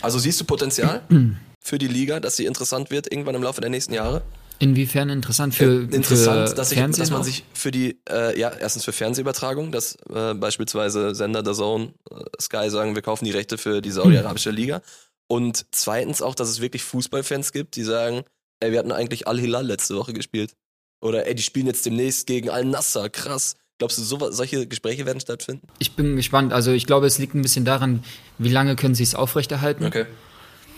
Also 0.00 0.18
siehst 0.18 0.40
du 0.40 0.44
Potenzial 0.44 1.02
für 1.60 1.78
die 1.78 1.88
Liga, 1.88 2.20
dass 2.20 2.36
sie 2.36 2.46
interessant 2.46 2.90
wird 2.90 3.12
irgendwann 3.12 3.34
im 3.34 3.42
Laufe 3.42 3.60
der 3.60 3.70
nächsten 3.70 3.92
Jahre? 3.92 4.22
inwiefern 4.58 5.10
interessant 5.10 5.54
für, 5.54 5.82
interessant, 5.82 6.48
für 6.48 6.54
dass, 6.54 6.72
ich, 6.72 6.78
dass 6.78 7.10
man 7.10 7.20
auch? 7.20 7.24
sich 7.24 7.44
für 7.52 7.70
die, 7.70 7.98
äh, 8.08 8.38
ja, 8.38 8.50
erstens 8.50 8.84
für 8.84 8.92
Fernsehübertragung, 8.92 9.72
dass 9.72 9.96
äh, 10.12 10.34
beispielsweise 10.34 11.14
Sender 11.14 11.42
der 11.42 11.54
Zone, 11.54 11.92
äh, 12.10 12.14
Sky 12.40 12.70
sagen, 12.70 12.94
wir 12.94 13.02
kaufen 13.02 13.24
die 13.24 13.32
Rechte 13.32 13.58
für 13.58 13.82
die 13.82 13.90
saudi-arabische 13.90 14.50
Liga. 14.50 14.82
Und 15.28 15.66
zweitens 15.72 16.22
auch, 16.22 16.34
dass 16.34 16.48
es 16.48 16.60
wirklich 16.60 16.84
Fußballfans 16.84 17.52
gibt, 17.52 17.76
die 17.76 17.82
sagen, 17.82 18.22
ey, 18.60 18.72
wir 18.72 18.78
hatten 18.78 18.92
eigentlich 18.92 19.26
Al-Hilal 19.26 19.66
letzte 19.66 19.96
Woche 19.96 20.12
gespielt. 20.12 20.54
Oder 21.00 21.26
ey, 21.26 21.34
die 21.34 21.42
spielen 21.42 21.66
jetzt 21.66 21.84
demnächst 21.84 22.26
gegen 22.26 22.50
Al-Nassr, 22.50 23.08
krass. 23.10 23.56
Glaubst 23.78 23.98
du, 23.98 24.02
so, 24.02 24.30
solche 24.30 24.66
Gespräche 24.66 25.04
werden 25.04 25.20
stattfinden? 25.20 25.66
Ich 25.78 25.92
bin 25.92 26.16
gespannt. 26.16 26.52
Also 26.52 26.72
ich 26.72 26.86
glaube, 26.86 27.06
es 27.06 27.18
liegt 27.18 27.34
ein 27.34 27.42
bisschen 27.42 27.66
daran, 27.66 28.02
wie 28.38 28.48
lange 28.48 28.74
können 28.74 28.94
sie 28.94 29.02
es 29.02 29.14
aufrechterhalten. 29.14 29.84
Okay. 29.84 30.06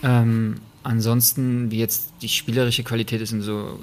Ähm, 0.03 0.59
ansonsten, 0.83 1.71
wie 1.71 1.79
jetzt 1.79 2.11
die 2.21 2.27
spielerische 2.27 2.83
Qualität 2.83 3.21
ist 3.21 3.31
und 3.31 3.41
so, 3.41 3.79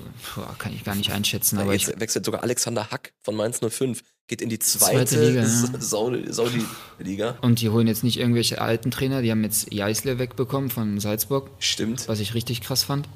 kann 0.58 0.74
ich 0.74 0.84
gar 0.84 0.94
nicht 0.94 1.12
einschätzen. 1.12 1.58
Aber 1.58 1.74
ich, 1.74 1.86
jetzt 1.86 1.98
wechselt 1.98 2.26
sogar 2.26 2.42
Alexander 2.42 2.90
Hack 2.90 3.12
von 3.22 3.36
Mainz 3.36 3.60
05, 3.66 4.02
geht 4.28 4.42
in 4.42 4.48
die 4.48 4.58
zweite, 4.58 5.04
Zweite 5.06 5.26
Liga, 5.28 5.40
ja. 5.42 5.46
Saudi- 5.80 6.32
Saudi-Liga. 6.32 7.38
und 7.42 7.60
die 7.60 7.68
holen 7.70 7.86
jetzt 7.86 8.02
nicht 8.04 8.18
irgendwelche 8.18 8.60
alten 8.60 8.90
Trainer, 8.90 9.22
die 9.22 9.30
haben 9.30 9.44
jetzt 9.44 9.72
Jeißle 9.72 10.18
wegbekommen 10.18 10.70
von 10.70 10.98
Salzburg, 11.00 11.50
Stimmt. 11.58 12.08
was 12.08 12.20
ich 12.20 12.34
richtig 12.34 12.60
krass 12.60 12.82
fand. 12.82 13.08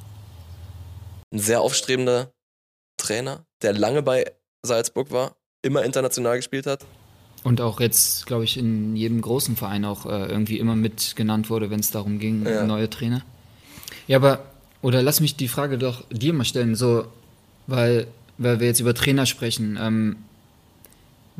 ein 1.32 1.38
sehr 1.40 1.60
aufstrebender 1.60 2.32
Trainer, 2.96 3.44
der 3.62 3.72
lange 3.72 4.02
bei 4.02 4.30
Salzburg 4.64 5.10
war, 5.10 5.36
immer 5.62 5.84
international 5.84 6.36
gespielt 6.36 6.66
hat. 6.66 6.84
Und 7.42 7.60
auch 7.62 7.80
jetzt, 7.80 8.26
glaube 8.26 8.44
ich, 8.44 8.58
in 8.58 8.94
jedem 8.96 9.20
großen 9.22 9.56
Verein 9.56 9.84
auch 9.86 10.04
äh, 10.04 10.26
irgendwie 10.26 10.58
immer 10.58 10.76
mit 10.76 11.16
genannt 11.16 11.48
wurde, 11.48 11.70
wenn 11.70 11.80
es 11.80 11.90
darum 11.90 12.18
ging, 12.18 12.44
Ja. 12.46 12.64
neue 12.64 12.90
Trainer. 12.90 13.22
Ja, 14.06 14.18
aber, 14.18 14.44
oder 14.82 15.02
lass 15.02 15.20
mich 15.20 15.36
die 15.36 15.48
Frage 15.48 15.78
doch 15.78 16.04
dir 16.10 16.34
mal 16.34 16.44
stellen, 16.44 16.74
so, 16.74 17.06
weil, 17.66 18.06
weil 18.36 18.60
wir 18.60 18.66
jetzt 18.66 18.80
über 18.80 18.94
Trainer 18.94 19.24
sprechen. 19.24 19.78
Ähm, 19.80 20.16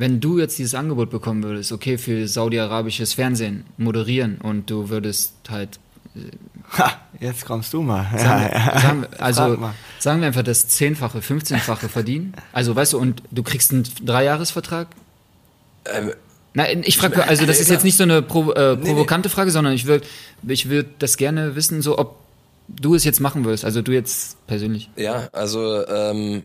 wenn 0.01 0.21
du 0.21 0.39
jetzt 0.39 0.59
dieses 0.59 0.75
Angebot 0.75 1.11
bekommen 1.11 1.43
würdest, 1.43 1.71
okay, 1.73 1.99
für 1.99 2.27
saudi-arabisches 2.27 3.13
Fernsehen 3.15 3.65
moderieren 3.77 4.39
und 4.43 4.69
du 4.71 4.89
würdest 4.89 5.35
halt 5.49 5.79
Ha, 6.73 6.93
jetzt 7.21 7.45
kommst 7.47 7.73
du 7.73 7.83
mal. 7.83 8.05
Sagen, 8.19 8.51
Ja, 8.53 8.73
ja. 8.75 8.81
sagen, 8.81 9.01
wir- 9.03 9.23
also 9.23 9.43
mal. 9.57 9.75
sagen 10.01 10.21
wir 10.21 10.27
einfach 10.29 10.43
das 10.43 10.67
Zehnfache, 10.69 11.19
15-fache 11.21 11.89
verdienen. 11.89 12.35
Also 12.53 12.75
weißt 12.75 12.93
du, 12.95 12.99
und 12.99 13.23
du 13.31 13.43
kriegst 13.45 13.73
einen 13.73 13.85
Dreijahresvertrag. 14.05 14.89
Ähm, 15.87 16.13
Nein, 16.55 16.83
ich 16.85 16.97
frage, 16.99 17.23
also 17.25 17.47
das 17.47 17.61
ist 17.61 17.71
jetzt 17.71 17.85
nicht 17.85 17.97
so 17.97 18.03
eine 18.03 18.23
Pro, 18.23 18.51
äh, 18.53 18.77
nee. 18.77 18.87
provokante 18.89 19.29
Frage, 19.29 19.51
sondern 19.53 19.73
ich 19.73 19.87
würde 19.87 20.05
ich 20.47 20.69
würd 20.69 20.87
das 20.99 21.17
gerne 21.17 21.55
wissen, 21.55 21.81
so 21.81 21.97
ob 21.99 22.17
du 22.69 22.95
es 22.97 23.05
jetzt 23.05 23.21
machen 23.21 23.45
würdest, 23.45 23.65
also 23.65 23.83
du 23.83 23.93
jetzt 23.93 24.45
persönlich. 24.49 24.91
ja, 24.97 25.29
also 25.33 25.87
ähm, 25.87 26.43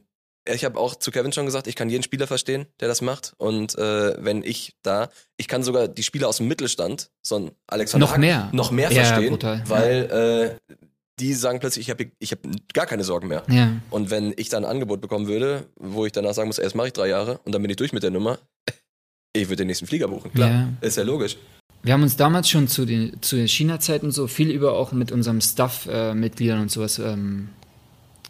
ich 0.47 0.63
habe 0.65 0.79
auch 0.79 0.95
zu 0.95 1.11
Kevin 1.11 1.31
schon 1.31 1.45
gesagt, 1.45 1.67
ich 1.67 1.75
kann 1.75 1.89
jeden 1.89 2.03
Spieler 2.03 2.27
verstehen, 2.27 2.65
der 2.79 2.87
das 2.87 3.01
macht. 3.01 3.33
Und 3.37 3.75
äh, 3.77 4.23
wenn 4.23 4.43
ich 4.43 4.75
da, 4.83 5.09
ich 5.37 5.47
kann 5.47 5.63
sogar 5.63 5.87
die 5.87 6.03
Spieler 6.03 6.27
aus 6.27 6.37
dem 6.37 6.47
Mittelstand, 6.47 7.09
so 7.23 7.35
ein 7.37 7.51
Alexander 7.67 8.05
Noch 8.05 8.13
Hack, 8.13 8.19
mehr. 8.19 8.49
noch 8.51 8.71
mehr 8.71 8.91
Ja, 8.91 9.03
verstehen, 9.03 9.31
brutal. 9.31 9.63
weil 9.67 10.57
äh, 10.69 10.75
die 11.19 11.33
sagen 11.33 11.59
plötzlich, 11.59 11.85
ich 11.87 11.89
habe 11.91 12.11
ich 12.19 12.31
hab 12.31 12.39
gar 12.73 12.85
keine 12.85 13.03
Sorgen 13.03 13.27
mehr. 13.27 13.43
Ja. 13.49 13.71
Und 13.89 14.11
wenn 14.11 14.33
ich 14.37 14.49
dann 14.49 14.65
ein 14.65 14.69
Angebot 14.71 15.01
bekommen 15.01 15.27
würde, 15.27 15.65
wo 15.77 16.05
ich 16.05 16.11
danach 16.11 16.33
sagen 16.33 16.47
muss, 16.47 16.59
erst 16.59 16.75
mache 16.75 16.87
ich 16.87 16.93
drei 16.93 17.07
Jahre 17.07 17.39
und 17.45 17.55
dann 17.55 17.61
bin 17.61 17.71
ich 17.71 17.77
durch 17.77 17.93
mit 17.93 18.03
der 18.03 18.11
Nummer, 18.11 18.37
ich 19.33 19.45
würde 19.47 19.57
den 19.57 19.67
nächsten 19.67 19.87
Flieger 19.87 20.07
buchen. 20.09 20.31
Klar, 20.33 20.49
Ja. 20.49 20.67
ist 20.81 20.97
ja 20.97 21.03
logisch. 21.03 21.37
Wir 21.83 21.93
haben 21.93 22.03
uns 22.03 22.17
damals 22.17 22.49
schon 22.49 22.67
zu 22.67 22.83
den 22.85 23.21
zu 23.21 23.35
den 23.35 23.47
China-Zeiten 23.47 24.11
so 24.11 24.27
viel 24.27 24.49
über 24.51 24.73
auch 24.73 24.91
mit 24.91 25.11
unserem 25.11 25.39
Staff-Mitgliedern 25.39 26.59
und 26.61 26.71
sowas, 26.71 26.97
ähm, 26.99 27.49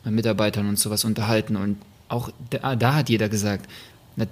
Mitarbeitern 0.04 0.68
und 0.70 0.78
sowas 0.78 1.06
unterhalten. 1.06 1.56
Und 1.56 1.78
auch 2.10 2.30
da, 2.50 2.76
da 2.76 2.94
hat 2.96 3.10
jeder 3.10 3.30
gesagt, 3.30 3.70
na, 4.16 4.26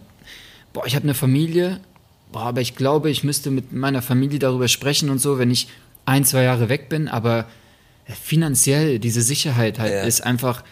boah, 0.74 0.86
ich 0.86 0.96
habe 0.96 1.04
eine 1.04 1.14
Familie, 1.14 1.80
boah, 2.32 2.44
aber 2.44 2.62
ich 2.62 2.76
glaube, 2.76 3.10
ich 3.10 3.24
müsste 3.24 3.52
mit 3.52 3.74
meiner 3.74 4.02
Familie 4.02 4.40
darüber 4.40 4.68
sprechen 4.68 5.10
und 5.10 5.20
so, 5.20 5.40
wenn 5.40 5.52
ich 5.52 5.68
ein, 6.06 6.26
zwei 6.26 6.44
Jahre 6.44 6.70
weg 6.70 6.90
bin, 6.90 7.08
aber 7.08 7.46
finanziell 8.06 9.00
diese 9.00 9.22
Sicherheit 9.22 9.80
halt 9.80 9.94
Ja. 9.94 10.02
ist 10.04 10.22
einfach 10.22 10.64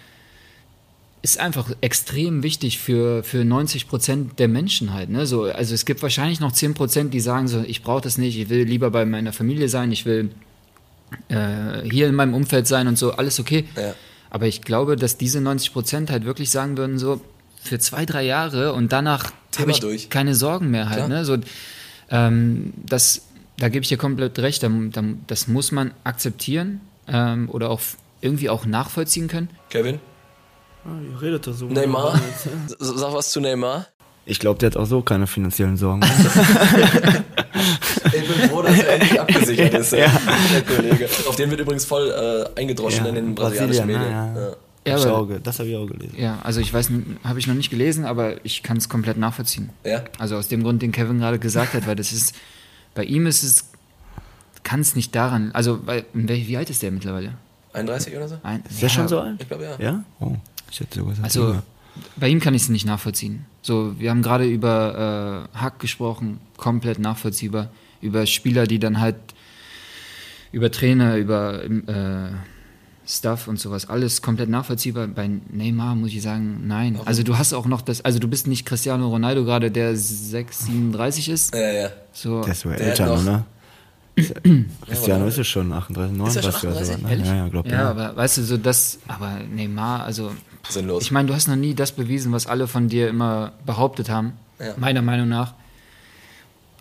ist 1.23 1.39
einfach 1.39 1.69
extrem 1.81 2.41
wichtig 2.41 2.79
für, 2.79 3.23
für 3.23 3.45
90 3.45 3.87
Prozent 3.87 4.39
der 4.39 4.47
Menschen 4.47 4.91
halt. 4.91 5.09
Ne? 5.11 5.27
So, 5.27 5.43
also 5.43 5.75
es 5.75 5.85
gibt 5.85 6.01
wahrscheinlich 6.01 6.39
noch 6.39 6.51
10 6.51 6.73
Prozent, 6.73 7.13
die 7.13 7.19
sagen 7.19 7.47
so, 7.47 7.63
ich 7.65 7.83
brauche 7.83 8.01
das 8.01 8.17
nicht, 8.17 8.39
ich 8.39 8.49
will 8.49 8.63
lieber 8.63 8.89
bei 8.89 9.05
meiner 9.05 9.31
Familie 9.31 9.69
sein, 9.69 9.91
ich 9.91 10.05
will 10.05 10.31
äh, 11.29 11.87
hier 11.89 12.07
in 12.07 12.15
meinem 12.15 12.33
Umfeld 12.33 12.65
sein 12.65 12.87
und 12.87 12.97
so, 12.97 13.11
alles 13.11 13.39
okay. 13.39 13.65
Ja. 13.75 13.93
Aber 14.31 14.47
ich 14.47 14.61
glaube, 14.61 14.95
dass 14.95 15.17
diese 15.17 15.41
90 15.41 15.73
Prozent 15.73 16.09
halt 16.09 16.25
wirklich 16.25 16.49
sagen 16.49 16.77
würden, 16.77 16.97
so 16.97 17.21
für 17.61 17.77
zwei, 17.77 18.05
drei 18.05 18.23
Jahre 18.23 18.73
und 18.73 18.91
danach 18.91 19.31
habe 19.59 19.71
ich 19.71 19.81
durch. 19.81 20.09
keine 20.09 20.33
Sorgen 20.33 20.71
mehr 20.71 20.89
halt. 20.89 21.05
Klar. 21.05 21.09
Ne? 21.09 21.25
So, 21.25 21.37
ähm, 22.09 22.73
das, 22.83 23.27
da 23.57 23.69
gebe 23.69 23.83
ich 23.83 23.89
dir 23.89 23.97
komplett 23.97 24.39
recht, 24.39 24.63
da, 24.63 24.69
da, 24.69 25.03
das 25.27 25.47
muss 25.47 25.71
man 25.71 25.91
akzeptieren 26.03 26.81
ähm, 27.07 27.49
oder 27.49 27.69
auch 27.69 27.81
irgendwie 28.21 28.49
auch 28.49 28.65
nachvollziehen 28.65 29.27
können. 29.27 29.49
Kevin? 29.69 29.99
Ihr 30.85 31.21
redet 31.21 31.45
da 31.45 31.53
so. 31.53 31.67
Neymar? 31.67 32.19
Sag 32.79 33.13
was 33.13 33.31
zu 33.31 33.41
Neymar. 33.41 33.87
Ich 34.25 34.39
glaube, 34.39 34.59
der 34.59 34.67
hat 34.67 34.77
auch 34.77 34.85
so 34.85 35.01
keine 35.01 35.27
finanziellen 35.27 35.77
Sorgen. 35.77 36.01
Bin 38.39 38.49
froh, 38.49 38.61
dass 38.61 38.79
er 38.79 38.93
endlich 38.93 39.19
abgesichert 39.21 39.73
ist, 39.73 39.91
ja. 39.93 40.11
der 40.53 40.61
Kollege. 40.75 41.09
Auf 41.27 41.35
den 41.35 41.49
wird 41.51 41.59
übrigens 41.61 41.85
voll 41.85 42.09
äh, 42.55 42.59
eingedroschen 42.59 43.05
in 43.05 43.15
den 43.15 43.35
brasilianischen 43.35 43.87
Brasilien, 43.87 44.01
Medien. 44.01 44.33
ne, 44.33 44.39
ja. 44.39 44.47
Ja. 44.93 44.97
Ja, 44.97 45.13
aber- 45.15 45.39
das 45.39 45.59
habe 45.59 45.69
ich 45.69 45.75
auch 45.75 45.85
gelesen. 45.85 46.15
Ja, 46.17 46.39
also 46.43 46.59
ich 46.59 46.73
weiß, 46.73 46.89
habe 47.23 47.37
ich 47.37 47.45
noch 47.45 47.53
nicht 47.53 47.69
gelesen, 47.69 48.03
aber 48.05 48.43
ich 48.43 48.63
kann 48.63 48.77
es 48.77 48.89
komplett 48.89 49.17
nachvollziehen. 49.17 49.69
Ja. 49.85 50.03
Also 50.17 50.37
aus 50.37 50.47
dem 50.47 50.63
Grund, 50.63 50.81
den 50.81 50.91
Kevin 50.91 51.19
gerade 51.19 51.37
gesagt 51.37 51.75
hat, 51.75 51.85
weil 51.85 51.95
das 51.95 52.11
ist, 52.11 52.35
bei 52.95 53.03
ihm 53.03 53.27
ist 53.27 53.43
es, 53.43 53.69
kann 54.63 54.79
es 54.79 54.95
nicht 54.95 55.13
daran, 55.15 55.51
also 55.53 55.79
weil, 55.85 56.05
wie 56.13 56.57
alt 56.57 56.69
ist 56.71 56.81
der 56.81 56.91
mittlerweile? 56.91 57.33
31 57.73 58.15
oder 58.15 58.27
so? 58.27 58.37
Ein, 58.43 58.63
Ist 58.69 58.81
der 58.81 58.89
schon 58.89 59.07
so 59.07 59.19
alt? 59.19 59.35
Ich 59.39 59.47
glaube 59.47 59.63
ja. 59.63 59.75
Ja? 59.79 60.03
Oh, 60.19 60.35
ich 60.71 60.79
hätte 60.79 60.95
sogar 60.99 61.11
gesagt, 61.11 61.25
Also 61.25 61.55
bei 62.17 62.27
ihm 62.27 62.39
kann 62.39 62.53
ich 62.53 62.63
es 62.63 62.69
nicht 62.69 62.85
nachvollziehen. 62.85 63.45
So, 63.61 63.93
wir 63.99 64.09
haben 64.09 64.21
gerade 64.23 64.45
über 64.45 65.47
äh, 65.53 65.57
Hack 65.57 65.79
gesprochen, 65.79 66.39
komplett 66.57 66.97
nachvollziehbar. 66.99 67.69
Über 68.01 68.25
Spieler, 68.25 68.65
die 68.67 68.79
dann 68.79 68.99
halt 68.99 69.15
über 70.51 70.69
Trainer, 70.71 71.17
über 71.17 71.63
äh, 71.63 72.31
Stuff 73.07 73.47
und 73.47 73.59
sowas, 73.59 73.89
alles 73.89 74.21
komplett 74.21 74.49
nachvollziehbar. 74.49 75.07
Bei 75.07 75.27
Neymar 75.49 75.95
muss 75.95 76.11
ich 76.11 76.21
sagen, 76.21 76.63
nein. 76.67 76.99
Also 77.05 77.23
du 77.23 77.37
hast 77.37 77.53
auch 77.53 77.65
noch 77.65 77.81
das, 77.81 78.01
also 78.03 78.19
du 78.19 78.27
bist 78.27 78.47
nicht 78.47 78.65
Cristiano 78.65 79.07
Ronaldo 79.09 79.43
gerade, 79.45 79.71
der 79.71 79.95
6, 79.95 80.65
37 80.65 81.29
ist. 81.29 81.53
Ja, 81.55 81.71
ja. 81.71 81.89
So, 82.13 82.41
Der 82.41 82.51
ist 82.53 82.61
sogar 82.61 82.79
älter, 82.79 83.05
noch- 83.07 83.23
ne? 83.23 83.45
Cristiano 84.85 85.25
ist 85.27 85.37
es 85.37 85.47
schon 85.47 85.71
38, 85.71 86.27
Ist 86.27 86.35
er 86.45 86.51
schon 86.51 86.69
39 86.69 86.75
oder 86.75 86.85
so. 86.85 86.91
38? 86.93 87.03
Ne? 87.03 87.09
Ehrlich? 87.11 87.27
Ja, 87.27 87.35
ja, 87.35 87.47
glaub 87.47 87.67
ja, 87.67 87.89
aber 87.89 88.15
weißt 88.17 88.37
du, 88.39 88.43
so 88.43 88.57
das, 88.57 88.99
aber 89.07 89.39
Neymar, 89.49 90.03
also 90.03 90.31
Sinnlos. 90.67 91.03
Ich 91.03 91.11
meine, 91.11 91.27
du 91.29 91.33
hast 91.33 91.47
noch 91.47 91.55
nie 91.55 91.73
das 91.73 91.93
bewiesen, 91.93 92.31
was 92.33 92.45
alle 92.45 92.67
von 92.67 92.87
dir 92.89 93.07
immer 93.09 93.53
behauptet 93.65 94.09
haben, 94.09 94.33
Ja. 94.59 94.73
meiner 94.77 95.01
Meinung 95.01 95.29
nach. 95.29 95.53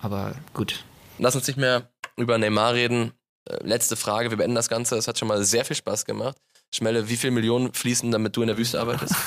Aber 0.03 0.35
gut. 0.55 0.85
Lass 1.21 1.37
uns 1.37 1.47
nicht 1.47 1.59
mehr 1.59 1.91
über 2.16 2.39
Neymar 2.39 2.73
reden. 2.75 3.12
Äh, 3.45 3.59
letzte 3.62 3.97
Frage, 3.97 4.31
wir 4.31 4.39
beenden 4.39 4.55
das 4.55 4.71
Ganze. 4.71 4.97
Es 4.97 5.07
hat 5.07 5.18
schon 5.18 5.29
mal 5.29 5.45
sehr 5.45 5.66
viel 5.66 5.77
Spaß 5.77 6.07
gemacht. 6.07 6.39
Schmelle, 6.73 7.11
wie 7.11 7.16
viel 7.16 7.31
Millionen 7.31 7.75
fließen, 7.75 8.11
damit 8.11 8.37
du 8.37 8.43
in 8.43 8.47
der 8.49 8.57
Wüste 8.57 8.81
arbeitest? 8.81 9.14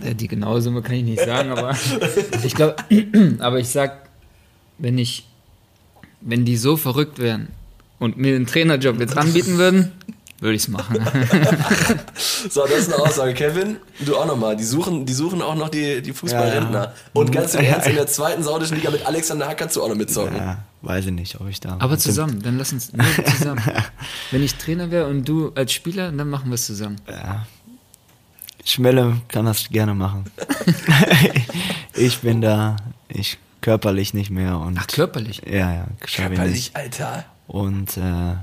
Die 0.00 0.28
genaue 0.28 0.60
Summe 0.60 0.82
kann 0.82 0.94
ich 0.94 1.04
nicht 1.04 1.20
sagen, 1.20 1.50
aber 1.50 1.76
ich 2.44 2.54
glaube, 2.54 2.76
aber 3.38 3.58
ich 3.58 3.68
sag, 3.68 4.08
wenn 4.78 4.98
ich, 4.98 5.28
wenn 6.20 6.44
die 6.44 6.56
so 6.56 6.76
verrückt 6.76 7.18
wären 7.18 7.48
und 7.98 8.16
mir 8.16 8.32
den 8.32 8.46
Trainerjob 8.46 8.98
jetzt 9.00 9.16
anbieten 9.16 9.58
würden, 9.58 9.92
würde 10.40 10.54
ich 10.54 10.62
es 10.62 10.68
machen. 10.68 10.98
So, 12.50 12.62
das 12.62 12.78
ist 12.78 12.92
eine 12.92 13.02
Aussage. 13.02 13.34
Kevin, 13.34 13.76
du 14.00 14.16
auch 14.16 14.26
nochmal. 14.26 14.56
Die 14.56 14.64
suchen, 14.64 15.04
die 15.04 15.12
suchen 15.12 15.42
auch 15.42 15.54
noch 15.54 15.68
die, 15.68 16.02
die 16.02 16.12
Fußballrentner. 16.12 16.94
Und 17.12 17.32
ganz 17.32 17.54
im 17.54 17.64
Ernst, 17.64 17.88
in 17.88 17.96
der 17.96 18.06
zweiten 18.06 18.42
saudischen 18.42 18.76
Liga 18.76 18.90
mit 18.90 19.06
Alexander 19.06 19.48
Hack 19.48 19.58
kannst 19.58 19.76
du 19.76 19.82
auch 19.82 19.88
noch 19.88 19.96
mitzocken. 19.96 20.36
Ja, 20.36 20.58
weiß 20.82 21.06
ich 21.06 21.12
nicht, 21.12 21.40
ob 21.40 21.48
ich 21.48 21.60
da. 21.60 21.76
Aber 21.80 21.98
zusammen, 21.98 22.42
dann 22.42 22.58
lass 22.58 22.72
uns 22.72 22.92
nur 22.92 23.06
zusammen. 23.24 23.62
Wenn 24.30 24.42
ich 24.42 24.54
Trainer 24.54 24.90
wäre 24.90 25.08
und 25.08 25.28
du 25.28 25.52
als 25.54 25.72
Spieler, 25.72 26.12
dann 26.12 26.30
machen 26.30 26.50
wir 26.50 26.54
es 26.54 26.66
zusammen. 26.66 26.96
Ja. 27.08 27.46
Schmelle 28.64 29.20
kann 29.28 29.46
das 29.46 29.68
gerne 29.70 29.94
machen. 29.94 30.24
ich 31.94 32.18
bin 32.20 32.40
da, 32.40 32.76
ich 33.08 33.38
körperlich 33.60 34.14
nicht 34.14 34.30
mehr 34.30 34.58
und. 34.58 34.78
Ach, 34.78 34.86
körperlich. 34.86 35.42
Ja, 35.46 35.72
ja. 35.72 35.86
Körperlich, 36.00 36.72
Alter. 36.74 37.24
Und 37.46 37.96
äh, 37.96 38.34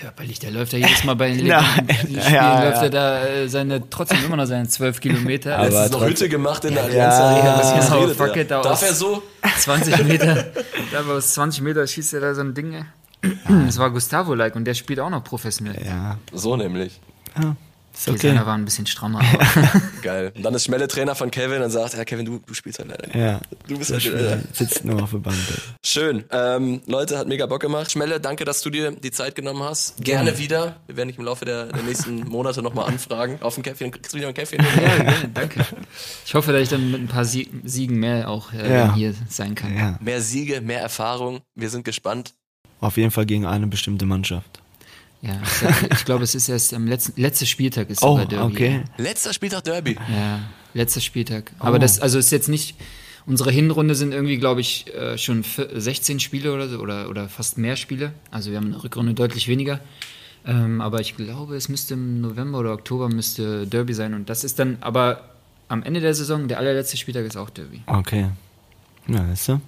Körperlich, 0.00 0.38
der 0.38 0.52
läuft 0.52 0.72
ja 0.72 0.78
jedes 0.78 1.02
Mal 1.02 1.14
bei 1.14 1.30
den 1.32 1.46
Nein, 1.48 1.64
Spielen, 2.00 2.20
ja, 2.32 2.62
läuft 2.62 2.76
ja. 2.76 2.82
er 2.84 2.90
da 2.90 3.26
äh, 3.26 3.48
seine, 3.48 3.90
trotzdem 3.90 4.24
immer 4.24 4.36
noch 4.36 4.46
seine 4.46 4.68
12 4.68 5.00
Kilometer. 5.00 5.56
Aber 5.58 5.68
Letztens 5.68 5.90
noch 5.90 6.06
Hütte 6.06 6.28
gemacht 6.28 6.64
in 6.64 6.74
der 6.74 6.84
Ja, 6.84 7.08
Allianz 7.08 7.14
Arena. 7.16 7.58
Was 7.58 7.86
genau, 7.88 8.02
redet 8.02 8.16
fuck 8.16 8.36
it, 8.36 8.50
da 8.50 8.62
Darf 8.62 8.82
er 8.82 8.94
so? 8.94 9.22
20 9.58 10.04
Meter, 10.04 10.46
da 10.92 11.00
aus 11.12 11.34
20 11.34 11.62
Meter 11.62 11.84
schießt 11.86 12.14
er 12.14 12.20
da 12.20 12.34
so 12.34 12.42
ein 12.42 12.54
Ding. 12.54 12.74
ey. 12.74 12.84
Das 13.66 13.78
war 13.78 13.90
Gustavo-like 13.90 14.54
und 14.54 14.64
der 14.64 14.74
spielt 14.74 15.00
auch 15.00 15.10
noch 15.10 15.24
professionell. 15.24 15.84
ja, 15.84 16.18
So 16.32 16.56
nämlich. 16.56 17.00
ja, 17.36 17.56
ist 17.98 18.08
Okay. 18.08 18.28
Seiner 18.28 18.46
war 18.46 18.54
ein 18.54 18.64
bisschen 18.64 18.86
strammer. 18.86 19.20
Aber 19.20 19.80
Geil. 20.02 20.32
Und 20.36 20.42
dann 20.42 20.54
ist 20.54 20.64
Schmelle 20.64 20.86
Trainer 20.88 21.14
von 21.14 21.30
Kevin 21.30 21.62
und 21.62 21.70
sagt, 21.70 21.94
ja 21.94 22.04
Kevin, 22.04 22.24
du, 22.24 22.38
du 22.44 22.54
spielst 22.54 22.78
halt 22.78 22.88
leider. 22.90 23.16
Ja, 23.18 23.40
Du 23.66 23.76
bist 23.78 23.92
halt 23.92 24.04
äh, 24.06 24.38
sitzt 24.52 24.84
nur 24.84 25.02
auf 25.02 25.10
der 25.10 25.18
Bank. 25.18 25.36
Schön. 25.84 26.24
Ähm, 26.30 26.80
Leute, 26.86 27.18
hat 27.18 27.28
mega 27.28 27.46
Bock 27.46 27.60
gemacht. 27.60 27.90
Schmelle, 27.90 28.20
danke, 28.20 28.44
dass 28.44 28.60
du 28.62 28.70
dir 28.70 28.92
die 28.92 29.10
Zeit 29.10 29.34
genommen 29.34 29.62
hast. 29.62 30.02
Gerne 30.02 30.38
wieder. 30.38 30.76
Wir 30.86 30.96
werden 30.96 31.08
dich 31.08 31.18
im 31.18 31.24
Laufe 31.24 31.44
der, 31.44 31.66
der 31.66 31.82
nächsten 31.82 32.20
Monate 32.28 32.62
nochmal 32.62 32.88
anfragen. 32.88 33.38
Auf 33.42 33.56
ein 33.56 33.62
Käffchen. 33.62 33.90
Kriegst 33.90 34.12
du 34.12 34.18
wieder 34.18 34.28
ein 34.28 34.34
Käffchen? 34.34 34.60
ja, 34.64 34.96
gerne, 34.96 35.14
danke. 35.34 35.66
Ich 36.24 36.34
hoffe, 36.34 36.52
dass 36.52 36.62
ich 36.62 36.68
dann 36.68 36.90
mit 36.90 37.00
ein 37.00 37.08
paar 37.08 37.24
Sie 37.24 37.48
Siegen 37.64 37.98
mehr 37.98 38.28
auch 38.28 38.52
äh, 38.52 38.72
Ja. 38.72 38.94
hier 38.94 39.14
sein 39.28 39.54
kann. 39.54 39.76
Ja, 39.76 39.98
Mehr 40.00 40.20
Siege, 40.20 40.60
mehr 40.60 40.80
Erfahrung. 40.80 41.40
Wir 41.54 41.68
sind 41.70 41.84
gespannt. 41.84 42.34
auf 42.80 42.96
jeden 42.96 43.10
Fall 43.10 43.26
gegen 43.26 43.44
eine 43.46 43.66
bestimmte 43.66 44.06
Mannschaft. 44.06 44.60
Ja, 45.20 45.40
ich, 45.90 46.04
glaube, 46.04 46.22
es 46.24 46.34
ist 46.36 46.48
erst 46.48 46.72
am 46.74 46.86
letzten 46.86 47.20
letzter 47.20 47.46
Spieltag 47.46 47.90
ist 47.90 48.02
Oh, 48.02 48.18
Derby. 48.18 48.36
okay. 48.54 48.82
Letzter 48.98 49.32
Spieltag 49.32 49.64
Derby. 49.64 49.96
Ja, 50.14 50.40
letzter 50.74 51.00
Spieltag. 51.00 51.50
Aber 51.58 51.76
Oh. 51.76 51.78
das, 51.80 51.98
also 52.00 52.18
ist 52.18 52.30
jetzt 52.30 52.48
nicht. 52.48 52.76
Unsere 53.26 53.50
Hinrunde 53.50 53.94
sind 53.94 54.12
irgendwie, 54.14 54.38
glaube 54.38 54.60
ich, 54.62 54.86
äh, 54.94 55.18
schon 55.18 55.42
vier- 55.44 55.68
16 55.74 56.18
Spiele 56.20 56.52
oder 56.54 56.68
so 56.68 56.78
oder, 56.78 57.08
oder 57.10 57.28
fast 57.28 57.58
mehr 57.58 57.76
Spiele. 57.76 58.12
Also 58.30 58.50
wir 58.50 58.56
haben 58.58 58.66
eine 58.72 58.82
Rückrunde 58.82 59.12
deutlich 59.14 59.48
weniger. 59.48 59.80
Ähm, 60.46 60.80
aber 60.80 61.00
ich 61.00 61.14
glaube, 61.16 61.56
es 61.56 61.68
müsste 61.68 61.94
im 61.94 62.20
November 62.22 62.58
oder 62.60 62.72
Oktober 62.72 63.08
müsste 63.08 63.66
Derby 63.66 63.92
sein. 63.92 64.14
Und 64.14 64.30
das 64.30 64.44
ist 64.44 64.58
dann 64.58 64.78
aber 64.80 65.28
am 65.66 65.82
Ende 65.82 66.00
der 66.00 66.14
Saison, 66.14 66.48
der 66.48 66.56
allerletzte 66.58 66.96
Spieltag 66.96 67.26
ist 67.26 67.36
auch 67.36 67.50
Derby. 67.50 67.82
Okay. 67.86 68.28
Ja, 69.08 69.28
weißt 69.28 69.48
du? 69.48 69.60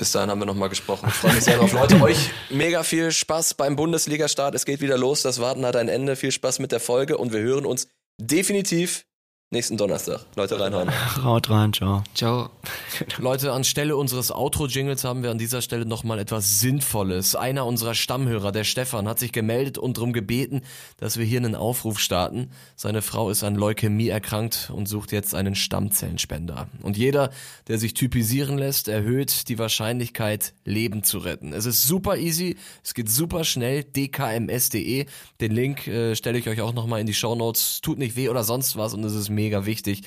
Bis 0.00 0.12
dahin 0.12 0.30
haben 0.30 0.38
wir 0.38 0.46
nochmal 0.46 0.70
gesprochen. 0.70 1.08
Ich 1.10 1.14
freue 1.14 1.34
mich 1.34 1.44
sehr 1.44 1.58
drauf. 1.58 1.74
Leute, 1.74 2.00
euch 2.00 2.30
mega 2.48 2.82
viel 2.84 3.12
Spaß 3.12 3.52
beim 3.52 3.76
Bundesliga-Start. 3.76 4.54
Es 4.54 4.64
geht 4.64 4.80
wieder 4.80 4.96
los. 4.96 5.20
Das 5.20 5.40
Warten 5.40 5.66
hat 5.66 5.76
ein 5.76 5.90
Ende. 5.90 6.16
Viel 6.16 6.32
Spaß 6.32 6.58
mit 6.58 6.72
der 6.72 6.80
Folge 6.80 7.18
und 7.18 7.34
wir 7.34 7.40
hören 7.40 7.66
uns 7.66 7.86
definitiv 8.18 9.04
nächsten 9.52 9.76
Donnerstag. 9.76 10.20
Leute, 10.36 10.60
reinhauen. 10.60 10.88
Haut 11.24 11.50
rein, 11.50 11.72
ciao. 11.72 12.04
Ciao. 12.14 12.50
Leute, 13.18 13.52
anstelle 13.52 13.96
unseres 13.96 14.30
Outro-Jingles 14.30 15.02
haben 15.02 15.24
wir 15.24 15.32
an 15.32 15.38
dieser 15.38 15.60
Stelle 15.60 15.86
nochmal 15.86 16.20
etwas 16.20 16.60
Sinnvolles. 16.60 17.34
Einer 17.34 17.66
unserer 17.66 17.94
Stammhörer, 17.94 18.52
der 18.52 18.62
Stefan, 18.62 19.08
hat 19.08 19.18
sich 19.18 19.32
gemeldet 19.32 19.76
und 19.76 19.96
darum 19.96 20.12
gebeten, 20.12 20.62
dass 20.98 21.18
wir 21.18 21.24
hier 21.24 21.40
einen 21.40 21.56
Aufruf 21.56 21.98
starten. 21.98 22.50
Seine 22.76 23.02
Frau 23.02 23.28
ist 23.28 23.42
an 23.42 23.56
Leukämie 23.56 24.08
erkrankt 24.08 24.70
und 24.72 24.86
sucht 24.86 25.10
jetzt 25.10 25.34
einen 25.34 25.56
Stammzellenspender. 25.56 26.68
Und 26.82 26.96
jeder, 26.96 27.30
der 27.66 27.78
sich 27.78 27.94
typisieren 27.94 28.56
lässt, 28.56 28.86
erhöht 28.86 29.48
die 29.48 29.58
Wahrscheinlichkeit, 29.58 30.54
Leben 30.64 31.02
zu 31.02 31.18
retten. 31.18 31.52
Es 31.52 31.66
ist 31.66 31.82
super 31.82 32.16
easy, 32.16 32.56
es 32.84 32.94
geht 32.94 33.10
super 33.10 33.42
schnell, 33.42 33.82
dkms.de. 33.82 35.06
Den 35.40 35.50
Link 35.50 35.88
äh, 35.88 36.14
stelle 36.14 36.38
ich 36.38 36.48
euch 36.48 36.60
auch 36.60 36.72
nochmal 36.72 37.00
in 37.00 37.06
die 37.08 37.14
Shownotes. 37.14 37.80
Tut 37.80 37.98
nicht 37.98 38.14
weh 38.14 38.28
oder 38.28 38.44
sonst 38.44 38.76
was 38.76 38.94
und 38.94 39.02
es 39.02 39.14
ist 39.14 39.28
mega 39.40 39.64
wichtig. 39.64 40.02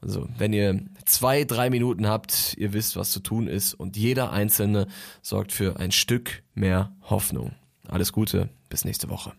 Also, 0.00 0.28
wenn 0.36 0.52
ihr 0.52 0.80
zwei, 1.04 1.44
drei 1.44 1.70
Minuten 1.70 2.08
habt, 2.08 2.54
ihr 2.58 2.72
wisst, 2.72 2.96
was 2.96 3.12
zu 3.12 3.20
tun 3.20 3.46
ist 3.46 3.74
und 3.74 3.96
jeder 3.96 4.32
Einzelne 4.32 4.88
sorgt 5.22 5.52
für 5.52 5.78
ein 5.78 5.92
Stück 5.92 6.42
mehr 6.54 6.92
Hoffnung. 7.02 7.52
Alles 7.88 8.12
Gute, 8.12 8.48
bis 8.68 8.84
nächste 8.84 9.08
Woche. 9.08 9.32